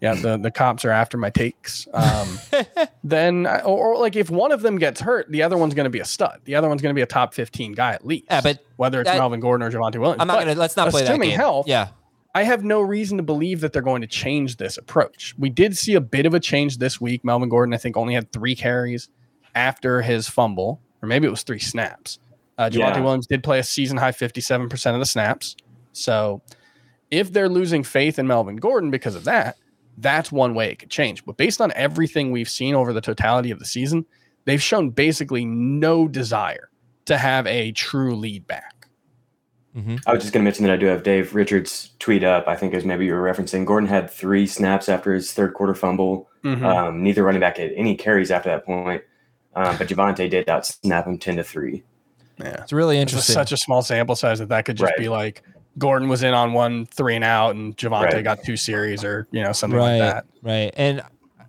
yeah, 0.02 0.14
the, 0.14 0.36
the 0.36 0.50
cops 0.50 0.84
are 0.84 0.90
after 0.90 1.16
my 1.16 1.30
takes. 1.30 1.86
Um, 1.94 2.38
then, 3.04 3.46
I- 3.46 3.60
or, 3.60 3.94
or 3.94 4.00
like 4.00 4.16
if 4.16 4.28
one 4.30 4.50
of 4.52 4.60
them 4.60 4.76
gets 4.76 5.00
hurt, 5.00 5.30
the 5.30 5.42
other 5.44 5.56
one's 5.56 5.74
going 5.74 5.84
to 5.84 5.90
be 5.90 6.00
a 6.00 6.04
stud. 6.04 6.40
The 6.44 6.56
other 6.56 6.68
one's 6.68 6.82
going 6.82 6.92
to 6.92 6.98
be 6.98 7.02
a 7.02 7.06
top 7.06 7.32
15 7.34 7.72
guy 7.72 7.92
at 7.92 8.04
least. 8.04 8.24
Yeah, 8.28 8.40
but 8.40 8.58
whether 8.76 9.00
it's 9.00 9.08
that- 9.10 9.16
Melvin 9.18 9.38
Gordon 9.40 9.66
or 9.66 9.70
Javonte 9.70 9.98
Williams. 10.00 10.20
I'm 10.20 10.26
not 10.26 10.40
gonna. 10.40 10.54
Let's 10.56 10.76
not 10.76 10.90
play 10.90 11.04
that 11.04 11.20
game. 11.20 11.30
health, 11.38 11.68
Yeah, 11.68 11.88
I 12.34 12.42
have 12.42 12.64
no 12.64 12.80
reason 12.80 13.16
to 13.18 13.22
believe 13.22 13.60
that 13.60 13.72
they're 13.72 13.80
going 13.80 14.00
to 14.00 14.08
change 14.08 14.56
this 14.56 14.76
approach. 14.76 15.34
We 15.38 15.50
did 15.50 15.78
see 15.78 15.94
a 15.94 16.00
bit 16.00 16.26
of 16.26 16.34
a 16.34 16.40
change 16.40 16.78
this 16.78 17.00
week. 17.00 17.24
Melvin 17.24 17.48
Gordon, 17.48 17.72
I 17.72 17.76
think, 17.78 17.96
only 17.96 18.14
had 18.14 18.32
three 18.32 18.56
carries 18.56 19.08
after 19.54 20.02
his 20.02 20.28
fumble, 20.28 20.80
or 21.00 21.06
maybe 21.08 21.28
it 21.28 21.30
was 21.30 21.42
three 21.44 21.58
snaps. 21.60 22.18
Uh, 22.58 22.68
Javonte 22.70 22.76
Yeah. 22.78 23.00
Williams 23.00 23.26
did 23.26 23.42
play 23.42 23.58
a 23.58 23.62
season 23.64 23.96
high 23.96 24.12
57% 24.12 24.94
of 24.94 25.00
the 25.00 25.06
snaps. 25.06 25.56
So 25.92 26.42
if 27.10 27.32
they're 27.32 27.48
losing 27.48 27.82
faith 27.82 28.18
in 28.18 28.26
Melvin 28.26 28.56
Gordon 28.56 28.90
because 28.90 29.14
of 29.14 29.24
that, 29.24 29.56
that's 29.98 30.32
one 30.32 30.54
way 30.54 30.70
it 30.70 30.78
could 30.78 30.90
change. 30.90 31.24
But 31.24 31.36
based 31.36 31.60
on 31.60 31.72
everything 31.74 32.30
we've 32.30 32.48
seen 32.48 32.74
over 32.74 32.92
the 32.92 33.00
totality 33.00 33.50
of 33.50 33.58
the 33.58 33.64
season, 33.64 34.06
they've 34.44 34.62
shown 34.62 34.90
basically 34.90 35.44
no 35.44 36.08
desire 36.08 36.70
to 37.06 37.18
have 37.18 37.46
a 37.46 37.72
true 37.72 38.14
lead 38.14 38.46
back. 38.46 38.88
I 40.06 40.12
was 40.12 40.20
just 40.22 40.34
going 40.34 40.42
to 40.42 40.44
mention 40.44 40.64
that 40.66 40.72
I 40.72 40.76
do 40.76 40.84
have 40.84 41.02
Dave 41.02 41.34
Richards 41.34 41.92
tweet 41.98 42.22
up. 42.22 42.46
I 42.46 42.56
think 42.56 42.74
as 42.74 42.84
maybe 42.84 43.06
you 43.06 43.14
were 43.14 43.22
referencing. 43.22 43.64
Gordon 43.64 43.88
had 43.88 44.10
three 44.10 44.46
snaps 44.46 44.86
after 44.86 45.14
his 45.14 45.32
third 45.32 45.54
quarter 45.54 45.74
fumble. 45.74 46.28
Mhm. 46.44 46.62
Um, 46.62 47.02
neither 47.02 47.22
running 47.22 47.40
back 47.40 47.56
had 47.56 47.72
any 47.74 47.96
carries 47.96 48.30
after 48.30 48.50
that 48.50 48.66
point. 48.66 49.02
Um, 49.54 49.76
but 49.78 49.88
Javonte 49.88 50.28
did 50.28 50.46
out 50.50 50.66
snap 50.66 51.06
him 51.06 51.16
ten 51.16 51.36
to 51.36 51.44
three. 51.44 51.84
Yeah. 52.42 52.62
it's 52.62 52.72
really 52.72 52.98
It's 52.98 53.12
just 53.12 53.28
interesting. 53.30 53.34
such 53.34 53.52
a 53.52 53.56
small 53.56 53.82
sample 53.82 54.16
size 54.16 54.38
that 54.40 54.48
that 54.48 54.64
could 54.64 54.76
just 54.76 54.90
Right. 54.90 54.98
be 54.98 55.08
like 55.08 55.42
Gordon 55.78 56.08
was 56.08 56.22
in 56.22 56.34
on 56.34 56.52
one 56.52 56.84
three 56.86 57.14
and 57.16 57.24
out, 57.24 57.54
and 57.54 57.76
Javonte 57.76 58.12
Right. 58.12 58.24
got 58.24 58.42
two 58.44 58.56
series, 58.56 59.04
or 59.04 59.26
you 59.30 59.42
know 59.42 59.52
something 59.52 59.78
right, 59.78 59.98
like 59.98 60.14
that. 60.14 60.24
right. 60.42 60.72
And 60.76 61.02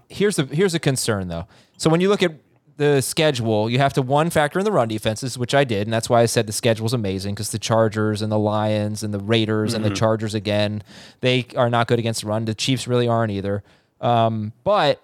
here's 0.10 0.40
a 0.40 0.46
here's 0.46 0.74
a 0.74 0.80
concern 0.80 1.28
though. 1.28 1.46
So 1.78 1.90
when 1.90 2.00
you 2.00 2.08
look 2.10 2.24
at 2.24 2.32
the 2.78 3.02
schedule, 3.02 3.70
you 3.70 3.78
have 3.80 3.94
to 3.94 4.02
one 4.02 4.30
factor 4.32 4.58
in 4.58 4.66
the 4.66 4.72
run 4.72 4.88
defenses, 4.88 5.38
which 5.38 5.54
I 5.54 5.64
did, 5.64 5.86
and 5.86 5.94
that's 5.94 6.10
why 6.10 6.22
I 6.22 6.26
said 6.26 6.48
the 6.48 6.54
schedule's 6.54 6.94
amazing 6.94 7.36
because 7.36 7.52
the 7.52 7.60
Chargers 7.60 8.22
and 8.22 8.32
the 8.32 8.40
Lions 8.40 9.04
and 9.04 9.14
the 9.14 9.20
Raiders 9.20 9.74
and 9.76 9.84
the 9.86 9.92
Chargers 9.92 10.34
again, 10.34 10.82
they 11.22 11.46
are 11.56 11.70
not 11.70 11.88
good 11.88 12.00
against 12.00 12.22
the 12.22 12.28
run. 12.28 12.46
The 12.46 12.56
Chiefs 12.56 12.88
really 12.88 13.08
aren't 13.08 13.32
either. 13.32 13.62
Um, 14.02 14.54
but 14.64 15.04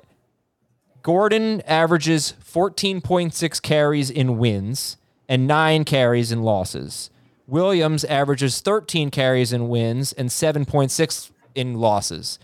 Gordon 1.03 1.61
averages 1.67 2.33
14.6 2.43 3.61
carries 3.61 4.09
in 4.09 4.37
wins 4.37 4.97
and 5.29 5.47
nine 5.47 5.85
carries 5.85 6.29
in 6.31 6.41
losses. 6.43 7.09
Williams 7.47 8.03
averages 8.05 8.59
13 8.59 9.09
carries 9.11 9.53
in 9.53 9.69
wins 9.69 10.11
and 10.13 10.29
7.6 10.29 11.31
in 11.55 11.75
losses. 11.75 12.37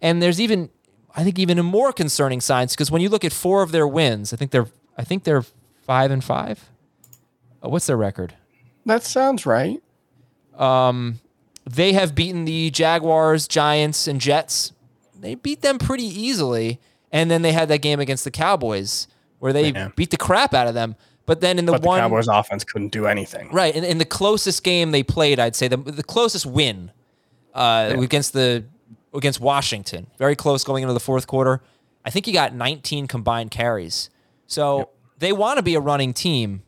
And 0.00 0.22
there's 0.22 0.40
even, 0.40 0.70
I 1.14 1.22
think, 1.24 1.38
even 1.38 1.58
a 1.58 1.62
more 1.62 1.92
concerning 1.92 2.40
signs 2.40 2.72
because 2.74 2.90
when 2.90 3.02
you 3.02 3.08
look 3.08 3.24
at 3.24 3.32
four 3.32 3.62
of 3.62 3.72
their 3.72 3.86
wins, 3.86 4.32
I 4.32 4.36
think 4.36 4.50
they're, 4.52 4.68
I 4.96 5.04
think 5.04 5.24
they're 5.24 5.44
five 5.82 6.10
and 6.10 6.24
five. 6.24 6.70
Uh, 7.64 7.68
what's 7.68 7.86
their 7.86 7.96
record? 7.96 8.34
That 8.86 9.02
sounds 9.04 9.44
right. 9.44 9.82
They 11.70 11.92
have 11.92 12.14
beaten 12.14 12.44
the 12.46 12.70
Jaguars, 12.70 13.46
Giants, 13.46 14.06
and 14.08 14.20
Jets. 14.20 14.72
They 15.18 15.34
beat 15.34 15.60
them 15.60 15.78
pretty 15.78 16.04
easily. 16.04 16.80
And 17.12 17.30
then 17.30 17.42
they 17.42 17.52
had 17.52 17.68
that 17.68 17.78
game 17.82 18.00
against 18.00 18.24
the 18.24 18.30
Cowboys 18.30 19.06
where 19.38 19.52
they 19.52 19.70
Yeah. 19.70 19.88
beat 19.94 20.10
the 20.10 20.16
crap 20.16 20.54
out 20.54 20.66
of 20.66 20.74
them. 20.74 20.96
But 21.28 21.42
then 21.42 21.58
in 21.58 21.66
the 21.66 21.72
But 21.72 21.82
the 21.82 21.86
one 21.88 22.00
Cowboys 22.00 22.26
offense 22.26 22.64
couldn't 22.64 22.88
do 22.88 23.06
anything. 23.06 23.50
Right, 23.52 23.76
and 23.76 23.84
in 23.84 23.98
the 23.98 24.06
closest 24.06 24.64
game 24.64 24.92
they 24.92 25.02
played, 25.02 25.38
I'd 25.38 25.54
say 25.54 25.68
the 25.68 25.76
the 25.76 26.02
closest 26.02 26.46
win 26.46 26.90
uh, 27.54 27.94
against 27.98 28.32
the 28.32 28.64
against 29.12 29.38
Washington, 29.38 30.06
very 30.18 30.34
close 30.34 30.64
going 30.64 30.82
into 30.84 30.94
the 30.94 31.00
fourth 31.00 31.26
quarter. 31.26 31.60
I 32.02 32.08
think 32.08 32.24
he 32.24 32.32
got 32.32 32.54
19 32.54 33.06
combined 33.08 33.50
carries. 33.50 34.08
So 34.46 34.88
they 35.18 35.32
want 35.32 35.58
to 35.58 35.62
be 35.62 35.74
a 35.74 35.80
running 35.80 36.14
team, 36.14 36.62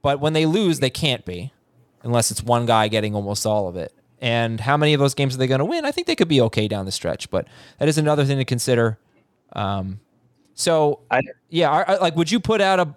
but 0.00 0.20
when 0.20 0.32
they 0.32 0.46
lose, 0.46 0.78
they 0.78 0.90
can't 0.90 1.24
be, 1.24 1.52
unless 2.04 2.30
it's 2.30 2.42
one 2.42 2.66
guy 2.66 2.86
getting 2.86 3.16
almost 3.16 3.44
all 3.44 3.66
of 3.66 3.74
it. 3.76 3.92
And 4.20 4.60
how 4.60 4.76
many 4.76 4.94
of 4.94 5.00
those 5.00 5.14
games 5.14 5.34
are 5.34 5.38
they 5.38 5.48
going 5.48 5.58
to 5.58 5.64
win? 5.64 5.84
I 5.84 5.90
think 5.90 6.06
they 6.06 6.14
could 6.14 6.28
be 6.28 6.40
okay 6.42 6.68
down 6.68 6.84
the 6.86 6.92
stretch, 6.92 7.30
but 7.30 7.48
that 7.80 7.88
is 7.88 7.98
another 7.98 8.24
thing 8.24 8.38
to 8.38 8.44
consider. 8.44 8.96
Um, 9.54 9.98
so 10.54 11.00
I- 11.10 11.22
yeah, 11.50 11.70
I- 11.72 11.96
like 11.96 12.14
would 12.14 12.30
you 12.30 12.38
put 12.38 12.60
out 12.60 12.78
a? 12.78 12.94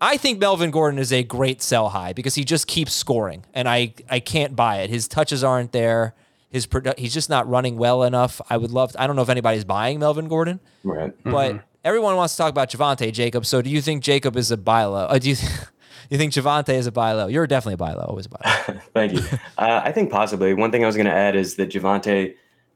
I 0.00 0.16
think 0.16 0.38
Melvin 0.38 0.70
Gordon 0.70 0.98
is 0.98 1.12
a 1.12 1.22
great 1.22 1.60
sell 1.62 1.90
high 1.90 2.12
because 2.12 2.34
he 2.34 2.44
just 2.44 2.66
keeps 2.66 2.92
scoring, 2.92 3.44
and 3.54 3.68
I 3.68 3.94
I 4.08 4.20
can't 4.20 4.56
buy 4.56 4.78
it. 4.78 4.90
His 4.90 5.06
touches 5.08 5.44
aren't 5.44 5.72
there. 5.72 6.14
His 6.50 6.66
produ- 6.66 6.98
he's 6.98 7.14
just 7.14 7.28
not 7.30 7.48
running 7.48 7.76
well 7.76 8.02
enough. 8.02 8.40
I 8.50 8.56
would 8.56 8.70
love. 8.72 8.96
I 8.98 9.06
don't 9.06 9.14
know 9.16 9.22
if 9.22 9.28
anybody's 9.28 9.64
buying 9.64 9.98
Melvin 10.00 10.26
Gordon, 10.28 10.58
Right. 10.82 11.12
but 11.22 11.62
everyone 11.84 12.16
wants 12.16 12.34
to 12.34 12.38
talk 12.38 12.50
about 12.50 12.70
Javonte 12.70 13.12
Jacob. 13.12 13.46
So 13.46 13.62
do 13.62 13.70
you 13.70 13.80
think 13.80 14.02
Jacob 14.02 14.36
is 14.36 14.50
a 14.50 14.56
buy 14.56 14.84
low? 14.84 15.04
Uh, 15.04 15.18
do 15.18 15.28
you 15.30 15.36
you 16.10 16.18
think 16.18 16.32
Javonte 16.32 16.70
is 16.70 16.86
a 16.88 16.92
buy 16.92 17.12
low? 17.12 17.28
You're 17.28 17.46
definitely 17.46 17.74
a 17.74 17.76
buy 17.76 17.92
low. 17.92 18.06
Always 18.08 18.26
a 18.26 18.30
buy 18.30 18.62
low. 18.68 18.80
Thank 18.94 19.12
you. 19.12 19.20
Uh, 19.58 19.82
I 19.84 19.92
think 19.92 20.10
possibly. 20.10 20.54
One 20.54 20.72
thing 20.72 20.82
I 20.82 20.86
was 20.86 20.96
going 20.96 21.06
to 21.06 21.12
add 21.14 21.36
is 21.36 21.54
that 21.56 21.70
Javonte, 21.70 22.34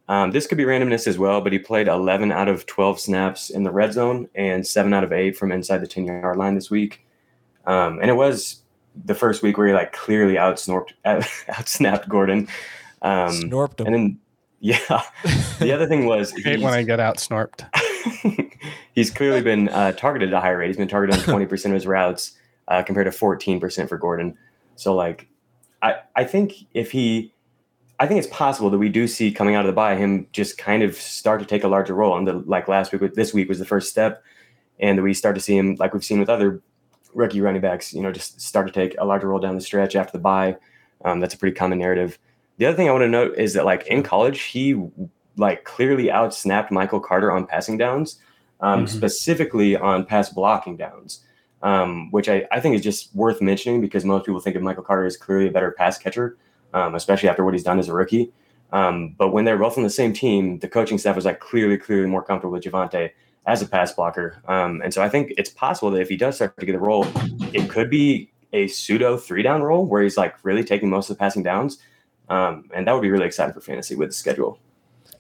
um, 0.09 0.31
this 0.31 0.47
could 0.47 0.59
be 0.59 0.65
randomness 0.65 1.09
as 1.09 1.19
well, 1.19 1.41
but 1.41 1.53
he 1.53 1.59
played 1.59 1.89
11 1.89 2.31
out 2.31 2.47
of 2.49 2.67
12 2.67 3.01
snaps 3.01 3.51
in 3.51 3.65
the 3.65 3.71
red 3.73 3.93
zone 3.93 4.29
and 4.37 4.65
seven 4.65 4.93
out 4.95 5.03
of 5.03 5.13
eight 5.13 5.37
from 5.37 5.51
inside 5.51 5.79
the 5.79 5.87
10 5.89 6.05
yard 6.05 6.37
line 6.37 6.55
this 6.55 6.71
week. 6.71 7.04
Um, 7.67 7.99
and 8.01 8.11
it 8.11 8.15
was 8.15 8.63
the 9.05 9.15
first 9.15 9.43
week 9.43 9.59
where 9.59 9.67
he 9.67 9.73
like 9.73 9.93
clearly 9.93 10.35
outsnorped, 10.35 10.93
outsnapped 11.05 12.09
Gordon. 12.09 12.49
Um, 13.03 13.31
Snorped 13.31 13.81
him. 13.81 13.87
And 13.87 13.95
then, 13.95 14.19
yeah. 14.61 15.03
The 15.59 15.73
other 15.73 15.87
thing 15.87 16.07
was 16.07 16.33
I 16.33 16.41
hate 16.45 16.61
when 16.61 16.73
I 16.73 16.83
get 16.83 17.01
out 17.01 17.17
snorped. 17.17 17.67
he's 18.95 19.11
clearly 19.11 19.43
been 19.43 19.69
uh, 19.69 19.93
targeted 19.93 20.33
at 20.33 20.39
a 20.39 20.41
high 20.41 20.51
rate. 20.51 20.69
He's 20.69 20.77
been 20.77 20.89
targeted 20.89 21.29
on 21.29 21.41
20% 21.41 21.67
of 21.67 21.73
his 21.73 21.87
routes 21.87 22.33
uh, 22.69 22.83
compared 22.83 23.11
to 23.11 23.17
14% 23.17 23.89
for 23.89 23.99
Gordon. 23.99 24.37
So, 24.77 24.95
like, 24.95 25.29
I, 25.83 25.97
I 26.17 26.25
think 26.25 26.55
if 26.73 26.93
he, 26.93 27.33
I 28.01 28.07
think 28.07 28.19
it's 28.19 28.35
possible 28.35 28.71
that 28.71 28.79
we 28.79 28.89
do 28.89 29.07
see 29.07 29.31
coming 29.31 29.55
out 29.55 29.61
of 29.61 29.67
the 29.67 29.75
bye 29.75 29.97
him 29.97 30.27
just 30.33 30.57
kind 30.57 30.83
of 30.83 30.97
start 30.97 31.41
to 31.41 31.47
take 31.47 31.63
a 31.63 31.69
larger 31.69 31.95
role. 31.95 32.17
And 32.17 32.27
the, 32.27 32.33
like 32.33 32.67
last 32.67 32.91
week, 32.91 33.03
with 33.03 33.15
this 33.15 33.35
week 33.35 33.49
was 33.49 33.59
the 33.59 33.67
first 33.67 33.91
step, 33.91 34.23
and 34.81 35.03
we 35.03 35.13
start 35.15 35.35
to 35.35 35.41
see 35.41 35.57
him 35.57 35.77
like 35.79 35.93
we've 35.93 36.05
seen 36.05 36.19
with 36.19 36.31
other 36.31 36.63
rookie 37.15 37.41
running 37.41 37.63
backs. 37.63 37.93
You 37.93 38.03
know, 38.03 38.13
just 38.13 38.41
start 38.41 38.67
to 38.67 38.73
take 38.73 38.95
a 38.99 39.05
larger 39.05 39.29
role 39.29 39.39
down 39.39 39.55
the 39.55 39.61
stretch 39.61 39.97
after 39.97 40.13
the 40.13 40.23
bye. 40.23 40.57
Um, 41.05 41.21
that's 41.21 41.35
a 41.35 41.39
pretty 41.39 41.55
common 41.55 41.79
narrative. 41.79 42.19
The 42.59 42.67
other 42.67 42.77
thing 42.77 42.89
I 42.89 42.93
want 42.93 43.03
to 43.03 43.09
note 43.09 43.37
is 43.37 43.55
that 43.55 43.65
like 43.65 43.87
in 43.87 44.03
college, 44.03 44.43
he 44.43 44.81
like 45.37 45.65
clearly 45.65 46.05
outsnapped 46.05 46.71
Michael 46.71 47.01
Carter 47.01 47.33
on 47.33 47.47
passing 47.47 47.77
downs, 47.77 48.21
um, 48.61 48.87
specifically 48.87 49.77
on 49.77 50.05
pass 50.05 50.31
blocking 50.31 50.77
downs, 50.77 51.25
um, 51.63 52.11
which 52.13 52.29
I, 52.29 52.47
I 52.53 52.61
think 52.61 52.77
is 52.77 52.83
just 52.83 53.15
worth 53.15 53.43
mentioning 53.43 53.81
because 53.81 54.05
most 54.05 54.27
people 54.27 54.41
think 54.41 54.57
of 54.57 54.63
Michael 54.63 54.85
Carter 54.85 55.05
as 55.05 55.17
clearly 55.17 55.49
a 55.49 55.51
better 55.51 55.73
pass 55.73 55.99
catcher, 55.99 56.37
um, 56.73 56.95
especially 56.95 57.29
after 57.29 57.45
what 57.45 57.55
he's 57.55 57.65
done 57.65 57.79
as 57.79 57.89
a 57.89 57.93
rookie. 57.93 58.33
Um, 58.73 59.15
but 59.19 59.29
when 59.33 59.45
they're 59.45 59.59
both 59.59 59.77
on 59.77 59.85
the 59.85 59.91
same 59.91 60.13
team, 60.13 60.59
the 60.59 60.69
coaching 60.69 60.99
staff 60.99 61.17
was 61.17 61.25
like 61.25 61.41
clearly, 61.41 61.77
clearly 61.77 62.09
more 62.09 62.23
comfortable 62.23 62.53
with 62.53 62.65
Javonte 62.65 63.11
as 63.47 63.63
a 63.63 63.67
pass 63.67 63.93
blocker. 63.93 64.43
Um, 64.49 64.81
and 64.83 64.93
so 64.93 65.03
I 65.03 65.09
think 65.09 65.35
it's 65.37 65.51
possible 65.51 65.91
that 65.93 66.01
if 66.01 66.09
he 66.09 66.17
does 66.17 66.37
start 66.37 66.59
to 66.59 66.67
get 66.67 66.75
a 66.75 66.79
role, 66.79 67.07
it 67.53 67.69
could 67.69 67.91
be 67.91 68.31
a 68.53 68.69
pseudo 68.69 69.17
three 69.17 69.43
down 69.43 69.63
role 69.63 69.85
where 69.85 70.03
he's 70.03 70.17
like 70.17 70.37
really 70.45 70.65
taking 70.65 70.89
most 70.89 71.11
of 71.11 71.17
the 71.17 71.19
passing 71.19 71.43
downs. 71.43 71.79
Um, 72.29 72.71
and 72.75 72.87
that 72.87 72.93
would 72.93 73.03
be 73.03 73.11
really 73.11 73.27
exciting 73.27 73.53
for 73.53 73.61
fantasy 73.61 73.95
with 73.95 74.11
the 74.11 74.15
schedule. 74.15 74.59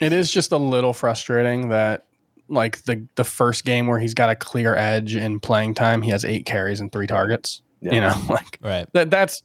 It 0.01 0.13
is 0.13 0.31
just 0.31 0.53
a 0.53 0.57
little 0.57 0.93
frustrating 0.93 1.69
that 1.69 2.07
like 2.49 2.83
the 2.85 3.07
the 3.15 3.25
first 3.25 3.65
game 3.65 3.87
where 3.87 3.99
he's 3.99 4.15
got 4.15 4.31
a 4.31 4.37
clear 4.37 4.75
edge 4.75 5.17
in 5.17 5.41
playing 5.41 5.75
time, 5.75 6.03
he 6.03 6.11
has 6.11 6.25
eight 6.25 6.47
carries 6.47 6.81
and 6.81 6.91
three 6.93 7.07
targets. 7.07 7.63
Yeah. 7.81 7.95
You 7.95 8.01
know, 8.01 8.15
like 8.29 8.59
right. 8.63 8.87
that 8.93 9.11
that's 9.11 9.43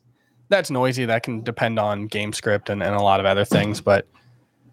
that's 0.50 0.72
noisy. 0.72 1.06
That 1.06 1.24
can 1.24 1.42
depend 1.42 1.80
on 1.80 2.08
game 2.08 2.34
script 2.34 2.70
and, 2.70 2.82
and 2.82 2.96
a 2.96 3.02
lot 3.02 3.20
of 3.20 3.26
other 3.26 3.46
things, 3.46 3.82
but 3.82 4.08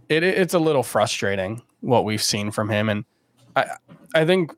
it 0.09 0.23
it's 0.23 0.55
a 0.55 0.59
little 0.59 0.83
frustrating 0.83 1.63
what 1.81 2.05
we've 2.05 2.23
seen 2.23 2.51
from 2.51 2.69
him. 2.69 2.89
And 2.89 3.05
I 3.57 3.77
I 4.15 4.25
think 4.25 4.53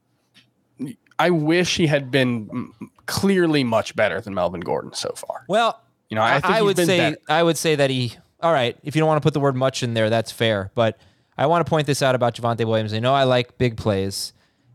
I 1.19 1.31
wish 1.31 1.77
he 1.77 1.87
had 1.87 2.11
been 2.11 2.73
clearly 3.07 3.65
much 3.65 3.97
better 3.97 4.21
than 4.21 4.35
Melvin 4.35 4.61
Gordon 4.61 4.93
so 4.93 5.13
far. 5.17 5.45
Well, 5.49 5.81
You 6.11 6.15
know, 6.15 6.23
I, 6.23 6.41
I, 6.43 6.63
would 6.63 6.77
say 6.77 6.99
better. 6.99 7.17
I 7.29 7.43
would 7.43 7.57
say 7.57 7.75
that 7.77 7.91
he. 7.91 8.17
All 8.41 8.53
right, 8.53 8.77
if 8.85 8.95
you 8.95 9.01
don't 9.01 9.09
want 9.09 9.21
to 9.21 9.27
put 9.27 9.35
the 9.35 9.41
word 9.41 9.57
much 9.57 9.83
in 9.83 9.95
there, 9.95 10.11
that's 10.11 10.31
fair. 10.31 10.71
But 10.75 10.99
I 11.37 11.47
want 11.47 11.67
to 11.67 11.69
point 11.69 11.87
this 11.87 12.03
out 12.03 12.15
about 12.15 12.35
Javonte 12.35 12.65
Williams. 12.65 12.95
I 12.95 13.01
know 13.01 13.13
I 13.13 13.25
like 13.25 13.59
big 13.59 13.77
plays, 13.77 14.33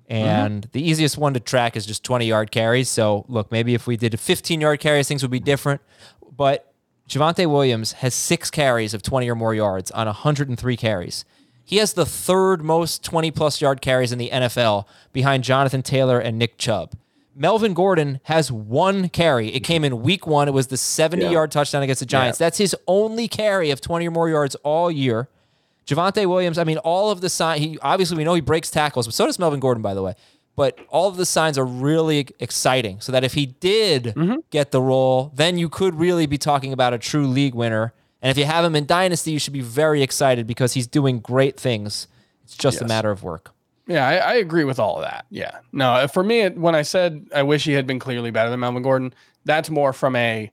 and 0.08 0.64
mm-hmm. 0.64 0.72
the 0.74 0.88
easiest 0.88 1.18
one 1.18 1.34
to 1.34 1.40
track 1.40 1.78
is 1.78 1.86
just 1.86 2.04
20 2.04 2.26
yard 2.26 2.52
carries. 2.52 2.90
So 2.90 3.26
look, 3.30 3.52
maybe 3.52 3.74
if 3.74 3.88
we 3.88 3.96
did 3.96 4.20
15 4.20 4.60
yard 4.60 4.80
carries, 4.82 5.08
things 5.08 5.22
would 5.22 5.32
be 5.32 5.40
different. 5.40 5.82
But 6.36 6.74
Javonte 7.08 7.50
Williams 7.50 7.94
has 7.94 8.14
six 8.14 8.52
carries 8.52 8.94
of 8.94 9.02
20 9.02 9.30
or 9.30 9.36
more 9.36 9.56
yards 9.56 9.92
on 9.92 10.08
103 10.08 10.78
carries. 10.78 11.26
He 11.66 11.78
has 11.78 11.94
the 11.94 12.06
third 12.06 12.64
most 12.64 13.04
20 13.04 13.32
plus 13.32 13.62
yard 13.62 13.82
carries 13.82 14.12
in 14.12 14.20
the 14.20 14.30
NFL 14.32 14.86
behind 15.12 15.44
Jonathan 15.44 15.82
Taylor 15.82 16.20
and 16.20 16.38
Nick 16.38 16.58
Chubb. 16.58 16.94
Melvin 17.36 17.74
Gordon 17.74 18.20
has 18.24 18.52
one 18.52 19.10
carry. 19.10 19.50
It 19.50 19.62
came 19.62 19.84
in 19.84 20.04
week 20.04 20.28
one. 20.28 20.48
It 20.48 20.52
was 20.52 20.68
the 20.68 20.78
70 20.78 21.24
Yeah. 21.24 21.32
yard 21.32 21.52
touchdown 21.52 21.82
against 21.82 22.00
the 22.00 22.06
Giants. 22.06 22.38
That's 22.38 22.58
his 22.58 22.76
only 22.88 23.28
carry 23.28 23.72
of 23.72 23.82
20 23.82 24.08
or 24.08 24.12
more 24.12 24.30
yards 24.30 24.56
all 24.64 24.92
year. 24.92 25.30
Javonte 25.88 26.26
Williams, 26.28 26.58
I 26.58 26.64
mean, 26.64 26.78
all 26.80 27.12
of 27.12 27.22
the 27.22 27.30
signs, 27.30 27.60
he 27.60 27.78
obviously 27.82 28.18
we 28.18 28.24
know 28.24 28.34
he 28.34 28.42
breaks 28.42 28.70
tackles, 28.70 29.08
but 29.08 29.14
so 29.14 29.26
does 29.26 29.40
Melvin 29.40 29.60
Gordon, 29.60 29.82
by 29.82 29.94
the 29.94 30.04
way. 30.04 30.14
But 30.56 30.78
all 30.90 31.08
of 31.10 31.18
the 31.18 31.26
signs 31.26 31.58
are 31.58 31.66
really 31.66 32.28
exciting. 32.40 33.02
So 33.02 33.12
that 33.12 33.24
if 33.24 33.34
he 33.34 33.48
did 33.48 34.06
mm-hmm. 34.16 34.36
get 34.52 34.72
the 34.72 34.82
role, 34.82 35.32
then 35.36 35.58
you 35.58 35.68
could 35.68 35.96
really 35.96 36.28
be 36.28 36.38
talking 36.38 36.72
about 36.72 36.94
a 36.94 37.00
true 37.00 37.26
league 37.26 37.56
winner. 37.56 37.94
And 38.24 38.32
if 38.32 38.38
you 38.38 38.46
have 38.46 38.64
him 38.64 38.76
in 38.76 38.86
Dynasty, 38.86 39.32
you 39.32 39.38
should 39.40 39.54
be 39.54 39.62
very 39.62 40.02
excited 40.02 40.48
because 40.48 40.74
he's 40.74 40.88
doing 40.88 41.20
great 41.20 41.60
things. 41.60 42.08
It's 42.46 42.56
just 42.58 42.82
a 42.82 42.86
matter 42.86 43.12
of 43.12 43.22
work. 43.22 43.52
Yeah, 43.86 44.08
I, 44.08 44.16
I 44.16 44.34
agree 44.36 44.64
with 44.64 44.80
all 44.80 44.96
of 44.96 45.02
that. 45.04 45.26
Yeah. 45.30 45.60
No, 45.74 45.92
uh, 45.92 46.08
for 46.08 46.24
me, 46.24 46.48
when 46.50 46.74
I 46.74 46.84
said 46.84 47.28
I 47.36 47.44
wish 47.44 47.66
he 47.66 47.74
had 47.74 47.86
been 47.86 48.00
clearly 48.00 48.32
better 48.32 48.50
than 48.50 48.62
Melvin 48.62 48.82
Gordon, 48.82 49.14
that's 49.44 49.70
more 49.70 49.92
from 49.92 50.16
a 50.16 50.50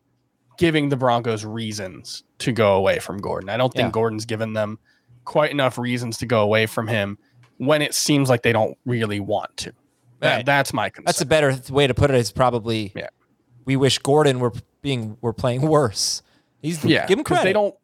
giving 0.59 0.89
the 0.89 0.97
Broncos 0.97 1.45
reasons 1.45 2.25
to 2.41 2.51
go 2.51 2.75
away 2.75 2.99
from 2.99 3.19
Gordon. 3.19 3.49
I 3.49 3.57
don't 3.57 3.73
think 3.73 3.87
Yeah. 3.87 3.91
Gordon's 3.93 4.27
given 4.27 4.53
them 4.53 4.79
quite 5.25 5.53
enough 5.53 5.79
reasons 5.79 6.19
to 6.19 6.27
go 6.27 6.43
away 6.43 6.67
from 6.67 6.89
him 6.89 7.19
when 7.59 7.83
it 7.83 7.95
seems 7.95 8.29
like 8.29 8.43
they 8.43 8.53
don't 8.53 8.77
really 8.85 9.21
want 9.21 9.57
to. 9.59 9.73
That, 10.19 10.37
Right. 10.37 10.47
That's 10.47 10.73
my 10.73 10.91
concern. 10.91 11.05
That's 11.07 11.21
a 11.21 11.27
better 11.27 11.57
way 11.71 11.87
to 11.87 11.95
put 11.95 12.11
it. 12.11 12.17
Is 12.17 12.33
probably 12.33 12.93
Yeah. 12.97 13.09
we 13.65 13.77
wish 13.77 13.99
Gordon 13.99 14.41
were 14.41 14.53
being 14.83 15.17
were 15.21 15.33
playing 15.33 15.63
worse. 15.63 16.23
He's 16.63 16.85
yeah. 16.85 17.07
give 17.07 17.19
him 17.19 17.25
'cause 17.25 17.39
credit. 17.39 17.49
They 17.49 17.53
don't. 17.53 17.75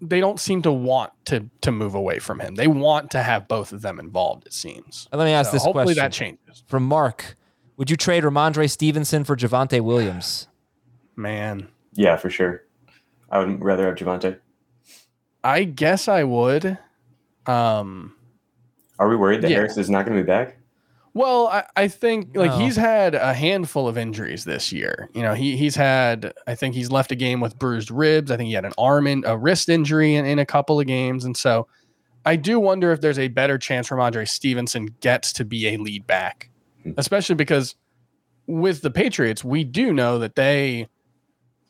They 0.00 0.20
don't 0.20 0.38
seem 0.38 0.60
to 0.62 0.72
want 0.72 1.12
to 1.26 1.48
to 1.62 1.70
move 1.72 1.94
away 1.94 2.18
from 2.18 2.40
him. 2.40 2.56
They 2.56 2.66
want 2.66 3.10
to 3.12 3.22
have 3.22 3.48
both 3.48 3.72
of 3.72 3.80
them 3.82 3.98
involved. 3.98 4.46
It 4.46 4.52
seems. 4.52 5.08
Let 5.12 5.24
me 5.24 5.32
ask 5.32 5.50
So 5.50 5.56
this 5.56 5.62
hopefully 5.64 5.94
question 5.94 6.02
that 6.04 6.12
changes. 6.12 6.64
from 6.66 6.84
Mark. 6.84 7.36
Would 7.76 7.90
you 7.90 7.96
trade 7.96 8.22
Rhamondre 8.24 8.68
Stevenson 8.70 9.24
for 9.24 9.34
Javonte 9.36 9.80
Williams? 9.80 10.48
Man, 11.16 11.68
Yeah, 11.94 12.16
for 12.16 12.28
sure. 12.28 12.64
I 13.30 13.38
would 13.38 13.62
rather 13.64 13.86
have 13.86 13.94
Javonte. 13.96 14.38
I 15.42 15.64
guess 15.64 16.06
I 16.08 16.24
would. 16.24 16.76
Um. 17.46 18.14
Are 18.98 19.08
we 19.08 19.16
worried 19.16 19.42
that 19.42 19.50
Yeah. 19.50 19.56
Harris 19.58 19.76
is 19.76 19.90
not 19.90 20.04
going 20.06 20.16
to 20.16 20.22
be 20.22 20.26
back? 20.26 20.56
Well, 21.14 21.46
I, 21.46 21.64
I 21.76 21.88
think 21.88 22.36
like 22.36 22.50
No. 22.50 22.58
he's 22.58 22.74
had 22.76 23.14
a 23.14 23.32
handful 23.32 23.86
of 23.86 23.96
injuries 23.96 24.44
this 24.44 24.72
year. 24.72 25.08
You 25.14 25.22
know, 25.22 25.34
he 25.34 25.56
he's 25.56 25.76
had 25.76 26.32
I 26.46 26.56
think 26.56 26.74
he's 26.74 26.90
left 26.90 27.12
a 27.12 27.14
game 27.16 27.40
with 27.40 27.56
bruised 27.58 27.90
ribs. 27.90 28.30
I 28.32 28.36
think 28.36 28.48
he 28.48 28.54
had 28.54 28.64
an 28.64 28.74
arm 28.76 29.06
in 29.06 29.24
a 29.24 29.36
wrist 29.38 29.68
injury 29.68 30.16
in, 30.16 30.24
in 30.26 30.40
a 30.40 30.46
couple 30.46 30.80
of 30.80 30.86
games. 30.86 31.24
And 31.24 31.36
so 31.36 31.68
I 32.24 32.34
do 32.36 32.58
wonder 32.58 32.90
if 32.90 33.00
there's 33.00 33.18
a 33.18 33.28
better 33.28 33.58
chance 33.58 33.90
Rhamondre 33.90 34.28
Stevenson 34.28 34.88
gets 35.00 35.32
to 35.34 35.44
be 35.44 35.68
a 35.68 35.76
lead 35.76 36.06
back 36.06 36.50
hmm. 36.82 36.92
especially 36.96 37.36
because 37.36 37.76
with 38.46 38.82
the 38.82 38.90
Patriots, 38.90 39.42
we 39.44 39.64
do 39.64 39.92
know 39.92 40.18
that 40.18 40.34
they 40.34 40.88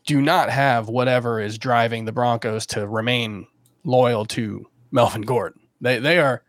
do 0.07 0.20
not 0.20 0.51
have 0.51 0.88
whatever 0.88 1.40
is 1.40 1.59
driving 1.59 2.05
the 2.05 2.12
Broncos 2.12 2.66
to 2.66 2.86
remain 2.86 3.47
loyal 3.84 4.24
to 4.26 4.66
Melvin 4.90 5.22
Gordon. 5.22 5.61
They 5.80 5.99
they 5.99 6.18
are 6.18 6.42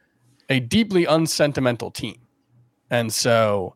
a 0.49 0.59
deeply 0.59 1.05
unsentimental 1.05 1.91
team. 1.91 2.17
And 2.89 3.11
so 3.13 3.75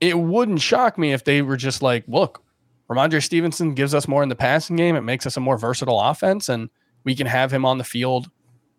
it 0.00 0.18
wouldn't 0.18 0.60
shock 0.60 0.98
me 0.98 1.12
if 1.12 1.24
they 1.24 1.42
were 1.42 1.56
just 1.56 1.82
like, 1.82 2.04
look, 2.08 2.42
Rhamondre 2.90 3.22
Stevenson 3.22 3.74
gives 3.74 3.94
us 3.94 4.08
more 4.08 4.22
in 4.22 4.28
the 4.28 4.34
passing 4.34 4.76
game. 4.76 4.96
It 4.96 5.02
makes 5.02 5.26
us 5.26 5.36
a 5.36 5.40
more 5.40 5.56
versatile 5.56 6.00
offense, 6.00 6.48
and 6.48 6.70
we 7.04 7.14
can 7.14 7.26
have 7.26 7.52
him 7.52 7.64
on 7.64 7.78
the 7.78 7.84
field 7.84 8.30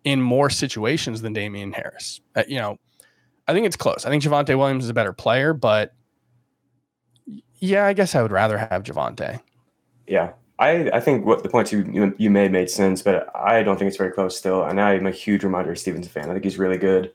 in 0.04 0.20
more 0.20 0.50
situations 0.50 1.22
than 1.22 1.32
Damien 1.32 1.72
Harris. 1.72 2.20
Uh, 2.34 2.42
you 2.46 2.58
know, 2.58 2.76
I 3.48 3.52
think 3.52 3.66
it's 3.66 3.76
close. 3.76 4.04
I 4.04 4.10
think 4.10 4.22
Javonte 4.22 4.56
Williams 4.58 4.84
is 4.84 4.90
a 4.90 4.94
better 4.94 5.12
player, 5.12 5.54
but 5.54 5.94
yeah, 7.60 7.86
I 7.86 7.92
guess 7.92 8.14
I 8.14 8.22
would 8.22 8.32
rather 8.32 8.58
have 8.58 8.82
Javonte. 8.82 9.40
Yeah. 10.06 10.32
I, 10.58 10.90
I 10.90 11.00
think 11.00 11.24
what 11.24 11.42
the 11.42 11.48
points 11.48 11.72
you, 11.72 12.14
you 12.18 12.30
made 12.30 12.52
made 12.52 12.70
sense, 12.70 13.02
but 13.02 13.28
I 13.34 13.62
don't 13.62 13.78
think 13.78 13.88
it's 13.88 13.96
very 13.96 14.12
close 14.12 14.36
still. 14.36 14.64
And 14.64 14.80
I'm 14.80 15.06
a 15.06 15.10
huge 15.10 15.42
Rhamondre 15.42 15.78
Stevenson 15.78 16.12
fan. 16.12 16.28
I 16.28 16.32
think 16.34 16.44
he's 16.44 16.58
really 16.58 16.78
good. 16.78 17.12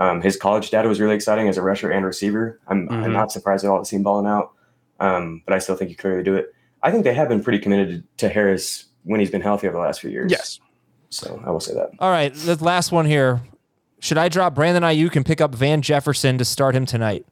Um, 0.00 0.20
his 0.22 0.36
college 0.36 0.70
data 0.70 0.88
was 0.88 1.00
really 1.00 1.14
exciting 1.16 1.48
as 1.48 1.56
a 1.56 1.62
rusher 1.62 1.90
and 1.90 2.04
receiver. 2.06 2.60
I'm, 2.68 2.88
Mhm. 2.88 3.04
I'm 3.04 3.12
not 3.12 3.32
surprised 3.32 3.64
at 3.64 3.70
all 3.70 3.80
to 3.80 3.84
see 3.84 3.96
him 3.96 4.02
balling 4.04 4.26
out, 4.26 4.52
um, 5.00 5.42
but 5.44 5.54
I 5.54 5.58
still 5.58 5.74
think 5.76 5.90
you 5.90 5.96
clearly 5.96 6.22
do 6.22 6.36
it. 6.36 6.54
I 6.82 6.90
think 6.92 7.02
they 7.04 7.14
have 7.14 7.28
been 7.28 7.42
pretty 7.42 7.58
committed 7.58 8.04
to 8.18 8.28
Harris 8.28 8.84
when 9.04 9.18
he's 9.20 9.30
been 9.30 9.40
healthy 9.40 9.66
over 9.66 9.76
the 9.76 9.82
last 9.82 10.00
few 10.00 10.10
years. 10.10 10.30
Yes. 10.30 10.60
So 11.10 11.42
I 11.44 11.50
will 11.50 11.58
say 11.60 11.74
that. 11.74 11.90
All 11.98 12.10
right, 12.10 12.32
the 12.32 12.62
last 12.62 12.92
one 12.92 13.06
here. 13.06 13.40
Should 14.00 14.18
I 14.18 14.28
drop 14.28 14.54
Brandon 14.54 14.84
Aiyuk 14.84 15.16
and 15.16 15.26
pick 15.26 15.40
up 15.40 15.54
Van 15.54 15.82
Jefferson 15.82 16.38
to 16.38 16.44
start 16.44 16.76
him 16.76 16.86
tonight? 16.86 17.26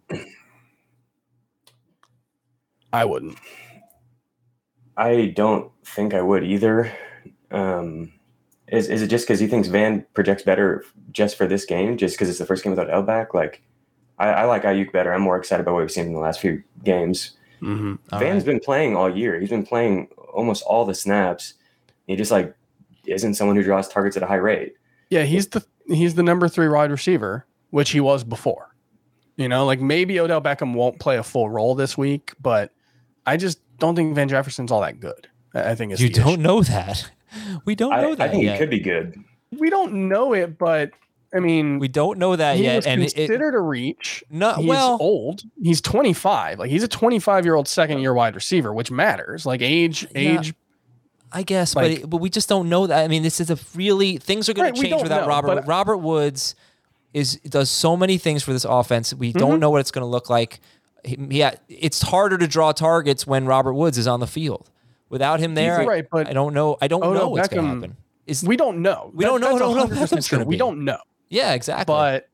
I 2.93 3.05
wouldn't. 3.05 3.39
I 4.97 5.33
don't 5.37 5.71
think 5.85 6.15
I 6.15 6.23
would 6.23 6.43
either. 6.43 6.91
Um, 7.51 8.13
is 8.69 8.89
is 8.89 9.03
it 9.03 9.09
just 9.09 9.27
because 9.27 9.41
he 9.41 9.47
thinks 9.47 9.69
Van 9.69 10.05
projects 10.15 10.43
better 10.43 10.85
just 11.13 11.37
for 11.37 11.47
this 11.47 11.65
game, 11.65 11.97
just 11.97 12.17
because 12.17 12.29
it's 12.29 12.39
the 12.39 12.47
first 12.47 12.65
game 12.65 12.75
without 12.75 12.89
Elback? 12.89 13.33
Like, 13.35 13.63
I, 14.19 14.29
I 14.29 14.45
like 14.45 14.63
Aiyuk 14.63 14.93
better. 14.93 15.13
I'm 15.13 15.23
more 15.23 15.37
excited 15.37 15.63
about 15.63 15.75
what 15.75 15.81
we've 15.81 15.91
seen 15.91 16.07
in 16.07 16.13
the 16.13 16.19
last 16.19 16.41
few 16.41 16.63
games. 16.85 17.37
Mm-hmm. 17.63 18.19
Van's 18.19 18.45
right. 18.45 18.53
been 18.53 18.61
playing 18.61 18.97
all 18.97 19.15
year. 19.15 19.39
He's 19.41 19.51
been 19.51 19.65
playing 19.67 20.09
almost 20.33 20.63
all 20.65 20.85
the 20.85 20.95
snaps. 20.95 21.55
He 22.07 22.17
just 22.17 22.31
like 22.31 22.55
isn't 23.07 23.35
someone 23.35 23.57
who 23.57 23.63
draws 23.63 23.89
targets 23.89 24.17
at 24.17 24.23
a 24.23 24.27
high 24.27 24.35
rate. 24.37 24.75
Yeah, 25.11 25.23
he's 25.23 25.49
the 25.49 25.65
he's 25.87 26.15
the 26.15 26.23
number 26.23 26.49
three 26.49 26.69
wide 26.69 26.91
receiver, 26.91 27.47
which 27.71 27.91
he 27.91 28.01
was 28.01 28.25
before. 28.25 28.75
You 29.37 29.49
know, 29.49 29.65
like 29.67 29.81
maybe 29.81 30.19
Odell 30.19 30.41
Beckham 30.41 30.75
won't 30.75 30.99
play 30.99 31.19
a 31.19 31.23
full 31.23 31.49
role 31.49 31.75
this 31.75 31.97
week, 31.97 32.33
but 32.41 32.73
I 33.27 33.37
just 33.37 33.61
don't 33.79 33.95
think 33.95 34.15
Van 34.15 34.29
Jefferson's 34.29 34.73
all 34.73 34.81
that 34.81 34.99
good. 34.99 35.29
I 35.55 35.71
I 35.71 35.75
think 35.75 35.93
it's 35.93 36.01
You 36.01 36.09
don't 36.09 36.35
issue. 36.35 36.43
know 36.43 36.63
that. 36.63 37.11
We 37.65 37.75
don't 37.75 37.91
know 37.91 38.13
I 38.13 38.15
that 38.17 38.29
I 38.29 38.33
think 38.33 38.45
yet. 38.45 38.53
he 38.55 38.59
could 38.59 38.71
be 38.71 38.81
good. 38.81 39.23
We 39.59 39.71
don't 39.71 40.09
know 40.09 40.33
it, 40.33 40.59
but 40.59 40.91
I 41.35 41.41
mean, 41.41 41.79
we 41.79 41.89
don't 41.89 42.19
know 42.19 42.37
that 42.37 42.57
he 42.57 42.65
yet, 42.65 42.77
was 42.77 42.87
and 42.87 43.03
it, 43.03 43.13
it- 43.13 43.15
considered 43.27 43.55
a 43.55 43.61
reach. 43.61 44.23
no. 44.31 44.55
He's 44.55 44.67
well, 44.67 44.97
old. 45.01 45.43
He's 45.63 45.81
25. 45.81 46.59
Like 46.59 46.71
he's 46.71 46.83
a 46.83 46.89
25 46.89 47.45
year 47.45 47.55
old 47.55 47.69
second 47.69 47.99
year 47.99 48.15
wide 48.15 48.35
receiver, 48.35 48.73
which 48.73 48.91
matters. 48.91 49.45
Like 49.47 49.61
age, 49.63 50.03
Yeah. 50.15 50.39
age. 50.39 50.55
I 51.33 51.43
guess, 51.43 51.75
Like- 51.75 51.83
but 51.85 51.91
it, 52.05 52.11
but 52.11 52.17
we 52.19 52.31
just 52.31 52.49
don't 52.49 52.69
know 52.69 52.87
that. 52.87 53.05
I 53.05 53.09
mean, 53.09 53.23
this 53.23 53.41
is 53.41 53.51
a 53.51 53.59
really 53.75 54.17
things 54.19 54.49
are 54.49 54.55
going 54.55 54.67
Right, 54.67 54.75
to 54.77 54.81
change 54.83 55.03
without 55.03 55.23
know, 55.23 55.29
Robert. 55.29 55.55
but- 55.57 55.67
Robert 55.67 55.99
Woods 55.99 56.55
is 57.13 57.37
does 57.49 57.69
so 57.71 57.97
many 57.97 58.17
things 58.19 58.43
for 58.43 58.53
this 58.53 58.65
offense. 58.65 59.13
We 59.13 59.31
Mm-hmm. 59.31 59.39
don't 59.39 59.61
know 59.61 59.71
what 59.71 59.81
it's 59.81 59.91
going 59.91 60.03
to 60.03 60.09
look 60.09 60.31
like. 60.31 60.61
Yeah, 61.05 61.55
it's 61.69 62.03
harder 62.03 62.37
to 62.39 62.47
draw 62.49 62.73
targets 62.73 63.27
when 63.27 63.47
Robert 63.47 63.75
Woods 63.75 63.97
is 63.99 64.07
on 64.07 64.21
the 64.21 64.27
field. 64.27 64.71
Without 65.09 65.41
him 65.41 65.55
there, 65.55 65.81
I- 65.81 65.85
Right, 65.85 66.07
but 66.11 66.27
I 66.27 66.33
don't 66.33 66.55
know. 66.55 66.77
I 66.81 66.89
don't 66.89 67.03
Odell 67.03 67.15
know 67.15 67.29
what's 67.29 67.49
going 67.49 67.65
to 67.65 67.75
happen. 67.75 67.97
Is 68.27 68.43
We 68.43 68.57
don't 68.57 68.83
know. 68.83 69.11
We 69.15 69.25
don't 69.25 69.41
know 69.41 69.51
that's 69.59 69.61
what 69.61 69.71
Odell 69.71 69.87
100% 69.89 70.09
Beckham's 70.09 70.27
true. 70.27 70.39
gonna 70.39 70.49
We 70.49 70.57
don't 70.57 70.85
know. 70.85 70.99
yeah, 71.29 71.53
exactly. 71.55 71.93
But 71.93 72.29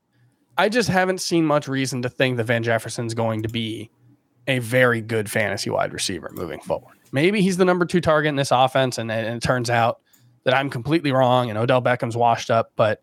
I 0.57 0.69
just 0.69 0.89
haven't 0.89 1.21
seen 1.21 1.45
much 1.45 1.67
reason 1.67 2.01
to 2.01 2.09
think 2.09 2.37
that 2.37 2.45
Van 2.45 2.63
Jefferson's 2.63 3.13
going 3.13 3.43
to 3.43 3.49
be 3.49 3.91
a 4.47 4.59
very 4.59 5.01
good 5.01 5.29
fantasy 5.29 5.69
wide 5.69 5.93
receiver 5.93 6.29
moving 6.33 6.59
forward. 6.61 6.97
Maybe 7.11 7.41
he's 7.41 7.57
the 7.57 7.65
number 7.65 7.85
two 7.85 8.01
target 8.01 8.29
in 8.29 8.35
this 8.35 8.49
offense, 8.51 8.97
and, 8.97 9.11
and 9.11 9.35
it 9.37 9.43
turns 9.43 9.69
out 9.69 9.99
that 10.45 10.53
I'm 10.55 10.69
completely 10.69 11.11
wrong 11.11 11.49
and 11.49 11.57
Odell 11.59 11.81
Beckham's 11.81 12.17
washed 12.17 12.49
up. 12.49 12.71
But 12.75 13.01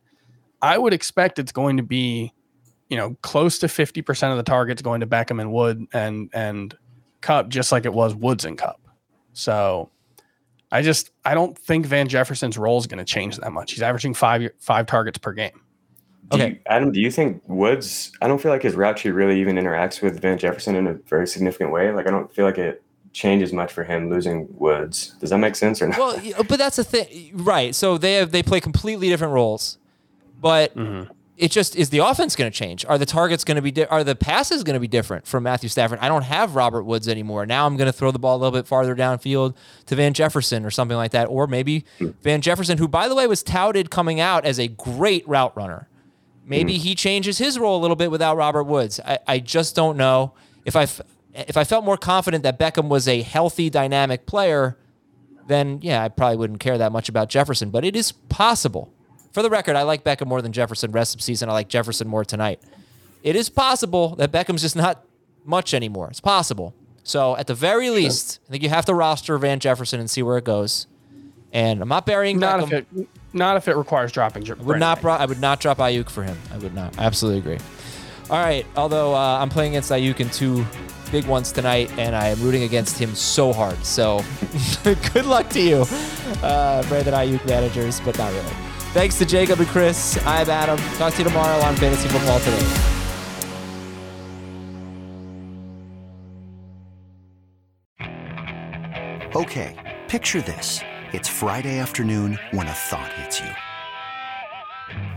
I 0.61 0.77
would 0.77 0.93
expect 0.93 1.39
it's 1.39 1.53
going 1.53 1.77
to 1.77 1.83
be, 1.85 2.33
you 2.89 2.97
know, 2.97 3.17
close 3.23 3.61
to 3.61 3.67
50% 3.69 4.31
of 4.33 4.37
the 4.37 4.43
targets 4.43 4.83
going 4.83 5.01
to 5.01 5.07
Beckham 5.07 5.41
and 5.41 5.53
Wood 5.53 5.87
and 5.93 6.29
and 6.33 6.77
Kupp, 7.21 7.49
just 7.49 7.71
like 7.71 7.85
it 7.87 7.93
was 7.93 8.15
Woods 8.17 8.45
and 8.45 8.59
Kupp. 8.59 8.80
So 9.33 9.91
I 10.73 10.83
just 10.83 11.11
I 11.25 11.35
don't 11.35 11.57
think 11.59 11.87
Van 11.87 12.09
Jefferson's 12.09 12.57
role 12.59 12.79
is 12.79 12.87
going 12.87 12.99
to 12.99 13.05
change 13.05 13.37
that 13.37 13.53
much. 13.53 13.73
He's 13.73 13.83
averaging 13.83 14.15
five 14.15 14.51
five 14.59 14.87
targets 14.87 15.19
per 15.19 15.33
game. 15.33 15.61
Do 16.31 16.37
Okay. 16.37 16.49
you, 16.51 16.59
Adam, 16.67 16.93
do 16.93 17.01
you 17.01 17.11
think 17.11 17.43
Woods? 17.49 18.13
I 18.23 18.29
don't 18.29 18.41
feel 18.41 18.53
like 18.53 18.63
his 18.63 18.75
route 18.75 18.97
tree 18.99 19.11
really 19.11 19.41
even 19.41 19.57
interacts 19.57 20.01
with 20.01 20.21
Van 20.23 20.39
Jefferson 20.39 20.77
in 20.77 20.87
a 20.87 20.95
very 20.95 21.27
significant 21.27 21.73
way. 21.73 21.91
Like 21.91 22.07
I 22.07 22.11
don't 22.11 22.33
feel 22.33 22.45
like 22.45 22.59
it 22.59 22.83
changes 23.13 23.53
much 23.53 23.73
for 23.73 23.83
him 23.83 24.09
losing 24.11 24.47
Woods. 24.53 25.17
Does 25.21 25.31
that 25.31 25.39
make 25.39 25.57
sense 25.57 25.83
or 25.83 25.89
not? 25.89 25.99
Well, 25.99 26.23
but 26.49 26.59
that's 26.59 26.77
the 26.77 26.85
thing, 26.85 27.33
right? 27.35 27.75
So 27.75 27.99
they 27.99 28.15
have 28.15 28.31
they 28.31 28.43
play 28.45 28.61
completely 28.61 29.09
different 29.09 29.33
roles, 29.35 29.79
but 30.41 30.77
Mm-hmm. 30.77 31.13
It 31.41 31.51
just 31.51 31.75
is 31.77 31.91
the 31.91 31.99
offense 31.99 32.37
going 32.37 32.51
to 32.51 32.57
change? 32.57 32.85
Are 32.85 32.99
the 32.99 33.07
targets 33.07 33.45
going 33.45 33.57
to 33.57 33.63
be? 33.63 33.71
Di- 33.71 33.87
are 33.87 34.05
the 34.05 34.15
passes 34.15 34.63
going 34.63 34.75
to 34.75 34.81
be 34.81 34.89
different 34.89 35.27
from 35.27 35.43
Matthew 35.43 35.69
Stafford? 35.69 35.99
I 36.01 36.09
don't 36.09 36.23
have 36.23 36.55
Robert 36.55 36.85
Woods 36.85 37.09
anymore. 37.09 37.47
Now 37.47 37.67
I'm 37.67 37.77
going 37.77 37.87
to 37.87 37.93
throw 37.93 38.11
the 38.11 38.19
ball 38.19 38.37
a 38.37 38.39
little 38.39 38.59
bit 38.59 38.67
farther 38.67 38.95
downfield 38.95 39.55
to 39.87 39.97
Van 39.97 40.15
Jefferson 40.15 40.65
or 40.65 40.71
something 40.71 40.97
like 40.97 41.13
that, 41.13 41.27
or 41.27 41.47
maybe 41.47 41.85
Van 42.23 42.41
Jefferson, 42.41 42.79
who 42.79 42.87
by 42.87 43.09
the 43.09 43.15
way 43.15 43.27
was 43.27 43.43
touted 43.43 43.91
coming 43.91 44.21
out 44.21 44.45
as 44.45 44.59
a 44.59 44.69
great 44.69 45.27
route 45.29 45.57
runner. 45.57 45.89
Maybe 46.45 46.79
he 46.79 46.95
changes 46.95 47.39
his 47.39 47.59
role 47.59 47.79
a 47.79 47.83
little 47.83 47.97
bit 47.97 48.11
without 48.11 48.37
Robert 48.37 48.65
Woods. 48.65 48.99
I, 49.01 49.19
I 49.27 49.39
just 49.39 49.77
don't 49.77 49.97
know 49.97 50.35
if 50.65 50.75
I 50.77 50.83
if 51.35 51.57
I 51.57 51.65
felt 51.65 51.85
more 51.85 51.97
confident 51.97 52.43
that 52.43 52.59
Beckham 52.59 52.89
was 52.89 53.07
a 53.07 53.23
healthy, 53.23 53.71
dynamic 53.71 54.27
player 54.27 54.77
then 55.51 55.81
yeah, 55.83 56.03
I 56.03 56.09
probably 56.09 56.37
wouldn't 56.37 56.61
care 56.61 56.79
that 56.79 56.93
much 56.93 57.09
about 57.09 57.29
Jefferson. 57.29 57.71
But 57.71 57.85
it 57.85 57.97
is 57.97 58.13
possible. 58.13 58.95
For 59.33 59.43
the 59.43 59.51
record, 59.51 59.77
I 59.77 59.83
like 59.83 60.03
Beckham 60.05 60.27
more 60.27 60.43
than 60.43 60.53
Jefferson 60.53 60.91
rest 60.93 61.15
of 61.15 61.23
season. 61.23 61.49
I 61.49 61.53
like 61.53 61.69
Jefferson 61.69 62.09
more 62.09 62.25
tonight. 62.25 62.61
It 63.23 63.37
is 63.37 63.49
possible 63.49 64.17
that 64.17 64.33
Beckham's 64.33 64.63
just 64.63 64.77
not 64.77 65.05
much 65.45 65.73
anymore. 65.75 66.09
It's 66.11 66.21
possible. 66.21 66.75
So 67.03 67.37
at 67.37 67.47
the 67.47 67.55
very 67.55 67.91
least, 67.91 68.41
I 68.49 68.53
think 68.53 68.63
you 68.63 68.69
have 68.69 68.85
to 68.87 68.95
roster 68.95 69.37
Van 69.39 69.61
Jefferson 69.61 70.01
and 70.01 70.11
see 70.11 70.23
where 70.23 70.39
it 70.39 70.45
goes. 70.45 70.87
And 71.53 71.83
I'm 71.83 71.89
not 71.89 72.07
burying 72.07 72.39
Not 72.39 72.61
Beckham. 72.61 72.65
if 72.65 72.73
it 72.73 73.09
not 73.33 73.57
if 73.57 73.69
it 73.69 73.77
requires 73.77 74.13
dropping. 74.13 74.49
I 74.51 74.55
would 74.55 74.79
not. 74.79 75.01
Bro- 75.03 75.15
I 75.15 75.27
would 75.27 75.41
not 75.41 75.61
drop 75.61 75.79
Aiyuk 75.79 76.09
for 76.11 76.23
him. 76.23 76.37
I 76.53 76.59
would 76.59 76.75
not. 76.75 76.99
I 76.99 77.05
absolutely 77.05 77.41
agree. 77.41 77.59
All 78.29 78.39
right. 78.39 78.65
Although 78.77 79.15
uh, 79.15 79.39
I'm 79.41 79.49
playing 79.49 79.73
against 79.73 79.91
Aiyuk 79.91 80.21
in 80.21 80.31
two 80.31 80.65
big 81.11 81.27
ones 81.27 81.51
tonight, 81.51 81.91
and 81.99 82.15
I 82.15 82.29
am 82.29 82.41
rooting 82.41 82.63
against 82.63 82.99
him 82.99 83.15
so 83.15 83.53
hard. 83.53 83.85
So 83.85 84.23
good 85.13 85.27
luck 85.27 85.49
to 85.51 85.61
you, 85.61 85.85
uh, 86.43 86.83
Brandon 86.89 87.15
Aiyuk 87.15 87.45
managers, 87.47 88.01
but 88.01 88.17
not 88.19 88.33
really. 88.33 88.70
Thanks 88.93 89.19
to 89.19 89.25
Jacob 89.25 89.61
and 89.61 89.69
Chris. 89.69 90.19
I'm 90.27 90.51
Adam. 90.51 90.77
Talk 90.99 91.13
to 91.13 91.19
you 91.19 91.25
tomorrow 91.29 91.59
on 91.59 91.77
Fantasy 91.77 92.09
Football 92.09 92.41
Today. 92.41 92.67
Okay, 99.37 99.77
picture 100.09 100.43
this. 100.43 100.81
It's 101.13 101.29
Friday 101.29 101.79
afternoon 101.79 102.37
when 102.51 102.67
a 102.67 102.73
thought 102.73 103.13
hits 103.13 103.39
you. 103.39 103.51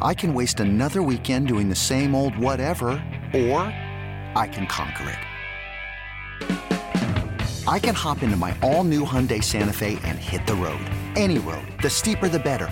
I 0.03 0.13
can 0.13 0.35
waste 0.35 0.59
another 0.59 1.01
weekend 1.01 1.47
doing 1.47 1.67
the 1.67 1.73
same 1.75 2.13
old 2.13 2.37
whatever, 2.37 2.89
or 3.33 3.61
I 4.35 4.47
can 4.51 4.67
conquer 4.67 5.09
it. 5.09 5.17
I 7.67 7.79
can 7.79 7.95
hop 7.95 8.21
into 8.21 8.37
my 8.37 8.55
all 8.61 8.83
new 8.83 9.03
Hyundai 9.03 9.43
Santa 9.43 9.73
Fe 9.73 9.97
and 10.03 10.19
hit 10.19 10.45
the 10.45 10.53
road. 10.53 10.85
Any 11.15 11.39
road. 11.39 11.65
The 11.81 11.89
steeper, 11.89 12.29
the 12.29 12.37
better. 12.37 12.71